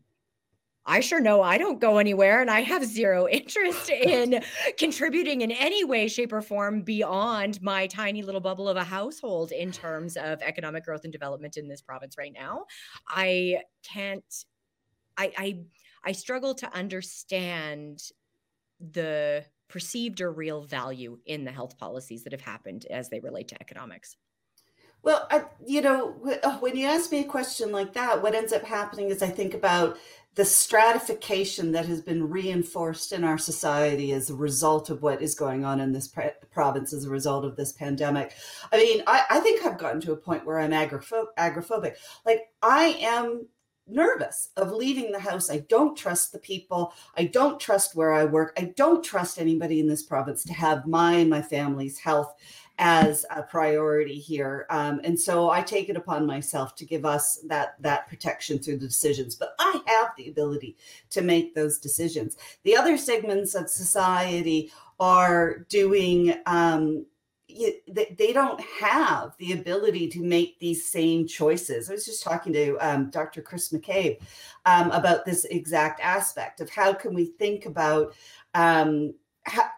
I 0.89 1.01
sure 1.01 1.19
know 1.19 1.41
I 1.41 1.57
don't 1.57 1.81
go 1.81 1.97
anywhere 1.97 2.39
and 2.39 2.49
I 2.49 2.61
have 2.61 2.85
zero 2.85 3.27
interest 3.27 3.89
in 3.89 4.41
contributing 4.77 5.41
in 5.41 5.51
any 5.51 5.83
way, 5.83 6.07
shape, 6.07 6.31
or 6.31 6.41
form 6.41 6.81
beyond 6.81 7.61
my 7.61 7.87
tiny 7.87 8.21
little 8.21 8.39
bubble 8.39 8.69
of 8.69 8.77
a 8.77 8.85
household 8.85 9.51
in 9.51 9.73
terms 9.73 10.15
of 10.15 10.41
economic 10.41 10.85
growth 10.85 11.03
and 11.03 11.11
development 11.11 11.57
in 11.57 11.67
this 11.67 11.81
province 11.81 12.17
right 12.17 12.31
now. 12.33 12.65
I 13.09 13.63
can't 13.83 14.23
I, 15.17 15.31
I 15.37 15.59
I 16.05 16.11
struggle 16.11 16.55
to 16.55 16.73
understand 16.73 18.01
the 18.79 19.43
perceived 19.67 20.21
or 20.21 20.31
real 20.31 20.61
value 20.61 21.19
in 21.25 21.43
the 21.43 21.51
health 21.51 21.77
policies 21.77 22.23
that 22.23 22.31
have 22.31 22.41
happened 22.41 22.85
as 22.89 23.09
they 23.09 23.19
relate 23.19 23.49
to 23.49 23.61
economics. 23.61 24.15
Well, 25.03 25.27
I, 25.29 25.45
you 25.65 25.81
know, 25.81 26.15
uh, 26.43 26.57
when 26.57 26.75
you 26.75 26.87
ask 26.87 27.11
me 27.11 27.21
a 27.21 27.25
question 27.25 27.71
like 27.71 27.93
that, 27.93 28.21
what 28.21 28.35
ends 28.35 28.51
up 28.51 28.63
happening 28.63 29.09
is 29.09 29.21
I 29.21 29.29
think 29.29 29.53
about 29.53 29.97
the 30.35 30.45
stratification 30.45 31.71
that 31.71 31.85
has 31.85 32.01
been 32.01 32.29
reinforced 32.29 33.11
in 33.11 33.23
our 33.23 33.37
society 33.37 34.11
as 34.11 34.29
a 34.29 34.35
result 34.35 34.89
of 34.89 35.01
what 35.01 35.21
is 35.21 35.33
going 35.33 35.65
on 35.65 35.79
in 35.79 35.93
this 35.93 36.13
province 36.51 36.93
as 36.93 37.05
a 37.05 37.09
result 37.09 37.43
of 37.43 37.55
this 37.55 37.71
pandemic. 37.71 38.33
I 38.71 38.77
mean, 38.77 39.01
I, 39.07 39.23
I 39.29 39.39
think 39.39 39.65
I've 39.65 39.79
gotten 39.79 40.01
to 40.01 40.11
a 40.11 40.17
point 40.17 40.45
where 40.45 40.59
I'm 40.59 40.71
agorapho- 40.71 41.33
agoraphobic. 41.37 41.95
Like, 42.25 42.41
I 42.61 42.97
am 43.01 43.47
nervous 43.87 44.49
of 44.57 44.71
leaving 44.71 45.11
the 45.11 45.19
house. 45.19 45.49
I 45.49 45.59
don't 45.59 45.97
trust 45.97 46.31
the 46.31 46.39
people. 46.39 46.93
I 47.15 47.25
don't 47.25 47.59
trust 47.59 47.95
where 47.95 48.13
I 48.13 48.25
work. 48.25 48.53
I 48.57 48.73
don't 48.75 49.03
trust 49.03 49.39
anybody 49.39 49.79
in 49.79 49.87
this 49.87 50.03
province 50.03 50.43
to 50.45 50.53
have 50.53 50.87
my 50.87 51.13
and 51.13 51.29
my 51.29 51.41
family's 51.41 51.99
health 51.99 52.33
as 52.79 53.25
a 53.31 53.41
priority 53.41 54.19
here. 54.19 54.67
Um, 54.69 55.01
and 55.03 55.19
so 55.19 55.49
I 55.49 55.61
take 55.61 55.89
it 55.89 55.97
upon 55.97 56.25
myself 56.25 56.75
to 56.75 56.85
give 56.85 57.05
us 57.05 57.39
that 57.47 57.75
that 57.81 58.07
protection 58.07 58.59
through 58.59 58.77
the 58.77 58.87
decisions. 58.87 59.35
But 59.35 59.55
I 59.59 59.81
have 59.87 60.11
the 60.17 60.29
ability 60.29 60.77
to 61.11 61.21
make 61.21 61.55
those 61.55 61.79
decisions. 61.79 62.37
The 62.63 62.75
other 62.75 62.97
segments 62.97 63.55
of 63.55 63.69
society 63.69 64.71
are 64.99 65.59
doing 65.69 66.35
um, 66.45 67.05
they 67.87 68.33
don't 68.33 68.61
have 68.61 69.35
the 69.37 69.53
ability 69.53 70.07
to 70.09 70.21
make 70.21 70.59
these 70.59 70.89
same 70.89 71.27
choices. 71.27 71.89
I 71.89 71.93
was 71.93 72.05
just 72.05 72.23
talking 72.23 72.53
to 72.53 72.77
um, 72.77 73.09
Dr. 73.09 73.41
Chris 73.41 73.69
McCabe 73.69 74.19
um, 74.65 74.91
about 74.91 75.25
this 75.25 75.45
exact 75.45 75.99
aspect 76.01 76.61
of 76.61 76.69
how 76.69 76.93
can 76.93 77.13
we 77.13 77.25
think 77.25 77.65
about 77.65 78.13
um, 78.53 79.13
how, 79.43 79.69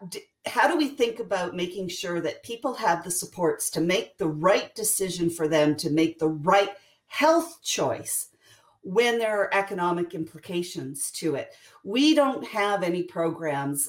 how 0.46 0.68
do 0.68 0.76
we 0.76 0.88
think 0.88 1.20
about 1.20 1.54
making 1.54 1.88
sure 1.88 2.20
that 2.20 2.42
people 2.42 2.74
have 2.74 3.04
the 3.04 3.10
supports 3.10 3.70
to 3.70 3.80
make 3.80 4.18
the 4.18 4.28
right 4.28 4.74
decision 4.74 5.30
for 5.30 5.48
them 5.48 5.76
to 5.76 5.90
make 5.90 6.18
the 6.18 6.28
right 6.28 6.70
health 7.06 7.62
choice 7.62 8.28
when 8.82 9.18
there 9.18 9.38
are 9.38 9.54
economic 9.54 10.14
implications 10.14 11.10
to 11.10 11.34
it. 11.34 11.54
We 11.84 12.14
don't 12.14 12.46
have 12.46 12.82
any 12.82 13.02
programs 13.02 13.88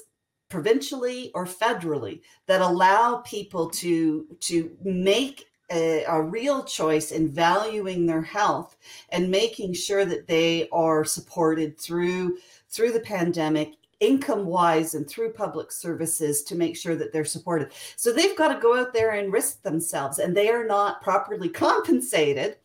provincially 0.52 1.32
or 1.34 1.46
federally 1.46 2.22
that 2.46 2.62
allow 2.62 3.18
people 3.26 3.70
to 3.70 4.28
to 4.40 4.70
make 4.84 5.48
a, 5.72 6.04
a, 6.04 6.22
real 6.22 6.64
choice 6.66 7.12
in 7.12 7.30
valuing 7.30 8.06
their 8.06 8.22
health 8.22 8.76
and 9.10 9.32
making 9.32 9.74
sure 9.74 10.04
that 10.04 10.28
they 10.28 10.68
are 10.72 11.06
supported 11.06 11.80
through 11.80 12.38
through 12.70 12.92
the 12.92 13.00
pandemic 13.00 13.76
income 14.02 14.46
wise 14.46 14.96
and 14.96 15.08
through 15.08 15.32
public 15.32 15.72
services 15.72 16.44
to 16.44 16.56
make 16.56 16.76
sure 16.76 16.96
that 16.96 17.14
they're 17.14 17.24
supported. 17.24 17.72
So 17.96 18.12
they've 18.12 18.36
got 18.36 18.54
to 18.54 18.60
go 18.60 18.78
out 18.78 18.94
there 18.94 19.12
and 19.12 19.32
risk 19.32 19.62
themselves 19.62 20.20
and 20.20 20.36
they 20.36 20.50
are 20.50 20.66
not 20.66 21.02
properly 21.02 21.50
compensated 21.68 22.58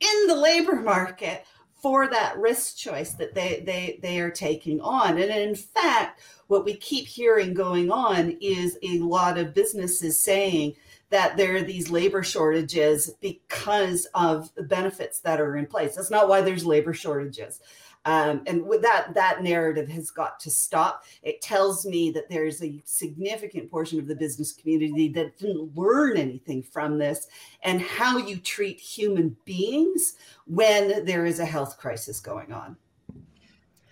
in 0.00 0.26
the 0.26 0.36
labor 0.36 0.76
market 0.76 1.46
for 1.82 2.08
that 2.08 2.38
risk 2.38 2.76
choice 2.76 3.12
that 3.14 3.34
they 3.34 3.62
they 3.66 3.98
they 4.00 4.20
are 4.20 4.30
taking 4.30 4.80
on. 4.80 5.18
And 5.18 5.30
in 5.30 5.54
fact 5.54 6.20
what 6.46 6.64
we 6.64 6.74
keep 6.76 7.06
hearing 7.06 7.54
going 7.54 7.90
on 7.90 8.36
is 8.40 8.78
a 8.82 8.98
lot 9.00 9.38
of 9.38 9.54
businesses 9.54 10.22
saying 10.22 10.74
that 11.10 11.36
there 11.36 11.56
are 11.56 11.62
these 11.62 11.90
labor 11.90 12.22
shortages 12.22 13.10
because 13.20 14.06
of 14.14 14.54
the 14.54 14.62
benefits 14.62 15.20
that 15.20 15.40
are 15.40 15.56
in 15.56 15.66
place. 15.66 15.94
That's 15.94 16.10
not 16.10 16.28
why 16.28 16.40
there's 16.40 16.64
labor 16.64 16.94
shortages 16.94 17.60
um, 18.04 18.42
and 18.46 18.66
with 18.66 18.82
that 18.82 19.14
that 19.14 19.42
narrative 19.42 19.88
has 19.88 20.10
got 20.10 20.40
to 20.40 20.50
stop. 20.50 21.04
It 21.22 21.40
tells 21.40 21.86
me 21.86 22.10
that 22.12 22.28
there's 22.28 22.62
a 22.62 22.82
significant 22.84 23.70
portion 23.70 23.98
of 23.98 24.06
the 24.08 24.16
business 24.16 24.52
community 24.52 25.08
that 25.10 25.38
didn't 25.38 25.76
learn 25.76 26.16
anything 26.16 26.62
from 26.62 26.98
this 26.98 27.28
and 27.62 27.80
how 27.80 28.18
you 28.18 28.38
treat 28.38 28.80
human 28.80 29.36
beings 29.44 30.14
when 30.46 31.04
there 31.04 31.26
is 31.26 31.38
a 31.38 31.44
health 31.44 31.78
crisis 31.78 32.18
going 32.18 32.52
on. 32.52 32.76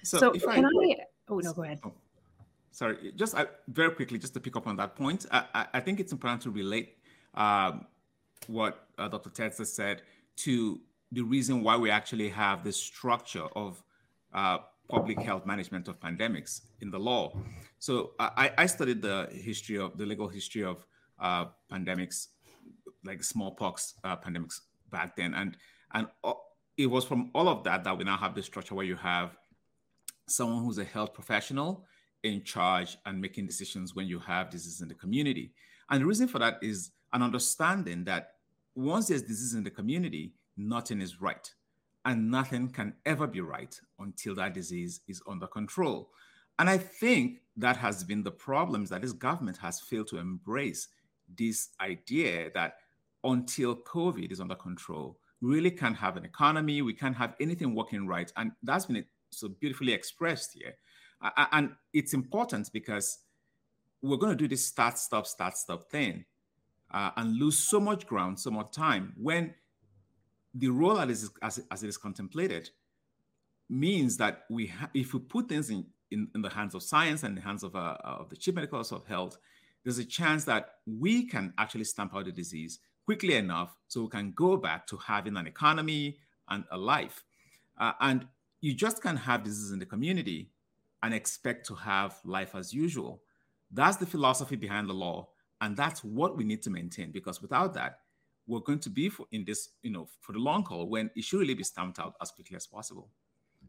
So, 0.03 0.19
so 0.19 0.31
can 0.33 0.65
I, 0.65 0.69
I, 0.69 0.97
oh 1.29 1.39
no 1.39 1.53
go 1.53 1.63
ahead. 1.63 1.81
Oh, 1.85 1.93
sorry. 2.73 3.13
Just 3.15 3.37
uh, 3.37 3.47
very 3.69 3.93
quickly 3.93 4.19
just 4.19 4.35
to 4.35 4.41
pick 4.41 4.57
up 4.57 4.67
on 4.67 4.77
that 4.77 4.97
point 4.97 5.27
i, 5.31 5.45
I, 5.55 5.67
I 5.75 5.81
think 5.81 6.01
it's 6.01 6.13
important 6.13 6.43
to 6.43 6.51
relate 6.51 6.97
um, 7.35 7.87
what 8.47 8.87
uh, 8.99 9.09
dr 9.09 9.31
Tedds 9.31 9.65
said 9.67 10.03
to 10.37 10.81
the 11.13 11.23
reason 11.23 11.63
why 11.63 11.77
we 11.77 11.91
actually 11.91 12.29
have 12.31 12.65
this 12.65 12.77
structure 12.77 13.47
of 13.55 13.83
uh, 14.33 14.59
public 14.89 15.21
health 15.21 15.47
management 15.47 15.89
of 15.89 16.01
pandemics 16.01 16.63
in 16.81 16.91
the 16.91 16.99
law. 16.99 17.33
So 17.79 18.13
I, 18.19 18.53
I, 18.59 18.67
studied 18.67 19.01
the 19.01 19.29
history 19.31 19.79
of 19.79 19.97
the 19.97 20.05
legal 20.05 20.29
history 20.29 20.65
of 20.65 20.85
uh, 21.21 21.47
pandemics, 21.73 22.29
like 23.05 23.23
smallpox 23.23 23.95
uh, 24.05 24.17
pandemics 24.17 24.61
back 24.91 25.17
then, 25.17 25.35
and 25.35 25.57
and 25.95 26.09
it 26.77 26.87
was 26.87 27.05
from 27.05 27.31
all 27.35 27.49
of 27.49 27.65
that 27.65 27.85
that 27.85 27.97
we 27.97 28.05
now 28.05 28.17
have 28.17 28.35
the 28.35 28.43
structure 28.43 28.75
where 28.75 28.87
you 28.87 28.97
have 28.97 29.37
someone 30.29 30.65
who's 30.65 30.79
a 30.79 30.85
health 30.85 31.13
professional 31.13 31.85
in 32.23 32.43
charge 32.43 32.97
and 33.07 33.21
making 33.21 33.47
decisions 33.47 33.95
when 33.95 34.07
you 34.07 34.19
have 34.19 34.51
disease 34.51 34.81
in 34.81 34.89
the 34.89 34.95
community. 34.95 35.53
And 35.91 36.03
the 36.03 36.07
reason 36.07 36.29
for 36.29 36.39
that 36.39 36.59
is 36.63 36.91
an 37.13 37.23
understanding 37.23 38.05
that 38.05 38.35
once 38.75 39.09
there's 39.09 39.23
disease 39.23 39.55
in 39.55 39.65
the 39.65 39.71
community, 39.71 40.35
nothing 40.57 41.01
is 41.01 41.21
right 41.21 41.51
and 42.05 42.31
nothing 42.31 42.69
can 42.69 42.95
ever 43.05 43.27
be 43.27 43.41
right 43.41 43.79
until 43.99 44.35
that 44.37 44.55
disease 44.55 45.01
is 45.09 45.23
under 45.29 45.47
control. 45.47 46.11
And 46.59 46.69
I 46.69 46.79
think 46.79 47.41
that 47.57 47.77
has 47.77 48.05
been 48.05 48.23
the 48.23 48.31
problems 48.31 48.91
that 48.91 49.03
this 49.03 49.13
government 49.13 49.59
has 49.59 49.81
failed 49.81 50.09
to 50.09 50.19
embrace 50.19 50.89
this 51.37 51.69
idea 51.81 52.51
that 52.55 52.77
until 53.25 53.77
COVID 53.77 54.33
is 54.33 54.41
under 54.41 54.55
control, 54.55 55.19
we 55.41 55.55
really 55.55 55.71
can't 55.71 55.97
have 55.97 56.17
an 56.17 56.25
economy, 56.25 56.83
we 56.83 56.93
can't 56.93 57.17
have 57.17 57.35
anything 57.41 57.75
working 57.75 58.07
right. 58.07 58.31
And 58.37 58.53
that's 58.63 58.87
been 58.87 59.05
so 59.31 59.49
beautifully 59.49 59.93
expressed 59.93 60.53
here. 60.55 60.75
And 61.53 61.73
it's 61.93 62.15
important 62.15 62.71
because 62.73 63.19
we're 64.03 64.17
going 64.17 64.37
to 64.37 64.43
do 64.43 64.49
this 64.49 64.65
start, 64.65 64.99
stop, 64.99 65.27
start, 65.27 65.57
stop 65.57 65.91
thing 65.91 66.25
uh, 66.93 67.11
and 67.17 67.37
lose 67.39 67.59
so 67.59 67.81
much 67.81 68.07
ground, 68.07 68.39
so 68.39 68.51
much 68.51 68.73
time 68.73 69.13
when 69.17 69.55
the 70.55 70.69
role 70.69 70.99
as, 70.99 71.31
as, 71.43 71.61
as 71.71 71.83
it 71.83 71.89
is 71.89 71.97
contemplated 71.97 72.71
means 73.69 74.17
that 74.17 74.45
we 74.51 74.67
ha- 74.67 74.91
if 74.95 75.15
we 75.15 75.21
put 75.21 75.49
things 75.49 75.71
in 75.71 75.87
in, 76.11 76.29
in 76.35 76.43
the 76.43 76.51
hands 76.51 76.75
of 76.75 76.83
science 76.83 77.23
and 77.23 77.37
the 77.37 77.41
hands 77.41 77.63
of, 77.63 77.77
uh, 77.77 77.97
of 78.03 78.29
the 78.29 78.37
chief 78.37 78.55
medical 78.55 78.79
officer 78.79 78.97
of 78.97 79.07
health, 79.07 79.39
there's 79.85 79.99
a 79.99 80.05
chance 80.05 80.45
that 80.45 80.75
we 80.87 81.27
can 81.27 81.53
actually 81.59 81.85
stamp 81.85 82.15
out 82.15 82.25
the 82.25 82.33
disease 82.33 82.81
quickly 83.07 83.37
enough 83.37 83.75
so 83.89 84.03
we 84.03 84.09
can 84.09 84.33
go 84.33 84.57
back 84.57 84.87
to 84.87 84.97
having 84.97 85.37
an 85.37 85.47
economy 85.47 86.19
and 86.49 86.65
a 86.71 86.77
life. 86.77 87.25
Uh, 87.79 87.93
and 88.01 88.27
you 88.61 88.75
just 88.75 89.03
can't 89.03 89.19
have 89.19 89.43
disease 89.43 89.73
in 89.73 89.79
the 89.79 89.87
community 89.87 90.51
and 91.03 91.15
expect 91.15 91.67
to 91.67 91.75
have 91.75 92.19
life 92.25 92.55
as 92.55 92.75
usual. 92.75 93.23
That's 93.73 93.97
the 93.97 94.07
philosophy 94.07 94.57
behind 94.57 94.89
the 94.89 94.95
law. 94.95 95.29
And 95.63 95.77
that's 95.77 96.05
what 96.05 96.37
we 96.37 96.45
need 96.45 96.63
to 96.63 96.71
maintain 96.71 97.11
because 97.11 97.41
without 97.41 97.75
that, 97.75 98.01
we're 98.51 98.61
going 98.61 98.81
to 98.81 98.91
be 98.91 99.09
for, 99.09 99.27
in 99.31 99.45
this, 99.45 99.71
you 99.83 99.93
know, 99.93 100.09
for 100.21 100.33
the 100.33 100.39
long 100.39 100.65
haul 100.65 100.89
when 100.89 101.11
it 101.15 101.25
should 101.25 101.41
really 101.41 101.55
be 101.55 101.65
stamped 101.65 101.99
out 101.99 102.15
as 102.21 102.31
quickly 102.31 102.57
as 102.57 102.67
possible. 102.67 103.09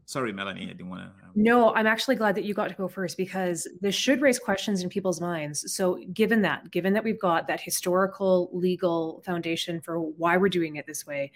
Sorry, 0.04 0.32
Melanie, 0.32 0.64
I 0.64 0.72
didn't 0.72 0.90
want 0.90 1.02
to. 1.02 1.06
Um... 1.24 1.30
No, 1.36 1.72
I'm 1.74 1.86
actually 1.86 2.16
glad 2.16 2.34
that 2.34 2.44
you 2.44 2.54
got 2.54 2.68
to 2.68 2.74
go 2.74 2.88
first 2.88 3.16
because 3.16 3.68
this 3.80 3.94
should 3.94 4.20
raise 4.20 4.38
questions 4.38 4.82
in 4.82 4.88
people's 4.88 5.20
minds. 5.20 5.72
So, 5.72 6.00
given 6.12 6.42
that, 6.42 6.70
given 6.72 6.92
that 6.94 7.04
we've 7.04 7.20
got 7.20 7.46
that 7.46 7.60
historical 7.60 8.50
legal 8.52 9.22
foundation 9.24 9.80
for 9.80 10.00
why 10.00 10.36
we're 10.36 10.48
doing 10.48 10.76
it 10.76 10.86
this 10.86 11.06
way, 11.06 11.30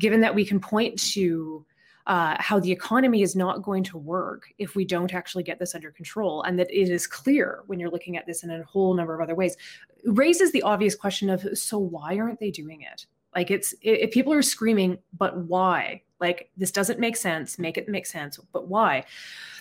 given 0.00 0.22
that 0.22 0.34
we 0.34 0.46
can 0.46 0.60
point 0.60 0.98
to 1.12 1.66
uh, 2.06 2.36
how 2.38 2.60
the 2.60 2.70
economy 2.70 3.22
is 3.22 3.34
not 3.34 3.62
going 3.62 3.82
to 3.82 3.98
work 3.98 4.44
if 4.58 4.76
we 4.76 4.84
don't 4.84 5.12
actually 5.12 5.42
get 5.42 5.58
this 5.58 5.74
under 5.74 5.90
control, 5.90 6.42
and 6.42 6.58
that 6.58 6.70
it 6.70 6.88
is 6.88 7.06
clear 7.06 7.62
when 7.66 7.80
you're 7.80 7.90
looking 7.90 8.16
at 8.16 8.26
this 8.26 8.44
in 8.44 8.50
a 8.50 8.62
whole 8.64 8.94
number 8.94 9.14
of 9.14 9.20
other 9.20 9.34
ways, 9.34 9.56
raises 10.04 10.52
the 10.52 10.62
obvious 10.62 10.94
question 10.94 11.28
of 11.28 11.46
so 11.58 11.78
why 11.78 12.18
aren't 12.18 12.38
they 12.38 12.50
doing 12.50 12.82
it? 12.82 13.06
Like 13.34 13.50
it's 13.50 13.74
if 13.82 14.12
people 14.12 14.32
are 14.32 14.42
screaming, 14.42 14.98
but 15.18 15.36
why? 15.36 16.02
Like 16.20 16.50
this 16.56 16.70
doesn't 16.70 17.00
make 17.00 17.16
sense. 17.16 17.58
Make 17.58 17.76
it 17.76 17.88
make 17.88 18.06
sense, 18.06 18.38
but 18.52 18.68
why? 18.68 19.04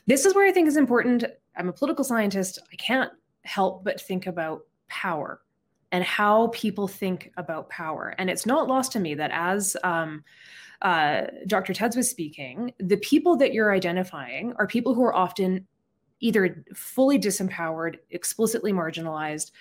This 0.07 0.25
is 0.25 0.35
where 0.35 0.47
I 0.47 0.51
think 0.51 0.67
is 0.67 0.77
important. 0.77 1.25
I'm 1.57 1.69
a 1.69 1.73
political 1.73 2.05
scientist. 2.05 2.59
I 2.71 2.75
can't 2.75 3.11
help 3.43 3.83
but 3.83 3.99
think 3.99 4.27
about 4.27 4.61
power 4.87 5.41
and 5.95 6.03
how 6.03 6.47
people 6.47 6.89
think 6.89 7.31
about 7.37 7.69
power. 7.69 8.13
And 8.17 8.29
it's 8.29 8.45
not 8.45 8.67
lost 8.67 8.91
to 8.91 8.99
me 8.99 9.13
that 9.13 9.31
as 9.31 9.77
um, 9.81 10.25
uh, 10.81 11.21
Dr. 11.47 11.71
Tedds 11.71 11.95
was 11.95 12.09
speaking, 12.09 12.73
the 12.79 12.97
people 12.97 13.37
that 13.37 13.53
you're 13.53 13.71
identifying 13.71 14.53
are 14.57 14.67
people 14.67 14.93
who 14.93 15.01
are 15.05 15.15
often 15.15 15.65
either 16.19 16.65
fully 16.75 17.17
disempowered, 17.17 17.95
explicitly 18.11 18.73
marginalized 18.73 19.51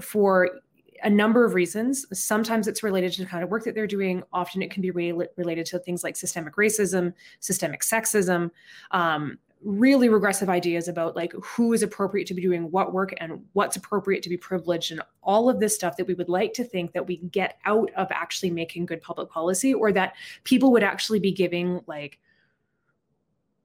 for 0.00 0.60
a 1.02 1.10
number 1.10 1.44
of 1.44 1.54
reasons. 1.54 2.06
Sometimes 2.12 2.68
it's 2.68 2.84
related 2.84 3.10
to 3.14 3.22
the 3.22 3.28
kind 3.28 3.42
of 3.42 3.50
work 3.50 3.64
that 3.64 3.74
they're 3.74 3.88
doing. 3.88 4.22
Often 4.32 4.62
it 4.62 4.70
can 4.70 4.82
be 4.82 4.92
re- 4.92 5.26
related 5.36 5.66
to 5.66 5.80
things 5.80 6.04
like 6.04 6.14
systemic 6.14 6.54
racism, 6.54 7.14
systemic 7.40 7.80
sexism, 7.80 8.52
um, 8.92 9.40
really 9.62 10.08
regressive 10.08 10.48
ideas 10.48 10.88
about 10.88 11.14
like 11.16 11.32
who 11.42 11.72
is 11.72 11.82
appropriate 11.82 12.26
to 12.26 12.34
be 12.34 12.40
doing 12.40 12.70
what 12.70 12.92
work 12.92 13.12
and 13.18 13.44
what's 13.52 13.76
appropriate 13.76 14.22
to 14.22 14.30
be 14.30 14.36
privileged 14.36 14.90
and 14.90 15.02
all 15.22 15.50
of 15.50 15.60
this 15.60 15.74
stuff 15.74 15.96
that 15.96 16.06
we 16.06 16.14
would 16.14 16.28
like 16.28 16.52
to 16.54 16.64
think 16.64 16.92
that 16.92 17.06
we 17.06 17.18
get 17.18 17.58
out 17.66 17.90
of 17.96 18.08
actually 18.10 18.50
making 18.50 18.86
good 18.86 19.02
public 19.02 19.28
policy 19.28 19.74
or 19.74 19.92
that 19.92 20.14
people 20.44 20.72
would 20.72 20.82
actually 20.82 21.20
be 21.20 21.32
giving 21.32 21.80
like 21.86 22.18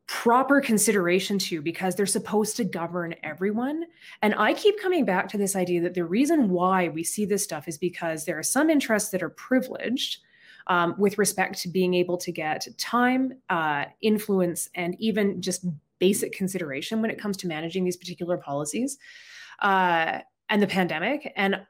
proper 0.07 0.61
consideration 0.61 1.39
to 1.39 1.61
because 1.61 1.95
they're 1.95 2.05
supposed 2.05 2.57
to 2.57 2.63
govern 2.63 3.15
everyone. 3.23 3.85
And 4.21 4.35
I 4.35 4.53
keep 4.53 4.79
coming 4.79 5.05
back 5.05 5.27
to 5.29 5.37
this 5.37 5.55
idea 5.55 5.81
that 5.81 5.93
the 5.93 6.05
reason 6.05 6.49
why 6.49 6.89
we 6.89 7.03
see 7.03 7.25
this 7.25 7.43
stuff 7.43 7.67
is 7.67 7.77
because 7.77 8.25
there 8.25 8.37
are 8.37 8.43
some 8.43 8.69
interests 8.69 9.09
that 9.11 9.23
are 9.23 9.29
privileged 9.29 10.19
um, 10.67 10.95
with 10.97 11.17
respect 11.17 11.59
to 11.61 11.69
being 11.69 11.93
able 11.93 12.17
to 12.17 12.31
get 12.31 12.67
time, 12.77 13.33
uh, 13.49 13.85
influence, 14.01 14.69
and 14.75 14.95
even 14.99 15.41
just 15.41 15.65
basic 15.99 16.33
consideration 16.33 17.01
when 17.01 17.11
it 17.11 17.19
comes 17.19 17.37
to 17.37 17.47
managing 17.47 17.83
these 17.83 17.97
particular 17.97 18.37
policies 18.37 18.97
uh, 19.61 20.19
and 20.49 20.61
the 20.61 20.67
pandemic. 20.67 21.31
And 21.35 21.61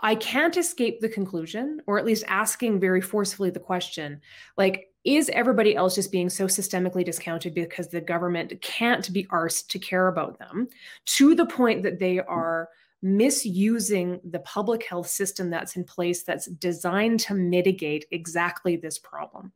I 0.00 0.14
can't 0.14 0.56
escape 0.56 1.00
the 1.00 1.08
conclusion, 1.08 1.80
or 1.86 1.98
at 1.98 2.04
least 2.04 2.24
asking 2.28 2.78
very 2.78 3.00
forcefully 3.00 3.50
the 3.50 3.60
question 3.60 4.20
like, 4.56 4.86
is 5.04 5.30
everybody 5.30 5.74
else 5.74 5.94
just 5.94 6.12
being 6.12 6.28
so 6.28 6.46
systemically 6.46 7.04
discounted 7.04 7.54
because 7.54 7.88
the 7.88 8.00
government 8.00 8.52
can't 8.60 9.12
be 9.12 9.24
arsed 9.26 9.68
to 9.68 9.78
care 9.78 10.08
about 10.08 10.38
them 10.38 10.68
to 11.06 11.34
the 11.34 11.46
point 11.46 11.82
that 11.82 11.98
they 11.98 12.20
are 12.20 12.68
misusing 13.00 14.20
the 14.24 14.40
public 14.40 14.84
health 14.84 15.08
system 15.08 15.50
that's 15.50 15.76
in 15.76 15.84
place 15.84 16.24
that's 16.24 16.46
designed 16.46 17.20
to 17.20 17.34
mitigate 17.34 18.06
exactly 18.10 18.76
this 18.76 18.98
problem? 18.98 19.52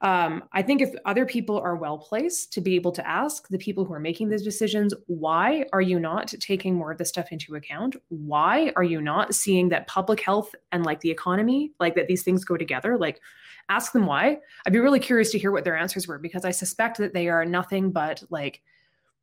Um, 0.00 0.44
I 0.52 0.62
think 0.62 0.80
if 0.80 0.94
other 1.04 1.26
people 1.26 1.58
are 1.58 1.76
well 1.76 1.98
placed 1.98 2.52
to 2.52 2.60
be 2.60 2.76
able 2.76 2.92
to 2.92 3.06
ask 3.06 3.48
the 3.48 3.58
people 3.58 3.84
who 3.84 3.92
are 3.92 4.00
making 4.00 4.28
those 4.28 4.44
decisions, 4.44 4.94
why 5.06 5.64
are 5.72 5.80
you 5.80 5.98
not 5.98 6.28
taking 6.40 6.74
more 6.74 6.92
of 6.92 6.98
this 6.98 7.08
stuff 7.08 7.32
into 7.32 7.56
account? 7.56 7.96
Why 8.08 8.72
are 8.76 8.84
you 8.84 9.00
not 9.00 9.34
seeing 9.34 9.70
that 9.70 9.88
public 9.88 10.20
health 10.20 10.54
and 10.70 10.84
like 10.84 11.00
the 11.00 11.10
economy, 11.10 11.72
like 11.80 11.96
that 11.96 12.06
these 12.06 12.22
things 12.22 12.44
go 12.44 12.56
together? 12.56 12.96
Like, 12.96 13.20
ask 13.68 13.92
them 13.92 14.06
why. 14.06 14.38
I'd 14.66 14.72
be 14.72 14.78
really 14.78 15.00
curious 15.00 15.30
to 15.32 15.38
hear 15.38 15.50
what 15.50 15.64
their 15.64 15.76
answers 15.76 16.06
were 16.06 16.18
because 16.18 16.44
I 16.44 16.52
suspect 16.52 16.98
that 16.98 17.12
they 17.12 17.28
are 17.28 17.44
nothing 17.44 17.90
but 17.90 18.22
like 18.30 18.62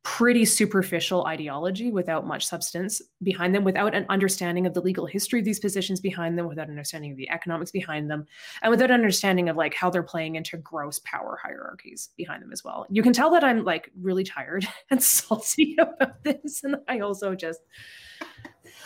pretty 0.06 0.44
superficial 0.44 1.26
ideology 1.26 1.90
without 1.90 2.24
much 2.24 2.46
substance 2.46 3.02
behind 3.24 3.52
them, 3.52 3.64
without 3.64 3.92
an 3.92 4.06
understanding 4.08 4.64
of 4.64 4.72
the 4.72 4.80
legal 4.80 5.04
history 5.04 5.40
of 5.40 5.44
these 5.44 5.58
positions 5.58 6.00
behind 6.00 6.38
them, 6.38 6.46
without 6.46 6.68
understanding 6.68 7.10
of 7.10 7.16
the 7.16 7.28
economics 7.28 7.72
behind 7.72 8.08
them, 8.08 8.24
and 8.62 8.70
without 8.70 8.92
understanding 8.92 9.48
of 9.48 9.56
like 9.56 9.74
how 9.74 9.90
they're 9.90 10.04
playing 10.04 10.36
into 10.36 10.58
gross 10.58 11.00
power 11.00 11.40
hierarchies 11.42 12.10
behind 12.16 12.40
them 12.40 12.52
as 12.52 12.62
well. 12.62 12.86
You 12.88 13.02
can 13.02 13.12
tell 13.12 13.32
that 13.32 13.42
I'm 13.42 13.64
like 13.64 13.90
really 14.00 14.22
tired 14.22 14.64
and 14.90 15.02
salty 15.02 15.76
about 15.80 16.22
this, 16.22 16.62
and 16.62 16.76
I 16.86 17.00
also 17.00 17.34
just 17.34 17.58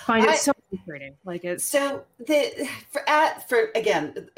find 0.06 0.24
it 0.24 0.30
I, 0.30 0.36
so 0.36 0.52
frustrating. 0.70 1.16
Like 1.26 1.44
it's 1.44 1.64
so 1.64 2.02
the 2.18 2.66
for 2.90 3.06
at 3.06 3.46
for 3.46 3.68
again 3.74 4.30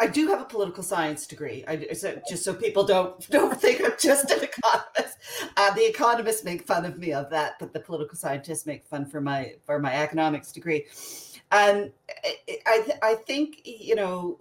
I 0.00 0.08
do 0.08 0.26
have 0.28 0.40
a 0.40 0.44
political 0.44 0.82
science 0.82 1.26
degree. 1.26 1.64
I, 1.68 1.92
so, 1.92 2.20
just 2.28 2.44
so 2.44 2.52
people 2.52 2.84
don't 2.84 3.28
don't 3.30 3.60
think 3.60 3.82
I'm 3.84 3.92
just 4.00 4.30
an 4.30 4.42
economist. 4.42 5.18
Uh, 5.56 5.72
the 5.74 5.88
economists 5.88 6.44
make 6.44 6.66
fun 6.66 6.84
of 6.84 6.98
me 6.98 7.12
of 7.12 7.30
that, 7.30 7.54
but 7.60 7.72
the 7.72 7.80
political 7.80 8.16
scientists 8.16 8.66
make 8.66 8.84
fun 8.84 9.06
for 9.06 9.20
my 9.20 9.54
for 9.64 9.78
my 9.78 9.94
economics 9.94 10.52
degree. 10.52 10.86
And 11.52 11.92
I 12.66 12.98
I 13.02 13.14
think 13.26 13.62
you 13.64 13.94
know, 13.94 14.40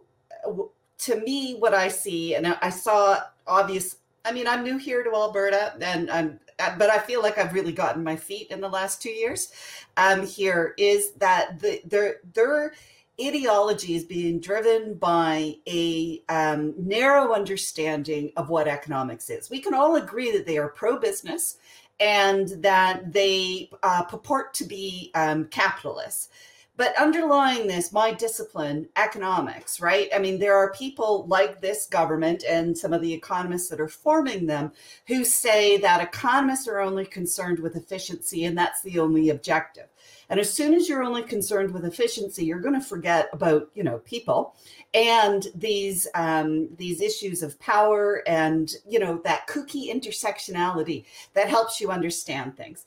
to 1.00 1.20
me, 1.22 1.56
what 1.56 1.74
I 1.74 1.88
see, 1.88 2.36
and 2.36 2.48
I 2.48 2.70
saw 2.70 3.20
obvious. 3.46 3.98
I 4.26 4.32
mean, 4.32 4.48
I'm 4.48 4.64
new 4.64 4.78
here 4.78 5.04
to 5.04 5.14
Alberta, 5.14 5.74
and 5.82 6.10
I'm 6.10 6.40
but 6.58 6.90
I 6.90 7.00
feel 7.00 7.22
like 7.22 7.38
I've 7.38 7.54
really 7.54 7.74
gotten 7.74 8.04
my 8.04 8.16
feet 8.16 8.48
in 8.50 8.62
the 8.62 8.70
last 8.70 9.02
two 9.02 9.10
years. 9.12 9.52
Um, 9.98 10.26
here 10.26 10.74
is 10.78 11.12
that 11.14 11.60
the 11.60 11.82
there 11.86 12.18
there 12.34 12.74
ideology 13.22 13.96
is 13.96 14.04
being 14.04 14.40
driven 14.40 14.96
by 14.96 15.56
a 15.68 16.24
um, 16.30 16.74
narrow 16.78 17.34
understanding 17.34 18.32
of 18.38 18.50
what 18.50 18.68
economics 18.68 19.30
is. 19.30 19.50
We 19.50 19.62
can 19.62 19.74
all 19.74 19.98
agree 19.98 20.32
that 20.32 20.46
they 20.46 20.58
are 20.58 20.70
pro 20.70 20.98
business 20.98 21.58
and 22.00 22.50
that 22.64 23.14
they 23.14 23.70
uh, 23.84 24.04
purport 24.06 24.54
to 24.56 24.66
be 24.66 25.12
um, 25.16 25.46
capitalists. 25.46 26.30
But 26.76 27.00
underlying 27.00 27.68
this, 27.68 27.94
my 27.94 28.12
discipline, 28.12 28.90
economics, 28.96 29.80
right? 29.80 30.10
I 30.14 30.18
mean, 30.18 30.40
there 30.40 30.58
are 30.58 30.74
people 30.74 31.26
like 31.28 31.62
this 31.62 31.86
government 31.86 32.44
and 32.50 32.76
some 32.76 32.94
of 32.94 33.02
the 33.02 33.14
economists 33.14 33.70
that 33.70 33.80
are 33.80 33.88
forming 33.88 34.48
them 34.48 34.72
who 35.06 35.24
say 35.24 35.78
that 35.78 36.02
economists 36.02 36.68
are 36.68 36.80
only 36.80 37.06
concerned 37.06 37.60
with 37.60 37.76
efficiency 37.76 38.46
and 38.46 38.58
that's 38.58 38.82
the 38.82 38.98
only 38.98 39.30
objective. 39.30 39.88
And 40.30 40.40
as 40.40 40.52
soon 40.52 40.74
as 40.74 40.88
you're 40.88 41.04
only 41.04 41.24
concerned 41.24 41.74
with 41.74 41.86
efficiency, 41.86 42.46
you're 42.46 42.60
going 42.60 42.80
to 42.80 42.86
forget 42.86 43.30
about 43.34 43.70
you 43.74 43.84
know 43.84 44.00
people 44.00 44.56
and 44.94 45.48
these 45.56 46.08
um, 46.16 46.70
these 46.78 47.02
issues 47.02 47.44
of 47.44 47.60
power 47.60 48.24
and 48.28 48.74
you 48.88 49.00
know 49.00 49.20
that 49.24 49.48
kooky 49.48 49.94
intersectionality 49.94 51.06
that 51.34 51.50
helps 51.50 51.82
you 51.82 51.90
understand 51.90 52.56
things. 52.56 52.86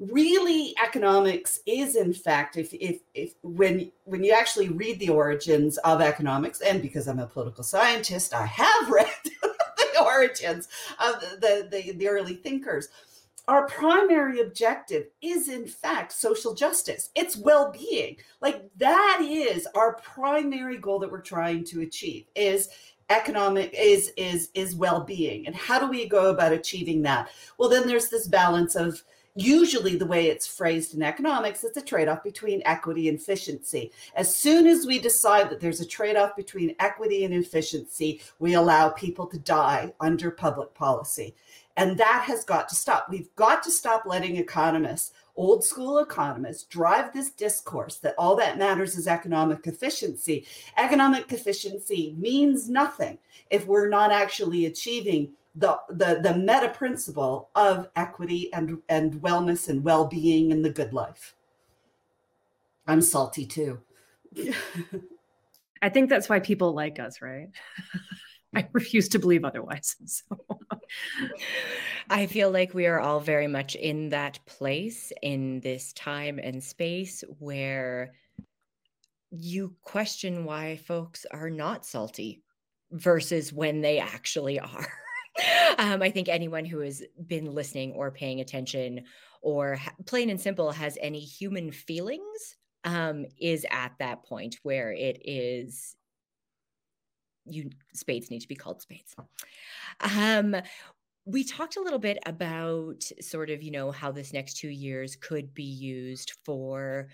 Really 0.00 0.74
economics 0.84 1.60
is 1.66 1.94
in 1.94 2.12
fact 2.12 2.56
if, 2.56 2.74
if 2.74 3.00
if 3.14 3.34
when 3.42 3.90
when 4.04 4.24
you 4.24 4.32
actually 4.32 4.68
read 4.68 4.98
the 4.98 5.08
origins 5.08 5.78
of 5.78 6.00
economics 6.00 6.60
and 6.60 6.82
because 6.82 7.06
i'm 7.06 7.20
a 7.20 7.26
political 7.26 7.62
scientist 7.62 8.34
i 8.34 8.44
have 8.44 8.88
read 8.90 9.06
the 9.22 10.02
origins 10.04 10.66
of 10.98 11.20
the, 11.40 11.68
the 11.70 11.92
the 11.92 12.08
early 12.08 12.34
thinkers 12.34 12.88
our 13.48 13.66
primary 13.66 14.40
objective 14.40 15.06
is 15.20 15.48
in 15.48 15.66
fact 15.66 16.12
social 16.12 16.54
justice 16.54 17.10
it's 17.14 17.36
well-being 17.36 18.16
like 18.40 18.62
that 18.76 19.18
is 19.22 19.66
our 19.74 19.94
primary 19.96 20.78
goal 20.78 20.98
that 20.98 21.10
we're 21.10 21.20
trying 21.20 21.64
to 21.64 21.82
achieve 21.82 22.24
is 22.34 22.68
economic 23.10 23.74
is 23.78 24.12
is 24.16 24.48
is 24.54 24.74
well-being 24.74 25.46
and 25.46 25.54
how 25.54 25.78
do 25.78 25.88
we 25.88 26.08
go 26.08 26.30
about 26.30 26.52
achieving 26.52 27.02
that 27.02 27.28
well 27.58 27.68
then 27.68 27.86
there's 27.86 28.08
this 28.08 28.26
balance 28.26 28.74
of 28.76 29.02
usually 29.34 29.96
the 29.96 30.06
way 30.06 30.26
it's 30.26 30.46
phrased 30.46 30.94
in 30.94 31.02
economics, 31.02 31.64
it's 31.64 31.76
a 31.76 31.82
trade 31.82 32.08
off 32.08 32.22
between 32.22 32.62
equity 32.64 33.08
and 33.08 33.18
efficiency. 33.18 33.90
As 34.14 34.34
soon 34.34 34.66
as 34.66 34.86
we 34.86 34.98
decide 34.98 35.50
that 35.50 35.60
there's 35.60 35.80
a 35.80 35.86
trade 35.86 36.16
off 36.16 36.36
between 36.36 36.76
equity 36.78 37.24
and 37.24 37.34
efficiency, 37.34 38.22
we 38.38 38.54
allow 38.54 38.90
people 38.90 39.26
to 39.26 39.38
die 39.38 39.92
under 40.00 40.30
public 40.30 40.72
policy. 40.74 41.34
And 41.76 41.98
that 41.98 42.24
has 42.26 42.44
got 42.44 42.68
to 42.68 42.74
stop. 42.74 43.08
We've 43.10 43.34
got 43.34 43.62
to 43.64 43.70
stop 43.70 44.04
letting 44.06 44.36
economists, 44.36 45.12
old 45.34 45.64
school 45.64 45.98
economists, 45.98 46.64
drive 46.64 47.12
this 47.12 47.30
discourse 47.30 47.96
that 47.98 48.14
all 48.16 48.36
that 48.36 48.58
matters 48.58 48.96
is 48.96 49.08
economic 49.08 49.66
efficiency. 49.66 50.46
Economic 50.76 51.32
efficiency 51.32 52.14
means 52.16 52.68
nothing 52.68 53.18
if 53.50 53.66
we're 53.66 53.88
not 53.88 54.12
actually 54.12 54.66
achieving 54.66 55.32
the, 55.56 55.78
the, 55.88 56.20
the 56.22 56.36
meta 56.36 56.72
principle 56.74 57.48
of 57.54 57.88
equity 57.96 58.52
and, 58.52 58.78
and 58.88 59.14
wellness 59.14 59.68
and 59.68 59.82
well 59.82 60.06
being 60.06 60.52
and 60.52 60.64
the 60.64 60.70
good 60.70 60.92
life. 60.92 61.34
I'm 62.86 63.00
salty 63.00 63.46
too. 63.46 63.80
I 65.82 65.88
think 65.88 66.08
that's 66.08 66.28
why 66.28 66.38
people 66.38 66.72
like 66.72 66.98
us, 66.98 67.20
right? 67.20 67.48
I 68.56 68.68
refuse 68.72 69.08
to 69.10 69.18
believe 69.18 69.44
otherwise. 69.44 69.96
So. 70.06 70.58
I 72.10 72.26
feel 72.26 72.50
like 72.50 72.74
we 72.74 72.86
are 72.86 73.00
all 73.00 73.18
very 73.18 73.48
much 73.48 73.74
in 73.74 74.10
that 74.10 74.38
place 74.46 75.12
in 75.22 75.60
this 75.60 75.92
time 75.94 76.38
and 76.38 76.62
space 76.62 77.24
where 77.38 78.12
you 79.30 79.74
question 79.82 80.44
why 80.44 80.76
folks 80.76 81.26
are 81.30 81.50
not 81.50 81.84
salty 81.84 82.42
versus 82.92 83.52
when 83.52 83.80
they 83.80 83.98
actually 83.98 84.60
are. 84.60 84.92
um, 85.78 86.02
I 86.02 86.10
think 86.10 86.28
anyone 86.28 86.64
who 86.64 86.80
has 86.80 87.02
been 87.26 87.54
listening 87.54 87.92
or 87.92 88.10
paying 88.10 88.40
attention 88.40 89.04
or 89.42 89.78
plain 90.06 90.30
and 90.30 90.40
simple 90.40 90.70
has 90.70 90.98
any 91.00 91.20
human 91.20 91.72
feelings 91.72 92.56
um, 92.84 93.26
is 93.40 93.66
at 93.70 93.92
that 93.98 94.24
point 94.24 94.58
where 94.62 94.92
it 94.92 95.20
is 95.24 95.96
you 97.46 97.70
spades 97.92 98.30
need 98.30 98.40
to 98.40 98.48
be 98.48 98.56
called 98.56 98.82
spades. 98.82 99.14
Um, 100.00 100.56
we 101.26 101.42
talked 101.42 101.76
a 101.76 101.80
little 101.80 101.98
bit 101.98 102.18
about 102.26 103.02
sort 103.20 103.50
of 103.50 103.62
you 103.62 103.70
know 103.70 103.90
how 103.90 104.12
this 104.12 104.32
next 104.32 104.58
two 104.58 104.68
years 104.68 105.16
could 105.16 105.54
be 105.54 105.64
used 105.64 106.32
for 106.44 107.08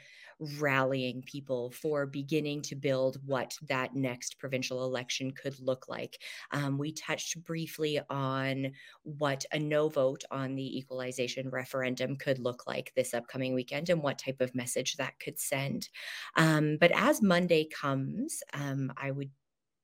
rallying 0.58 1.22
people 1.22 1.70
for 1.70 2.06
beginning 2.06 2.62
to 2.62 2.74
build 2.74 3.18
what 3.26 3.56
that 3.68 3.94
next 3.94 4.38
provincial 4.38 4.84
election 4.84 5.30
could 5.30 5.58
look 5.60 5.86
like. 5.88 6.18
Um, 6.50 6.78
we 6.78 6.92
touched 6.92 7.42
briefly 7.44 8.00
on 8.08 8.72
what 9.02 9.44
a 9.52 9.58
no 9.58 9.88
vote 9.88 10.24
on 10.30 10.54
the 10.54 10.78
equalization 10.78 11.50
referendum 11.50 12.16
could 12.16 12.38
look 12.38 12.66
like 12.66 12.92
this 12.96 13.12
upcoming 13.14 13.54
weekend 13.54 13.90
and 13.90 14.02
what 14.02 14.18
type 14.18 14.40
of 14.40 14.54
message 14.54 14.96
that 14.96 15.18
could 15.20 15.38
send. 15.38 15.88
Um, 16.36 16.78
but 16.80 16.90
as 16.92 17.22
Monday 17.22 17.66
comes, 17.66 18.42
um, 18.54 18.92
I 18.96 19.10
would 19.10 19.30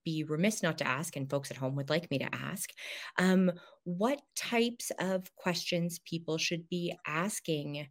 be 0.06 0.24
remiss 0.24 0.62
not 0.62 0.78
to 0.78 0.88
ask, 0.98 1.16
and 1.16 1.28
folks 1.28 1.50
at 1.50 1.58
home 1.58 1.76
would 1.76 1.90
like 1.90 2.10
me 2.10 2.18
to 2.20 2.34
ask, 2.34 2.70
um, 3.18 3.52
what 3.84 4.22
types 4.34 4.90
of 4.98 5.34
questions 5.36 6.00
people 6.12 6.38
should 6.38 6.64
be 6.70 6.94
asking 7.06 7.88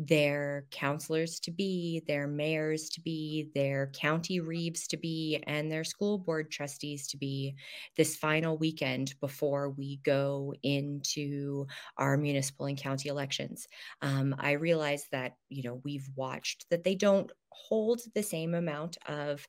their 0.00 0.64
councillors 0.70 1.40
to 1.40 1.50
be, 1.50 2.02
their 2.06 2.28
mayors 2.28 2.88
to 2.88 3.00
be, 3.00 3.50
their 3.56 3.90
county 3.92 4.38
reeves 4.38 4.86
to 4.86 4.96
be, 4.96 5.42
and 5.48 5.72
their 5.72 5.82
school 5.82 6.18
board 6.18 6.52
trustees 6.52 7.08
to 7.08 7.16
be 7.16 7.56
this 7.96 8.14
final 8.14 8.56
weekend 8.56 9.14
before 9.20 9.70
we 9.70 9.96
go 10.04 10.54
into 10.62 11.66
our 11.96 12.16
municipal 12.16 12.66
and 12.66 12.78
county 12.78 13.08
elections. 13.08 13.66
Um, 14.00 14.36
I 14.38 14.52
realize 14.52 15.04
that, 15.10 15.32
you 15.48 15.64
know, 15.64 15.80
we've 15.84 16.08
watched 16.14 16.66
that 16.70 16.84
they 16.84 16.94
don't 16.94 17.32
hold 17.50 18.00
the 18.14 18.22
same 18.22 18.54
amount 18.54 18.98
of 19.08 19.48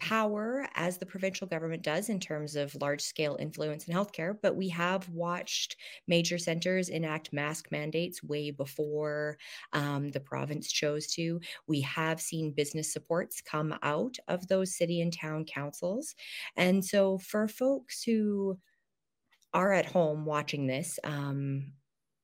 power 0.00 0.66
as 0.74 0.98
the 0.98 1.06
provincial 1.06 1.46
government 1.46 1.82
does 1.82 2.08
in 2.08 2.18
terms 2.18 2.56
of 2.56 2.74
large 2.80 3.02
scale 3.02 3.36
influence 3.38 3.86
in 3.86 3.94
healthcare, 3.94 4.36
but 4.42 4.56
we 4.56 4.68
have 4.70 5.08
watched 5.10 5.76
major 6.08 6.38
centers 6.38 6.88
enact 6.88 7.32
mask 7.32 7.68
mandates 7.70 8.22
way 8.22 8.50
before 8.50 9.38
um, 9.72 10.10
the 10.10 10.20
province 10.20 10.70
chose 10.70 11.06
to. 11.08 11.40
We 11.66 11.82
have 11.82 12.20
seen 12.20 12.52
business 12.52 12.92
supports 12.92 13.40
come 13.40 13.78
out 13.82 14.16
of 14.26 14.48
those 14.48 14.76
city 14.76 15.00
and 15.00 15.12
town 15.12 15.44
councils. 15.44 16.14
And 16.56 16.84
so 16.84 17.18
for 17.18 17.46
folks 17.46 18.02
who 18.02 18.58
are 19.52 19.72
at 19.72 19.86
home 19.86 20.24
watching 20.24 20.66
this, 20.66 20.98
um, 21.04 21.72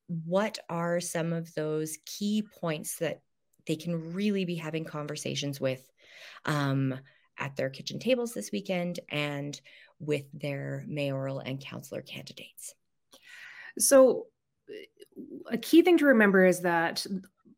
what 0.09 0.59
are 0.69 1.01
some 1.01 1.33
of 1.33 1.53
those 1.55 1.99
key 2.07 2.47
points 2.61 2.99
that 2.99 3.21
they 3.67 3.77
can 3.77 4.15
really 4.15 4.45
be 4.45 4.55
having 4.55 4.85
conversations 4.85 5.61
with? 5.61 5.91
Um, 6.45 6.95
at 7.39 7.57
their 7.57 7.71
kitchen 7.71 7.99
tables 7.99 8.33
this 8.33 8.53
weekend 8.53 9.01
and 9.11 9.61
with 9.99 10.25
their 10.33 10.85
mayoral 10.87 11.41
and 11.41 11.61
councillor 11.61 12.03
candidates. 12.03 12.75
So, 13.79 14.27
uh, 14.69 15.23
a 15.51 15.59
key 15.59 15.83
thing 15.83 15.97
to 15.99 16.07
remember 16.07 16.45
is 16.45 16.61
that 16.63 17.07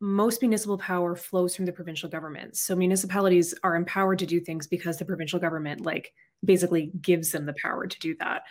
most 0.00 0.42
municipal 0.42 0.78
power 0.78 1.16
flows 1.16 1.56
from 1.56 1.66
the 1.66 1.72
provincial 1.72 2.08
government. 2.08 2.56
So 2.56 2.76
municipalities 2.76 3.54
are 3.64 3.74
empowered 3.74 4.18
to 4.20 4.26
do 4.26 4.40
things 4.40 4.66
because 4.66 4.96
the 4.96 5.04
provincial 5.04 5.40
government 5.40 5.80
like 5.80 6.12
basically 6.44 6.92
gives 7.00 7.32
them 7.32 7.46
the 7.46 7.54
power 7.60 7.86
to 7.86 7.98
do 7.98 8.14
that. 8.20 8.42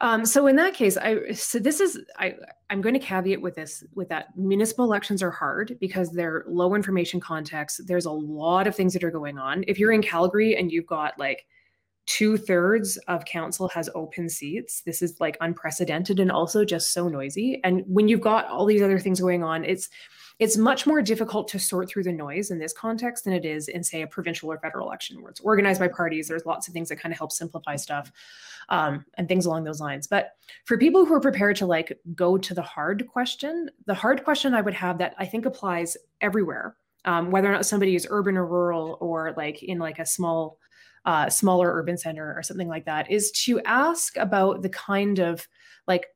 Um, 0.00 0.24
so 0.24 0.46
in 0.46 0.56
that 0.56 0.74
case, 0.74 0.96
I 0.96 1.32
so 1.32 1.58
this 1.58 1.80
is 1.80 1.98
I 2.16 2.34
I'm 2.70 2.80
going 2.80 2.94
to 2.94 3.00
caveat 3.00 3.40
with 3.40 3.56
this 3.56 3.84
with 3.94 4.08
that 4.10 4.36
municipal 4.36 4.84
elections 4.84 5.22
are 5.22 5.30
hard 5.30 5.76
because 5.80 6.10
they're 6.10 6.44
low 6.46 6.74
information 6.74 7.20
context. 7.20 7.82
There's 7.86 8.06
a 8.06 8.10
lot 8.10 8.66
of 8.66 8.76
things 8.76 8.92
that 8.92 9.04
are 9.04 9.10
going 9.10 9.38
on. 9.38 9.64
If 9.66 9.78
you're 9.78 9.92
in 9.92 10.02
Calgary 10.02 10.56
and 10.56 10.70
you've 10.70 10.86
got 10.86 11.18
like 11.18 11.46
two 12.08 12.38
thirds 12.38 12.96
of 13.06 13.24
council 13.26 13.68
has 13.68 13.90
open 13.94 14.30
seats. 14.30 14.80
This 14.80 15.02
is 15.02 15.20
like 15.20 15.36
unprecedented 15.42 16.18
and 16.18 16.32
also 16.32 16.64
just 16.64 16.92
so 16.94 17.06
noisy. 17.06 17.60
And 17.64 17.82
when 17.86 18.08
you've 18.08 18.22
got 18.22 18.46
all 18.46 18.64
these 18.64 18.80
other 18.80 18.98
things 18.98 19.20
going 19.20 19.44
on, 19.44 19.62
it's 19.62 19.90
it's 20.38 20.56
much 20.56 20.86
more 20.86 21.02
difficult 21.02 21.48
to 21.48 21.58
sort 21.58 21.88
through 21.88 22.04
the 22.04 22.12
noise 22.12 22.50
in 22.50 22.58
this 22.58 22.72
context 22.72 23.24
than 23.24 23.32
it 23.32 23.44
is 23.44 23.66
in, 23.68 23.82
say, 23.82 24.02
a 24.02 24.06
provincial 24.06 24.52
or 24.52 24.58
federal 24.58 24.86
election 24.86 25.20
where 25.20 25.30
it's 25.30 25.40
organized 25.40 25.80
by 25.80 25.88
parties. 25.88 26.28
There's 26.28 26.46
lots 26.46 26.68
of 26.68 26.74
things 26.74 26.88
that 26.90 27.00
kind 27.00 27.12
of 27.12 27.18
help 27.18 27.32
simplify 27.32 27.74
stuff 27.74 28.12
um, 28.68 29.04
and 29.14 29.26
things 29.26 29.46
along 29.46 29.64
those 29.64 29.80
lines. 29.80 30.06
But 30.06 30.36
for 30.64 30.78
people 30.78 31.04
who 31.04 31.14
are 31.14 31.20
prepared 31.20 31.56
to 31.56 31.66
like 31.66 31.98
go 32.14 32.38
to 32.38 32.54
the 32.54 32.62
hard 32.62 33.08
question, 33.08 33.68
the 33.86 33.94
hard 33.94 34.22
question 34.22 34.54
I 34.54 34.60
would 34.60 34.74
have 34.74 34.98
that 34.98 35.14
I 35.18 35.26
think 35.26 35.44
applies 35.44 35.96
everywhere, 36.20 36.76
um, 37.04 37.32
whether 37.32 37.48
or 37.48 37.52
not 37.52 37.66
somebody 37.66 37.96
is 37.96 38.06
urban 38.08 38.36
or 38.36 38.46
rural 38.46 38.96
or 39.00 39.34
like 39.36 39.62
in 39.64 39.78
like 39.78 39.98
a 39.98 40.06
small 40.06 40.58
uh, 41.04 41.28
smaller 41.30 41.72
urban 41.72 41.96
center 41.96 42.34
or 42.36 42.42
something 42.42 42.68
like 42.68 42.84
that 42.84 43.10
is 43.10 43.30
to 43.30 43.60
ask 43.62 44.16
about 44.18 44.62
the 44.62 44.68
kind 44.68 45.18
of 45.18 45.48
like 45.86 46.06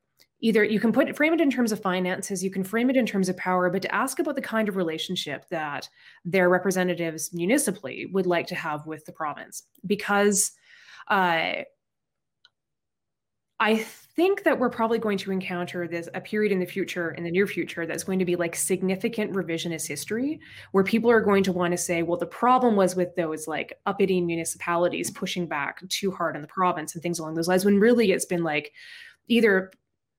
either 0.42 0.64
you 0.64 0.80
can 0.80 0.92
put 0.92 1.16
frame 1.16 1.32
it 1.32 1.40
in 1.40 1.50
terms 1.50 1.72
of 1.72 1.80
finances 1.80 2.44
you 2.44 2.50
can 2.50 2.62
frame 2.62 2.90
it 2.90 2.96
in 2.96 3.06
terms 3.06 3.28
of 3.28 3.36
power 3.36 3.70
but 3.70 3.80
to 3.80 3.94
ask 3.94 4.18
about 4.18 4.34
the 4.34 4.42
kind 4.42 4.68
of 4.68 4.76
relationship 4.76 5.48
that 5.48 5.88
their 6.24 6.50
representatives 6.50 7.32
municipally 7.32 8.06
would 8.12 8.26
like 8.26 8.46
to 8.46 8.54
have 8.54 8.86
with 8.86 9.04
the 9.06 9.12
province. 9.12 9.62
Because 9.86 10.52
uh, 11.08 11.62
i 13.60 13.76
think 14.16 14.42
that 14.42 14.58
we're 14.58 14.70
probably 14.70 14.98
going 14.98 15.18
to 15.18 15.30
encounter 15.30 15.88
this 15.88 16.08
a 16.14 16.20
period 16.20 16.52
in 16.52 16.60
the 16.60 16.66
future 16.66 17.12
in 17.12 17.24
the 17.24 17.30
near 17.30 17.46
future 17.46 17.86
that's 17.86 18.04
going 18.04 18.18
to 18.18 18.24
be 18.24 18.36
like 18.36 18.54
significant 18.54 19.32
revisionist 19.32 19.86
history 19.86 20.40
where 20.72 20.84
people 20.84 21.10
are 21.10 21.20
going 21.20 21.42
to 21.42 21.52
want 21.52 21.72
to 21.72 21.78
say 21.78 22.02
well 22.02 22.18
the 22.18 22.26
problem 22.26 22.76
was 22.76 22.94
with 22.94 23.14
those 23.16 23.46
like 23.48 23.78
uppity 23.86 24.20
municipalities 24.20 25.10
pushing 25.10 25.46
back 25.46 25.86
too 25.88 26.10
hard 26.10 26.36
on 26.36 26.42
the 26.42 26.48
province 26.48 26.94
and 26.94 27.02
things 27.02 27.18
along 27.18 27.34
those 27.34 27.48
lines 27.48 27.64
when 27.64 27.80
really 27.80 28.12
it's 28.12 28.26
been 28.26 28.44
like 28.44 28.72
either 29.28 29.70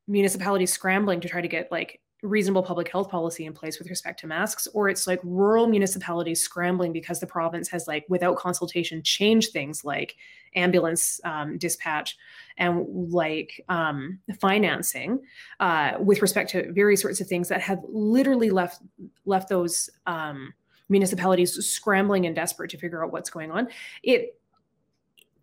municipalities 0.07 0.71
scrambling 0.71 1.19
to 1.21 1.27
try 1.27 1.41
to 1.41 1.47
get 1.47 1.71
like 1.71 1.99
reasonable 2.23 2.63
public 2.63 2.89
health 2.89 3.09
policy 3.09 3.45
in 3.45 3.53
place 3.53 3.77
with 3.77 3.89
respect 3.89 4.17
to 4.17 4.27
masks 4.27 4.65
or 4.73 4.87
it's 4.87 5.05
like 5.05 5.19
rural 5.23 5.67
municipalities 5.67 6.41
scrambling 6.41 6.93
because 6.93 7.19
the 7.19 7.27
province 7.27 7.67
has 7.67 7.85
like 7.85 8.05
without 8.07 8.37
consultation 8.37 9.03
changed 9.03 9.51
things 9.51 9.83
like 9.83 10.15
ambulance 10.55 11.19
um, 11.25 11.57
dispatch 11.57 12.15
and 12.57 12.85
like 13.11 13.61
um, 13.67 14.19
financing 14.39 15.19
uh, 15.59 15.93
with 15.99 16.21
respect 16.21 16.49
to 16.49 16.71
various 16.71 17.01
sorts 17.01 17.19
of 17.19 17.27
things 17.27 17.49
that 17.49 17.59
have 17.59 17.79
literally 17.89 18.49
left 18.49 18.81
left 19.25 19.49
those 19.49 19.89
um, 20.05 20.53
municipalities 20.89 21.53
scrambling 21.65 22.25
and 22.25 22.35
desperate 22.35 22.71
to 22.71 22.77
figure 22.77 23.03
out 23.03 23.11
what's 23.11 23.29
going 23.29 23.51
on. 23.51 23.67
It 24.03 24.37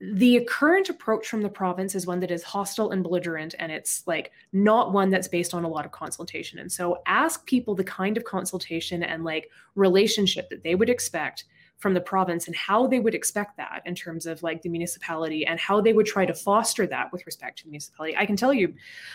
the 0.01 0.43
current 0.49 0.89
approach 0.89 1.29
from 1.29 1.43
the 1.43 1.49
province 1.49 1.95
is 1.95 2.07
one 2.07 2.21
that 2.21 2.31
is 2.31 2.43
hostile 2.43 2.91
and 2.91 3.03
belligerent 3.03 3.55
and 3.59 3.71
it's 3.71 4.03
like 4.07 4.33
not 4.53 4.93
one 4.93 5.11
that's 5.11 5.29
based 5.29 5.53
on 5.53 5.65
a 5.65 5.69
lot 5.69 5.85
of 5.85 5.93
consultation 5.93 6.59
and 6.59 6.73
so 6.73 7.03
ask 7.07 7.45
people 7.45 7.75
the 7.75 7.85
kind 7.85 8.17
of 8.17 8.25
consultation 8.25 9.03
and 9.03 9.25
like 9.25 9.51
relationship 9.75 10.49
that 10.49 10.63
they 10.63 10.75
would 10.75 10.89
expect 10.89 11.45
from 11.81 11.95
the 11.95 12.01
province 12.01 12.47
and 12.47 12.55
how 12.55 12.87
they 12.87 13.01
would 13.01 13.15
expect 13.15 13.57
that 13.57 13.83
in 13.87 13.95
terms 13.95 14.27
of 14.27 14.43
like 14.43 14.61
the 14.63 14.69
municipality 14.69 15.47
and 15.47 15.59
how 15.59 15.81
they 15.81 15.95
would 15.95 16.07
try 16.07 16.27
to 16.27 16.35
foster 16.35 16.87
that 16.87 17.11
with 17.11 17.25
respect 17.25 17.59
to 17.59 17.65
the 17.65 17.71
municipality. 17.71 18.15
I 18.17 18.27
can 18.27 18.37
tell 18.37 18.53
you, 18.53 18.75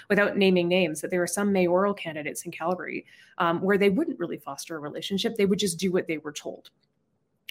without 0.09 0.35
naming 0.35 0.67
names, 0.67 0.99
that 1.01 1.11
there 1.11 1.21
are 1.21 1.27
some 1.27 1.53
mayoral 1.53 1.93
candidates 1.93 2.41
in 2.41 2.51
Calgary 2.51 3.05
um, 3.37 3.61
where 3.61 3.77
they 3.77 3.91
wouldn't 3.91 4.19
really 4.19 4.37
foster 4.37 4.75
a 4.75 4.79
relationship. 4.79 5.35
They 5.35 5.45
would 5.45 5.59
just 5.59 5.77
do 5.77 5.91
what 5.91 6.07
they 6.07 6.17
were 6.17 6.31
told. 6.31 6.71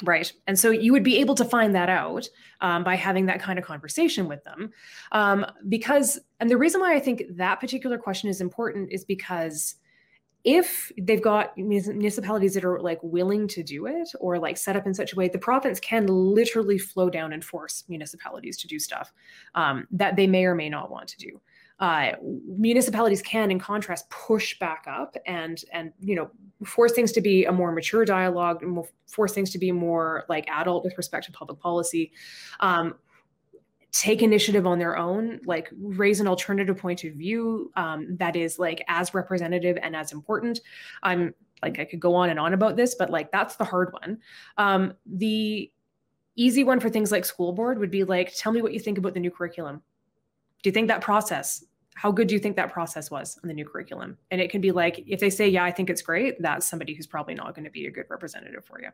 Right. 0.02 0.32
And 0.48 0.58
so 0.58 0.70
you 0.70 0.92
would 0.92 1.04
be 1.04 1.18
able 1.18 1.36
to 1.36 1.44
find 1.44 1.74
that 1.76 1.88
out 1.88 2.28
um, 2.60 2.82
by 2.82 2.96
having 2.96 3.26
that 3.26 3.40
kind 3.40 3.60
of 3.60 3.64
conversation 3.64 4.26
with 4.26 4.42
them. 4.42 4.72
Um, 5.12 5.46
because, 5.68 6.18
and 6.40 6.50
the 6.50 6.56
reason 6.56 6.80
why 6.80 6.94
I 6.94 7.00
think 7.00 7.22
that 7.36 7.60
particular 7.60 7.96
question 7.96 8.28
is 8.28 8.40
important 8.40 8.92
is 8.92 9.04
because 9.04 9.76
if 10.42 10.92
they've 10.98 11.22
got 11.22 11.56
municipalities 11.56 12.52
that 12.54 12.64
are 12.64 12.80
like 12.80 12.98
willing 13.02 13.48
to 13.48 13.62
do 13.62 13.86
it 13.86 14.10
or 14.20 14.38
like 14.38 14.58
set 14.58 14.76
up 14.76 14.86
in 14.86 14.92
such 14.92 15.12
a 15.12 15.16
way, 15.16 15.28
the 15.28 15.38
province 15.38 15.80
can 15.80 16.06
literally 16.06 16.76
flow 16.76 17.08
down 17.08 17.32
and 17.32 17.42
force 17.42 17.84
municipalities 17.88 18.58
to 18.58 18.66
do 18.66 18.78
stuff 18.78 19.12
um, 19.54 19.86
that 19.90 20.16
they 20.16 20.26
may 20.26 20.44
or 20.44 20.54
may 20.54 20.68
not 20.68 20.90
want 20.90 21.08
to 21.08 21.16
do. 21.18 21.40
Uh, 21.80 22.12
municipalities 22.22 23.20
can, 23.22 23.50
in 23.50 23.58
contrast, 23.58 24.08
push 24.10 24.58
back 24.58 24.84
up 24.88 25.16
and 25.26 25.64
and 25.72 25.92
you 26.00 26.14
know 26.14 26.30
force 26.64 26.92
things 26.92 27.12
to 27.12 27.20
be 27.20 27.44
a 27.44 27.52
more 27.52 27.72
mature 27.72 28.04
dialogue, 28.04 28.62
and 28.62 28.84
force 29.06 29.32
things 29.32 29.50
to 29.50 29.58
be 29.58 29.72
more 29.72 30.24
like 30.28 30.48
adult 30.48 30.84
with 30.84 30.96
respect 30.96 31.26
to 31.26 31.32
public 31.32 31.58
policy. 31.58 32.12
Um, 32.60 32.94
take 33.94 34.22
initiative 34.22 34.66
on 34.66 34.78
their 34.78 34.96
own, 34.96 35.40
like 35.46 35.70
raise 35.78 36.18
an 36.18 36.26
alternative 36.26 36.76
point 36.76 37.04
of 37.04 37.14
view 37.14 37.70
um, 37.76 38.16
that 38.18 38.34
is 38.34 38.58
like 38.58 38.82
as 38.88 39.14
representative 39.14 39.78
and 39.82 39.94
as 39.94 40.12
important. 40.12 40.60
I'm 41.02 41.32
like 41.62 41.78
I 41.78 41.84
could 41.84 42.00
go 42.00 42.14
on 42.14 42.30
and 42.30 42.38
on 42.38 42.54
about 42.54 42.76
this, 42.76 42.94
but 42.96 43.10
like 43.10 43.30
that's 43.30 43.56
the 43.56 43.64
hard 43.64 43.92
one. 43.92 44.18
Um, 44.58 44.94
the 45.06 45.70
easy 46.36 46.64
one 46.64 46.80
for 46.80 46.90
things 46.90 47.12
like 47.12 47.24
school 47.24 47.52
board 47.52 47.78
would 47.78 47.90
be 47.90 48.04
like, 48.04 48.34
tell 48.34 48.52
me 48.52 48.62
what 48.62 48.72
you 48.72 48.80
think 48.80 48.98
about 48.98 49.14
the 49.14 49.20
new 49.20 49.30
curriculum. 49.30 49.82
Do 50.64 50.68
you 50.70 50.72
think 50.72 50.88
that 50.88 51.02
process? 51.02 51.62
How 51.94 52.10
good 52.10 52.26
do 52.26 52.34
you 52.34 52.40
think 52.40 52.56
that 52.56 52.72
process 52.72 53.10
was 53.10 53.38
on 53.44 53.48
the 53.48 53.54
new 53.54 53.66
curriculum? 53.66 54.16
And 54.30 54.40
it 54.40 54.50
can 54.50 54.62
be 54.62 54.72
like, 54.72 55.04
if 55.06 55.20
they 55.20 55.28
say, 55.28 55.46
yeah, 55.46 55.62
I 55.62 55.70
think 55.70 55.90
it's 55.90 56.00
great, 56.00 56.40
that's 56.40 56.66
somebody 56.66 56.94
who's 56.94 57.06
probably 57.06 57.34
not 57.34 57.54
going 57.54 57.66
to 57.66 57.70
be 57.70 57.86
a 57.86 57.90
good 57.90 58.06
representative 58.08 58.64
for 58.64 58.80
you. 58.80 58.88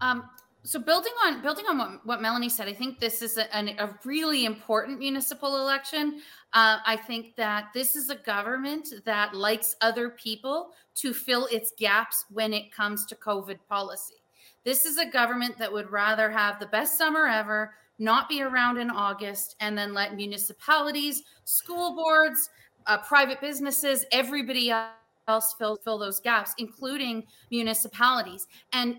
Um, 0.00 0.24
so 0.62 0.78
building 0.78 1.12
on 1.26 1.42
building 1.42 1.66
on 1.66 1.78
what, 1.78 2.06
what 2.06 2.20
melanie 2.20 2.50
said 2.50 2.68
i 2.68 2.72
think 2.74 3.00
this 3.00 3.22
is 3.22 3.38
a, 3.38 3.46
a 3.54 3.98
really 4.04 4.44
important 4.44 4.98
municipal 4.98 5.56
election 5.56 6.20
uh, 6.52 6.76
i 6.84 6.94
think 6.96 7.34
that 7.36 7.68
this 7.72 7.96
is 7.96 8.10
a 8.10 8.16
government 8.16 8.86
that 9.06 9.34
likes 9.34 9.74
other 9.80 10.10
people 10.10 10.72
to 10.94 11.14
fill 11.14 11.46
its 11.46 11.72
gaps 11.78 12.26
when 12.28 12.52
it 12.52 12.70
comes 12.70 13.06
to 13.06 13.14
covid 13.14 13.56
policy 13.70 14.16
this 14.62 14.84
is 14.84 14.98
a 14.98 15.06
government 15.06 15.56
that 15.56 15.72
would 15.72 15.90
rather 15.90 16.30
have 16.30 16.60
the 16.60 16.66
best 16.66 16.98
summer 16.98 17.26
ever 17.26 17.72
not 18.00 18.28
be 18.28 18.42
around 18.42 18.78
in 18.78 18.90
august 18.90 19.54
and 19.60 19.78
then 19.78 19.94
let 19.94 20.16
municipalities 20.16 21.22
school 21.44 21.94
boards 21.94 22.50
uh, 22.86 22.98
private 22.98 23.40
businesses 23.40 24.04
everybody 24.10 24.72
else 25.28 25.54
fill 25.58 25.76
fill 25.76 25.98
those 25.98 26.18
gaps 26.20 26.54
including 26.58 27.24
municipalities. 27.50 28.46
And 28.72 28.96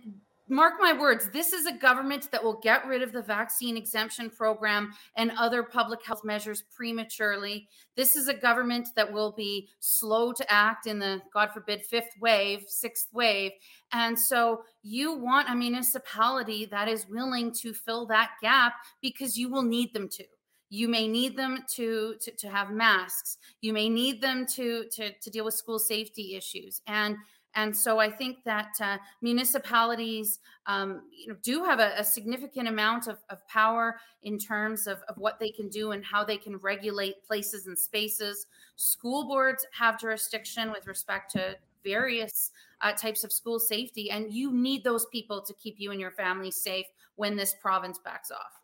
mark 0.51 0.73
my 0.79 0.91
words, 0.91 1.29
this 1.31 1.53
is 1.53 1.65
a 1.65 1.71
government 1.71 2.29
that 2.31 2.43
will 2.43 2.59
get 2.61 2.85
rid 2.85 3.01
of 3.01 3.13
the 3.13 3.21
vaccine 3.21 3.77
exemption 3.77 4.29
program 4.29 4.91
and 5.15 5.31
other 5.37 5.63
public 5.63 6.05
health 6.05 6.23
measures 6.25 6.63
prematurely. 6.75 7.69
This 7.95 8.17
is 8.17 8.27
a 8.27 8.33
government 8.33 8.89
that 8.97 9.11
will 9.11 9.31
be 9.31 9.69
slow 9.79 10.33
to 10.33 10.51
act 10.51 10.87
in 10.87 10.99
the, 10.99 11.21
God 11.33 11.51
forbid, 11.53 11.85
fifth 11.85 12.11
wave, 12.19 12.65
sixth 12.67 13.07
wave. 13.13 13.53
And 13.93 14.19
so 14.19 14.63
you 14.83 15.17
want 15.17 15.49
a 15.49 15.55
municipality 15.55 16.65
that 16.65 16.89
is 16.89 17.07
willing 17.07 17.53
to 17.61 17.73
fill 17.73 18.05
that 18.07 18.31
gap 18.41 18.73
because 19.01 19.37
you 19.37 19.49
will 19.49 19.63
need 19.63 19.93
them 19.93 20.09
to 20.09 20.25
you 20.73 20.87
may 20.87 21.05
need 21.05 21.35
them 21.35 21.59
to, 21.67 22.15
to 22.21 22.31
to 22.31 22.49
have 22.49 22.71
masks 22.71 23.37
you 23.59 23.73
may 23.73 23.89
need 23.89 24.21
them 24.21 24.45
to 24.45 24.85
to 24.89 25.11
to 25.19 25.29
deal 25.29 25.43
with 25.43 25.53
school 25.53 25.77
safety 25.77 26.35
issues 26.37 26.81
and 26.87 27.17
and 27.55 27.75
so 27.75 27.99
I 27.99 28.09
think 28.09 28.43
that 28.45 28.73
uh, 28.79 28.97
municipalities 29.21 30.39
um, 30.67 31.01
you 31.11 31.27
know, 31.27 31.35
do 31.41 31.63
have 31.63 31.79
a, 31.79 31.93
a 31.97 32.03
significant 32.03 32.67
amount 32.67 33.07
of, 33.07 33.17
of, 33.29 33.45
power 33.47 33.97
in 34.23 34.37
terms 34.37 34.87
of, 34.87 35.01
of 35.09 35.17
what 35.17 35.39
they 35.39 35.49
can 35.49 35.67
do 35.67 35.91
and 35.91 36.05
how 36.05 36.23
they 36.23 36.37
can 36.37 36.57
regulate 36.57 37.23
places 37.25 37.67
and 37.67 37.77
spaces. 37.77 38.47
School 38.75 39.27
boards 39.27 39.65
have 39.77 39.99
jurisdiction 39.99 40.71
with 40.71 40.87
respect 40.87 41.31
to 41.31 41.55
various 41.83 42.51
uh, 42.81 42.93
types 42.93 43.23
of 43.23 43.31
school 43.31 43.59
safety, 43.59 44.11
and 44.11 44.31
you 44.31 44.51
need 44.53 44.83
those 44.83 45.05
people 45.07 45.41
to 45.41 45.53
keep 45.55 45.79
you 45.79 45.91
and 45.91 45.99
your 45.99 46.11
family 46.11 46.51
safe 46.51 46.85
when 47.15 47.35
this 47.35 47.55
province 47.61 47.99
backs 48.03 48.31
off. 48.31 48.61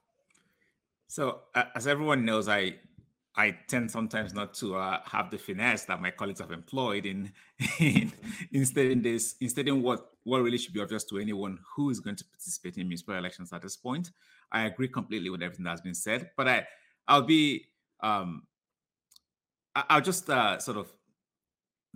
So, 1.08 1.42
as 1.76 1.88
everyone 1.88 2.26
knows, 2.26 2.48
I 2.48 2.76
I 3.38 3.56
tend 3.68 3.92
sometimes 3.92 4.34
not 4.34 4.56
to 4.56 4.76
uh, 4.76 5.00
have 5.06 5.30
the 5.30 5.38
finesse 5.38 5.86
that 5.86 6.02
my 6.02 6.10
colleagues 6.10 6.40
have 6.40 6.52
employed 6.52 7.06
in, 7.06 7.32
in 7.80 8.12
instead 8.52 8.88
in 8.88 9.04
this 9.04 9.36
instead 9.40 9.68
in 9.68 9.84
what 9.84 10.10
what 10.24 10.42
really 10.42 10.58
should 10.58 10.74
be 10.74 10.82
obvious 10.82 11.04
to 11.06 11.20
anyone 11.20 11.60
who 11.76 11.92
is 11.92 12.00
going 12.00 12.16
to 12.16 12.26
participate 12.26 12.78
in 12.78 12.88
municipal 12.88 13.16
elections 13.16 13.54
at 13.54 13.62
this 13.62 13.78
point. 13.78 14.12
I 14.52 14.66
agree 14.66 14.88
completely 14.88 15.30
with 15.30 15.44
everything 15.44 15.66
that's 15.66 15.82
been 15.82 15.94
said, 15.94 16.32
but 16.36 16.48
I 16.48 16.68
I'll 17.08 17.22
be 17.22 17.66
um 18.02 18.44
I'll 19.76 20.02
just 20.02 20.28
uh, 20.30 20.58
sort 20.58 20.78
of 20.78 20.92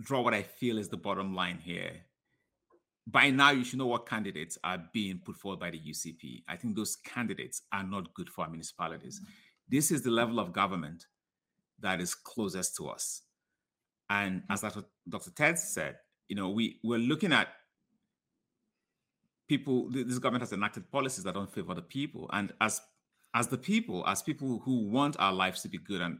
draw 0.00 0.22
what 0.22 0.34
I 0.34 0.42
feel 0.42 0.78
is 0.78 0.88
the 0.88 0.96
bottom 0.96 1.34
line 1.34 1.58
here. 1.58 1.90
By 3.08 3.30
now, 3.30 3.50
you 3.50 3.64
should 3.64 3.80
know 3.80 3.86
what 3.86 4.06
candidates 4.06 4.56
are 4.62 4.78
being 4.92 5.20
put 5.24 5.34
forward 5.36 5.58
by 5.58 5.70
the 5.70 5.80
UCP. 5.80 6.44
I 6.48 6.54
think 6.54 6.76
those 6.76 6.94
candidates 6.94 7.62
are 7.72 7.82
not 7.82 8.14
good 8.14 8.28
for 8.28 8.44
our 8.44 8.50
municipalities. 8.50 9.18
Mm-hmm. 9.18 9.32
This 9.68 9.90
is 9.90 10.02
the 10.02 10.10
level 10.10 10.38
of 10.38 10.52
government 10.52 11.06
that 11.82 12.00
is 12.00 12.14
closest 12.14 12.76
to 12.76 12.88
us. 12.88 13.22
And 14.08 14.42
as 14.50 14.62
Dr. 14.62 15.30
Tedds 15.30 15.58
said, 15.58 15.96
you 16.28 16.36
know, 16.36 16.50
we, 16.50 16.80
we're 16.82 16.98
looking 16.98 17.32
at 17.32 17.48
people, 19.48 19.88
this 19.90 20.18
government 20.18 20.42
has 20.42 20.52
enacted 20.52 20.90
policies 20.90 21.24
that 21.24 21.34
don't 21.34 21.52
favor 21.52 21.74
the 21.74 21.82
people. 21.82 22.28
And 22.32 22.52
as 22.60 22.80
as 23.34 23.48
the 23.48 23.58
people, 23.58 24.04
as 24.06 24.22
people 24.22 24.60
who 24.64 24.88
want 24.88 25.16
our 25.18 25.32
lives 25.32 25.62
to 25.62 25.68
be 25.68 25.78
good 25.78 26.00
and 26.00 26.18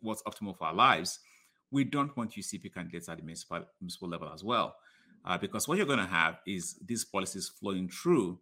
what's 0.00 0.22
optimal 0.24 0.56
for 0.56 0.64
our 0.64 0.74
lives, 0.74 1.18
we 1.70 1.84
don't 1.84 2.14
want 2.16 2.32
UCP 2.32 2.74
candidates 2.74 3.08
at 3.08 3.18
the 3.18 3.22
municipal, 3.22 3.64
municipal 3.80 4.08
level 4.08 4.30
as 4.32 4.44
well. 4.44 4.76
Uh, 5.24 5.38
because 5.38 5.68
what 5.68 5.76
you're 5.78 5.86
going 5.86 5.98
to 5.98 6.06
have 6.06 6.38
is 6.46 6.78
these 6.84 7.04
policies 7.04 7.48
flowing 7.48 7.88
through 7.88 8.38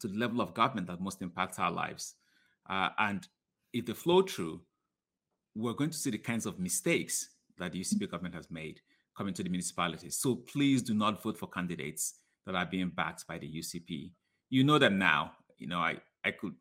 to 0.00 0.08
the 0.08 0.18
level 0.18 0.40
of 0.40 0.54
government 0.54 0.86
that 0.86 1.00
most 1.00 1.20
impacts 1.22 1.58
our 1.58 1.70
lives. 1.70 2.14
Uh, 2.68 2.90
and 2.98 3.26
if 3.72 3.86
they 3.86 3.92
flow 3.92 4.22
through, 4.22 4.60
we're 5.54 5.72
going 5.72 5.90
to 5.90 5.96
see 5.96 6.10
the 6.10 6.18
kinds 6.18 6.46
of 6.46 6.58
mistakes 6.58 7.30
that 7.58 7.72
the 7.72 7.80
UCP 7.80 8.10
government 8.10 8.34
has 8.34 8.50
made 8.50 8.80
coming 9.16 9.34
to 9.34 9.42
the 9.42 9.48
municipalities. 9.48 10.16
So 10.16 10.36
please 10.36 10.82
do 10.82 10.94
not 10.94 11.22
vote 11.22 11.36
for 11.36 11.48
candidates 11.48 12.14
that 12.46 12.54
are 12.54 12.66
being 12.66 12.90
backed 12.90 13.26
by 13.26 13.38
the 13.38 13.46
UCP. 13.46 14.12
You 14.50 14.64
know 14.64 14.78
them 14.78 14.98
now. 14.98 15.32
You 15.58 15.66
know, 15.66 15.78
I, 15.78 15.96
I 16.24 16.30
could, 16.30 16.54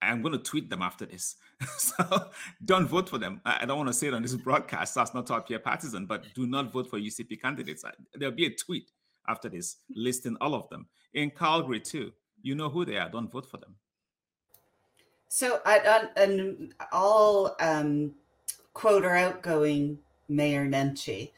I'm 0.00 0.22
going 0.22 0.32
to 0.32 0.38
tweet 0.38 0.70
them 0.70 0.80
after 0.80 1.04
this. 1.04 1.36
so 1.76 2.30
don't 2.64 2.86
vote 2.86 3.08
for 3.08 3.18
them. 3.18 3.40
I 3.44 3.66
don't 3.66 3.76
want 3.76 3.88
to 3.88 3.94
say 3.94 4.08
it 4.08 4.14
on 4.14 4.22
this 4.22 4.34
broadcast. 4.34 4.94
That's 4.94 5.12
not 5.12 5.26
to 5.26 5.34
appear 5.34 5.58
partisan, 5.58 6.06
but 6.06 6.24
do 6.34 6.46
not 6.46 6.72
vote 6.72 6.88
for 6.88 6.98
UCP 6.98 7.40
candidates. 7.40 7.84
There'll 8.14 8.34
be 8.34 8.46
a 8.46 8.54
tweet 8.54 8.90
after 9.28 9.50
this 9.50 9.76
listing 9.94 10.36
all 10.40 10.54
of 10.54 10.68
them. 10.70 10.86
In 11.12 11.30
Calgary, 11.30 11.80
too, 11.80 12.12
you 12.42 12.54
know 12.54 12.70
who 12.70 12.86
they 12.86 12.96
are. 12.96 13.10
Don't 13.10 13.30
vote 13.30 13.46
for 13.46 13.58
them. 13.58 13.76
So, 15.32 15.60
I, 15.64 16.08
and 16.16 16.74
all 16.90 17.54
um, 17.60 18.16
quote 18.74 19.04
our 19.04 19.14
outgoing 19.14 20.00
Mayor 20.28 20.66
Nenshi. 20.66 21.30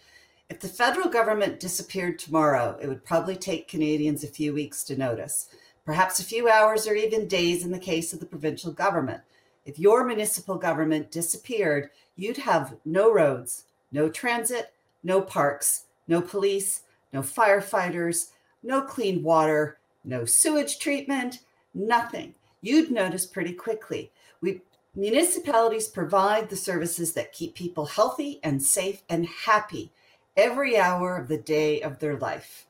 If 0.48 0.60
the 0.60 0.68
federal 0.68 1.10
government 1.10 1.60
disappeared 1.60 2.18
tomorrow, 2.18 2.78
it 2.80 2.88
would 2.88 3.04
probably 3.04 3.36
take 3.36 3.68
Canadians 3.68 4.24
a 4.24 4.28
few 4.28 4.54
weeks 4.54 4.82
to 4.84 4.96
notice, 4.96 5.50
perhaps 5.84 6.18
a 6.18 6.24
few 6.24 6.48
hours 6.48 6.88
or 6.88 6.94
even 6.94 7.28
days 7.28 7.66
in 7.66 7.70
the 7.70 7.78
case 7.78 8.14
of 8.14 8.20
the 8.20 8.24
provincial 8.24 8.72
government. 8.72 9.20
If 9.66 9.78
your 9.78 10.06
municipal 10.06 10.56
government 10.56 11.10
disappeared, 11.10 11.90
you'd 12.16 12.38
have 12.38 12.78
no 12.86 13.12
roads, 13.12 13.64
no 13.92 14.08
transit, 14.08 14.72
no 15.04 15.20
parks, 15.20 15.84
no 16.08 16.22
police, 16.22 16.84
no 17.12 17.20
firefighters, 17.20 18.30
no 18.62 18.80
clean 18.80 19.22
water, 19.22 19.76
no 20.02 20.24
sewage 20.24 20.78
treatment, 20.78 21.40
nothing. 21.74 22.34
You'd 22.62 22.90
notice 22.90 23.26
pretty 23.26 23.52
quickly. 23.52 24.10
We 24.40 24.62
Municipalities 24.94 25.88
provide 25.88 26.50
the 26.50 26.56
services 26.56 27.14
that 27.14 27.32
keep 27.32 27.54
people 27.54 27.86
healthy 27.86 28.40
and 28.42 28.62
safe 28.62 29.02
and 29.08 29.26
happy 29.26 29.90
every 30.36 30.76
hour 30.76 31.16
of 31.16 31.28
the 31.28 31.38
day 31.38 31.80
of 31.80 31.98
their 31.98 32.18
life. 32.18 32.66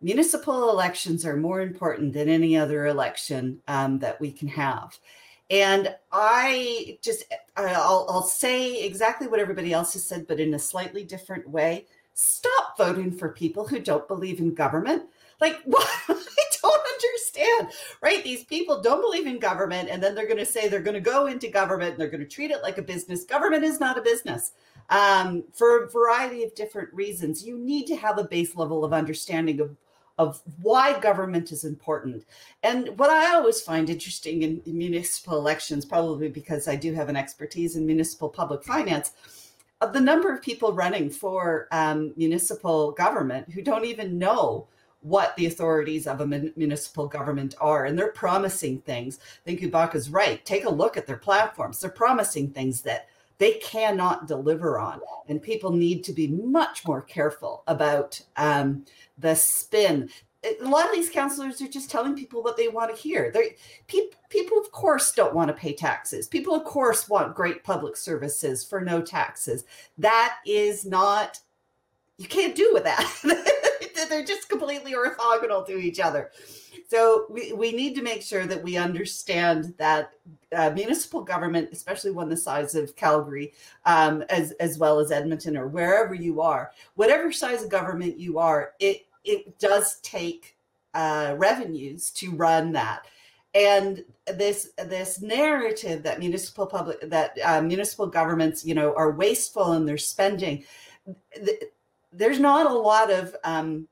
Municipal 0.00 0.70
elections 0.70 1.26
are 1.26 1.36
more 1.36 1.60
important 1.60 2.14
than 2.14 2.28
any 2.28 2.56
other 2.56 2.86
election 2.86 3.60
um, 3.68 3.98
that 3.98 4.18
we 4.18 4.32
can 4.32 4.48
have. 4.48 4.98
And 5.50 5.94
I 6.10 6.98
just, 7.02 7.24
I'll, 7.56 8.06
I'll 8.08 8.22
say 8.22 8.82
exactly 8.84 9.26
what 9.26 9.40
everybody 9.40 9.72
else 9.72 9.92
has 9.92 10.04
said, 10.04 10.26
but 10.26 10.40
in 10.40 10.54
a 10.54 10.58
slightly 10.58 11.04
different 11.04 11.48
way. 11.48 11.86
Stop 12.14 12.78
voting 12.78 13.12
for 13.12 13.28
people 13.28 13.66
who 13.66 13.78
don't 13.78 14.08
believe 14.08 14.40
in 14.40 14.54
government. 14.54 15.02
Like, 15.40 15.60
what? 15.64 15.86
Don't 16.68 16.86
understand, 17.04 17.68
right? 18.02 18.22
These 18.22 18.44
people 18.44 18.82
don't 18.82 19.00
believe 19.00 19.26
in 19.26 19.38
government, 19.38 19.88
and 19.88 20.02
then 20.02 20.14
they're 20.14 20.26
going 20.26 20.38
to 20.38 20.46
say 20.46 20.68
they're 20.68 20.80
going 20.80 20.94
to 20.94 21.00
go 21.00 21.26
into 21.26 21.48
government 21.48 21.92
and 21.92 22.00
they're 22.00 22.10
going 22.10 22.20
to 22.20 22.26
treat 22.26 22.50
it 22.50 22.62
like 22.62 22.78
a 22.78 22.82
business. 22.82 23.24
Government 23.24 23.64
is 23.64 23.80
not 23.80 23.98
a 23.98 24.02
business 24.02 24.52
um, 24.90 25.44
for 25.52 25.84
a 25.84 25.90
variety 25.90 26.44
of 26.44 26.54
different 26.54 26.92
reasons. 26.92 27.44
You 27.44 27.58
need 27.58 27.86
to 27.86 27.96
have 27.96 28.18
a 28.18 28.24
base 28.24 28.56
level 28.56 28.84
of 28.84 28.92
understanding 28.92 29.60
of 29.60 29.76
of 30.18 30.42
why 30.62 30.98
government 30.98 31.52
is 31.52 31.64
important. 31.64 32.24
And 32.64 32.98
what 32.98 33.08
I 33.08 33.34
always 33.36 33.60
find 33.60 33.88
interesting 33.88 34.42
in, 34.42 34.60
in, 34.66 34.76
municipal 34.76 35.38
elections, 35.38 35.84
probably 35.84 36.28
because 36.28 36.66
I 36.66 36.74
do 36.74 36.92
have 36.92 37.08
an 37.08 37.14
expertise 37.14 37.76
in 37.76 37.86
municipal 37.86 38.28
public 38.28 38.64
finance, 38.64 39.12
of 39.80 39.92
the 39.92 40.00
number 40.00 40.34
of 40.34 40.42
people 40.42 40.72
running 40.72 41.08
for 41.08 41.68
um, 41.70 42.12
municipal 42.16 42.90
government 42.90 43.48
who 43.52 43.62
don't 43.62 43.84
even 43.84 44.18
know 44.18 44.66
what 45.00 45.36
the 45.36 45.46
authorities 45.46 46.06
of 46.06 46.20
a 46.20 46.26
municipal 46.26 47.06
government 47.06 47.54
are. 47.60 47.84
And 47.84 47.98
they're 47.98 48.12
promising 48.12 48.80
things. 48.80 49.18
I 49.20 49.44
think 49.44 49.60
Ubaka's 49.60 50.10
right. 50.10 50.44
Take 50.44 50.64
a 50.64 50.70
look 50.70 50.96
at 50.96 51.06
their 51.06 51.16
platforms. 51.16 51.80
They're 51.80 51.90
promising 51.90 52.50
things 52.50 52.82
that 52.82 53.08
they 53.38 53.52
cannot 53.54 54.26
deliver 54.26 54.78
on. 54.78 55.00
And 55.28 55.40
people 55.40 55.70
need 55.70 56.02
to 56.04 56.12
be 56.12 56.26
much 56.28 56.86
more 56.86 57.02
careful 57.02 57.62
about 57.68 58.20
um, 58.36 58.84
the 59.16 59.34
spin. 59.34 60.10
A 60.44 60.64
lot 60.64 60.86
of 60.86 60.92
these 60.92 61.10
councillors 61.10 61.60
are 61.62 61.68
just 61.68 61.90
telling 61.90 62.16
people 62.16 62.42
what 62.42 62.56
they 62.56 62.68
want 62.68 62.94
to 62.94 63.00
hear. 63.00 63.32
People, 63.86 64.18
people, 64.28 64.58
of 64.58 64.70
course, 64.72 65.12
don't 65.12 65.34
want 65.34 65.48
to 65.48 65.54
pay 65.54 65.72
taxes. 65.72 66.26
People, 66.26 66.54
of 66.54 66.64
course, 66.64 67.08
want 67.08 67.34
great 67.34 67.62
public 67.62 67.96
services 67.96 68.64
for 68.64 68.80
no 68.80 69.00
taxes. 69.00 69.64
That 69.96 70.36
is 70.46 70.84
not. 70.84 71.40
You 72.18 72.26
can't 72.26 72.56
do 72.56 72.70
with 72.72 72.82
that. 72.84 73.04
They're 74.08 74.24
just 74.24 74.48
completely 74.48 74.92
orthogonal 74.94 75.66
to 75.66 75.76
each 75.78 76.00
other. 76.00 76.30
So 76.88 77.26
we, 77.28 77.52
we 77.52 77.72
need 77.72 77.94
to 77.96 78.02
make 78.02 78.22
sure 78.22 78.46
that 78.46 78.62
we 78.62 78.78
understand 78.78 79.74
that 79.76 80.12
uh, 80.56 80.70
municipal 80.70 81.22
government, 81.22 81.68
especially 81.70 82.12
one 82.12 82.30
the 82.30 82.36
size 82.36 82.74
of 82.74 82.96
Calgary, 82.96 83.52
um, 83.84 84.22
as 84.30 84.52
as 84.52 84.78
well 84.78 84.98
as 84.98 85.12
Edmonton 85.12 85.56
or 85.56 85.68
wherever 85.68 86.14
you 86.14 86.40
are, 86.40 86.72
whatever 86.94 87.30
size 87.30 87.62
of 87.62 87.70
government 87.70 88.18
you 88.18 88.38
are, 88.38 88.72
it 88.80 89.06
it 89.24 89.58
does 89.58 90.00
take 90.00 90.56
uh, 90.94 91.34
revenues 91.36 92.10
to 92.12 92.30
run 92.32 92.72
that. 92.72 93.04
And 93.54 94.04
this 94.26 94.70
this 94.78 95.20
narrative 95.20 96.02
that 96.04 96.18
municipal 96.18 96.66
public 96.66 97.00
that 97.02 97.36
uh, 97.44 97.60
municipal 97.60 98.06
governments, 98.06 98.64
you 98.64 98.74
know, 98.74 98.94
are 98.96 99.12
wasteful 99.12 99.74
in 99.74 99.84
their 99.84 99.98
spending. 99.98 100.64
Th- 101.34 101.64
there's 102.12 102.40
not 102.40 102.70
a 102.70 102.74
lot 102.74 103.10
of 103.10 103.36
um, 103.44 103.86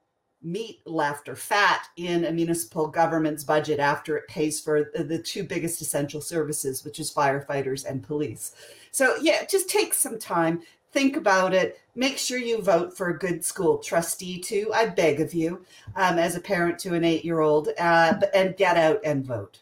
meat 0.46 0.80
left 0.86 1.28
or 1.28 1.34
fat 1.34 1.88
in 1.96 2.24
a 2.24 2.32
municipal 2.32 2.86
government's 2.86 3.42
budget 3.42 3.80
after 3.80 4.16
it 4.16 4.28
pays 4.28 4.60
for 4.60 4.92
the 4.94 5.18
two 5.18 5.42
biggest 5.42 5.80
essential 5.80 6.20
services, 6.20 6.84
which 6.84 7.00
is 7.00 7.12
firefighters 7.12 7.84
and 7.84 8.02
police. 8.02 8.52
So, 8.92 9.16
yeah, 9.20 9.44
just 9.44 9.68
take 9.68 9.92
some 9.92 10.18
time, 10.20 10.62
think 10.92 11.16
about 11.16 11.52
it, 11.52 11.80
make 11.96 12.16
sure 12.16 12.38
you 12.38 12.62
vote 12.62 12.96
for 12.96 13.08
a 13.08 13.18
good 13.18 13.44
school 13.44 13.78
trustee, 13.78 14.38
too. 14.38 14.70
I 14.72 14.86
beg 14.86 15.20
of 15.20 15.34
you, 15.34 15.64
um, 15.96 16.16
as 16.18 16.36
a 16.36 16.40
parent 16.40 16.78
to 16.80 16.94
an 16.94 17.02
eight 17.02 17.24
year 17.24 17.40
old, 17.40 17.68
uh, 17.78 18.14
and 18.32 18.56
get 18.56 18.76
out 18.76 19.00
and 19.04 19.26
vote. 19.26 19.58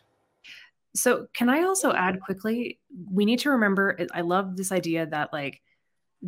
So, 0.94 1.28
can 1.32 1.48
I 1.48 1.62
also 1.62 1.92
add 1.94 2.20
quickly? 2.20 2.78
We 3.10 3.24
need 3.24 3.38
to 3.40 3.50
remember, 3.50 3.98
I 4.12 4.20
love 4.20 4.56
this 4.56 4.70
idea 4.70 5.06
that, 5.06 5.32
like, 5.32 5.62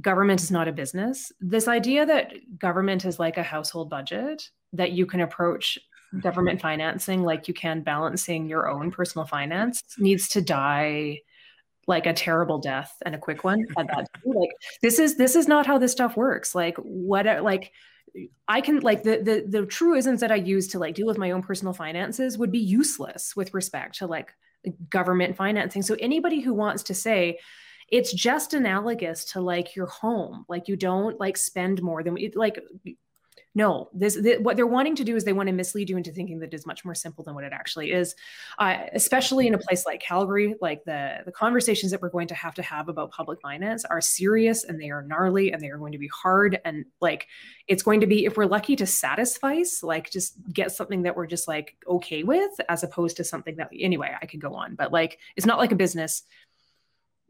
government 0.00 0.42
is 0.42 0.50
not 0.50 0.68
a 0.68 0.72
business. 0.72 1.32
This 1.40 1.68
idea 1.68 2.06
that 2.06 2.32
government 2.58 3.04
is 3.04 3.18
like 3.18 3.36
a 3.36 3.42
household 3.42 3.90
budget, 3.90 4.50
that 4.72 4.92
you 4.92 5.06
can 5.06 5.20
approach 5.20 5.78
government 6.20 6.60
financing 6.60 7.22
like 7.22 7.48
you 7.48 7.54
can 7.54 7.82
balancing 7.82 8.48
your 8.48 8.68
own 8.68 8.90
personal 8.90 9.26
finance 9.26 9.82
needs 9.98 10.28
to 10.28 10.40
die 10.40 11.20
like 11.88 12.06
a 12.06 12.12
terrible 12.12 12.58
death 12.58 12.94
and 13.04 13.14
a 13.14 13.18
quick 13.18 13.44
one 13.44 13.64
at 13.76 13.86
that 13.88 14.08
like 14.24 14.50
this 14.82 14.98
is 14.98 15.16
this 15.16 15.34
is 15.34 15.48
not 15.48 15.66
how 15.66 15.78
this 15.78 15.92
stuff 15.92 16.16
works 16.16 16.54
like 16.54 16.76
what 16.78 17.26
like 17.42 17.72
I 18.48 18.60
can 18.60 18.80
like 18.80 19.02
the 19.02 19.18
the 19.18 19.60
the 19.60 19.66
truisms 19.66 20.20
that 20.20 20.32
I 20.32 20.36
use 20.36 20.68
to 20.68 20.78
like 20.78 20.94
deal 20.94 21.06
with 21.06 21.18
my 21.18 21.32
own 21.32 21.42
personal 21.42 21.74
finances 21.74 22.38
would 22.38 22.52
be 22.52 22.58
useless 22.58 23.36
with 23.36 23.52
respect 23.52 23.98
to 23.98 24.06
like 24.06 24.32
government 24.88 25.36
financing. 25.36 25.82
So 25.82 25.96
anybody 26.00 26.40
who 26.40 26.54
wants 26.54 26.84
to 26.84 26.94
say 26.94 27.38
it's 27.88 28.12
just 28.12 28.54
analogous 28.54 29.24
to 29.32 29.40
like 29.40 29.76
your 29.76 29.86
home. 29.86 30.44
Like 30.48 30.68
you 30.68 30.76
don't 30.76 31.18
like 31.20 31.36
spend 31.36 31.82
more 31.82 32.02
than 32.02 32.16
like 32.34 32.58
no 33.54 33.88
this, 33.94 34.16
this, 34.20 34.38
what 34.40 34.56
they're 34.56 34.66
wanting 34.66 34.94
to 34.96 35.04
do 35.04 35.16
is 35.16 35.24
they 35.24 35.32
want 35.32 35.46
to 35.48 35.52
mislead 35.52 35.88
you 35.88 35.96
into 35.96 36.10
thinking 36.10 36.40
that 36.40 36.52
it 36.52 36.54
is 36.54 36.66
much 36.66 36.84
more 36.84 36.94
simple 36.94 37.24
than 37.24 37.34
what 37.34 37.44
it 37.44 37.52
actually 37.52 37.92
is. 37.92 38.14
Uh, 38.58 38.78
especially 38.92 39.46
in 39.46 39.54
a 39.54 39.58
place 39.58 39.86
like 39.86 40.00
calgary 40.00 40.54
like 40.60 40.84
the 40.84 41.18
the 41.24 41.32
conversations 41.32 41.90
that 41.92 42.02
we're 42.02 42.10
going 42.10 42.28
to 42.28 42.34
have 42.34 42.54
to 42.54 42.62
have 42.62 42.88
about 42.88 43.12
public 43.12 43.40
finance 43.40 43.84
are 43.84 44.00
serious 44.00 44.64
and 44.64 44.80
they 44.80 44.90
are 44.90 45.02
gnarly 45.02 45.52
and 45.52 45.62
they 45.62 45.70
are 45.70 45.78
going 45.78 45.92
to 45.92 45.98
be 45.98 46.08
hard. 46.08 46.60
And 46.64 46.84
like 47.00 47.28
it's 47.68 47.82
going 47.82 48.00
to 48.00 48.06
be 48.06 48.26
if 48.26 48.36
we're 48.36 48.46
lucky 48.46 48.76
to 48.76 48.86
satisfy 48.86 49.62
like 49.82 50.10
just 50.10 50.36
get 50.52 50.72
something 50.72 51.02
that 51.02 51.16
we're 51.16 51.26
just 51.26 51.48
like 51.48 51.76
okay 51.86 52.24
with 52.24 52.50
as 52.68 52.82
opposed 52.82 53.16
to 53.16 53.24
something 53.24 53.56
that 53.56 53.70
anyway 53.78 54.14
i 54.20 54.26
could 54.26 54.40
go 54.40 54.54
on. 54.54 54.74
But 54.74 54.92
like 54.92 55.18
it's 55.36 55.46
not 55.46 55.58
like 55.58 55.72
a 55.72 55.76
business 55.76 56.24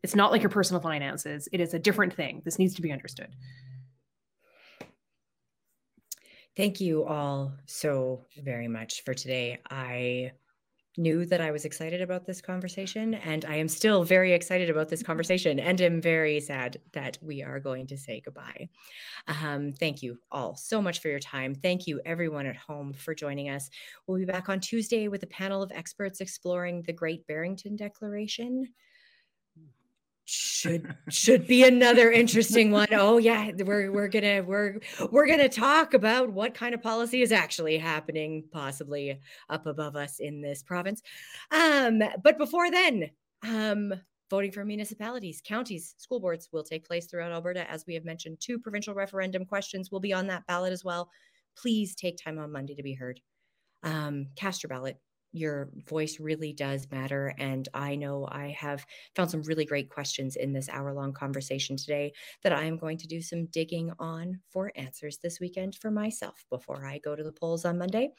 it's 0.06 0.14
not 0.14 0.30
like 0.30 0.40
your 0.40 0.50
personal 0.50 0.80
finances. 0.80 1.48
It 1.50 1.60
is 1.60 1.74
a 1.74 1.80
different 1.80 2.14
thing. 2.14 2.40
This 2.44 2.60
needs 2.60 2.76
to 2.76 2.82
be 2.82 2.92
understood. 2.92 3.34
Thank 6.56 6.80
you 6.80 7.04
all 7.04 7.54
so 7.64 8.22
very 8.40 8.68
much 8.68 9.02
for 9.02 9.14
today. 9.14 9.58
I 9.68 10.30
knew 10.96 11.26
that 11.26 11.40
I 11.40 11.50
was 11.50 11.64
excited 11.64 12.02
about 12.02 12.24
this 12.24 12.40
conversation, 12.40 13.14
and 13.14 13.44
I 13.46 13.56
am 13.56 13.66
still 13.66 14.04
very 14.04 14.32
excited 14.32 14.70
about 14.70 14.88
this 14.88 15.02
conversation, 15.02 15.58
and 15.58 15.80
am 15.80 16.00
very 16.00 16.38
sad 16.38 16.78
that 16.92 17.18
we 17.20 17.42
are 17.42 17.58
going 17.58 17.88
to 17.88 17.98
say 17.98 18.22
goodbye. 18.24 18.68
Um, 19.26 19.72
thank 19.72 20.04
you 20.04 20.18
all 20.30 20.54
so 20.54 20.80
much 20.80 21.00
for 21.00 21.08
your 21.08 21.18
time. 21.18 21.52
Thank 21.52 21.88
you, 21.88 22.00
everyone 22.06 22.46
at 22.46 22.56
home, 22.56 22.92
for 22.92 23.12
joining 23.12 23.50
us. 23.50 23.68
We'll 24.06 24.18
be 24.18 24.24
back 24.24 24.48
on 24.48 24.60
Tuesday 24.60 25.08
with 25.08 25.24
a 25.24 25.26
panel 25.26 25.64
of 25.64 25.72
experts 25.74 26.20
exploring 26.20 26.82
the 26.82 26.92
Great 26.92 27.26
Barrington 27.26 27.74
Declaration 27.74 28.68
should 30.28 30.92
should 31.08 31.46
be 31.46 31.62
another 31.62 32.10
interesting 32.10 32.72
one. 32.72 32.88
Oh 32.90 33.18
yeah, 33.18 33.52
we're 33.58 33.92
we're 33.92 34.08
gonna 34.08 34.42
we're 34.42 34.80
we're 35.12 35.28
gonna 35.28 35.48
talk 35.48 35.94
about 35.94 36.32
what 36.32 36.52
kind 36.52 36.74
of 36.74 36.82
policy 36.82 37.22
is 37.22 37.30
actually 37.30 37.78
happening, 37.78 38.44
possibly 38.50 39.20
up 39.48 39.66
above 39.66 39.94
us 39.94 40.18
in 40.18 40.42
this 40.42 40.64
province. 40.64 41.00
Um, 41.52 42.02
but 42.24 42.38
before 42.38 42.72
then, 42.72 43.08
um, 43.46 43.94
voting 44.28 44.50
for 44.50 44.64
municipalities, 44.64 45.40
counties, 45.46 45.94
school 45.96 46.18
boards 46.18 46.48
will 46.52 46.64
take 46.64 46.84
place 46.84 47.06
throughout 47.06 47.30
Alberta. 47.30 47.70
As 47.70 47.84
we 47.86 47.94
have 47.94 48.04
mentioned, 48.04 48.38
two 48.40 48.58
provincial 48.58 48.94
referendum 48.94 49.44
questions 49.44 49.92
will 49.92 50.00
be 50.00 50.12
on 50.12 50.26
that 50.26 50.44
ballot 50.48 50.72
as 50.72 50.84
well. 50.84 51.08
Please 51.56 51.94
take 51.94 52.18
time 52.18 52.40
on 52.40 52.50
Monday 52.50 52.74
to 52.74 52.82
be 52.82 52.94
heard. 52.94 53.20
Um, 53.84 54.26
cast 54.34 54.64
your 54.64 54.68
ballot 54.68 54.98
your 55.36 55.68
voice 55.88 56.18
really 56.18 56.52
does 56.52 56.86
matter. 56.90 57.34
And 57.38 57.68
I 57.74 57.96
know 57.96 58.26
I 58.30 58.48
have 58.58 58.86
found 59.14 59.30
some 59.30 59.42
really 59.42 59.64
great 59.64 59.90
questions 59.90 60.36
in 60.36 60.52
this 60.52 60.68
hour 60.68 60.92
long 60.92 61.12
conversation 61.12 61.76
today 61.76 62.12
that 62.42 62.52
I 62.52 62.64
am 62.64 62.78
going 62.78 62.98
to 62.98 63.06
do 63.06 63.20
some 63.20 63.46
digging 63.46 63.92
on 63.98 64.40
for 64.50 64.72
answers 64.76 65.18
this 65.18 65.40
weekend 65.40 65.76
for 65.76 65.90
myself 65.90 66.44
before 66.50 66.86
I 66.86 66.98
go 66.98 67.14
to 67.14 67.22
the 67.22 67.32
polls 67.32 67.64
on 67.64 67.78
Monday. 67.78 68.10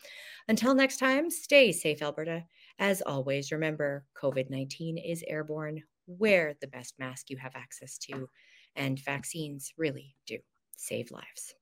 Until 0.47 0.76
next 0.76 0.97
time, 0.97 1.30
stay 1.30 1.72
safe, 1.72 2.01
Alberta. 2.01 2.43
As 2.80 3.01
always, 3.01 3.51
remember 3.51 4.05
COVID 4.22 4.49
19 4.49 4.97
is 4.97 5.24
airborne. 5.28 5.84
Wear 6.05 6.55
the 6.61 6.68
best 6.68 6.93
mask 6.99 7.30
you 7.30 7.38
have 7.38 7.55
access 7.55 7.97
to, 7.99 8.30
and 8.76 9.03
vaccines 9.03 9.74
really 9.78 10.15
do 10.26 10.38
save 10.78 11.11
lives. 11.11 11.55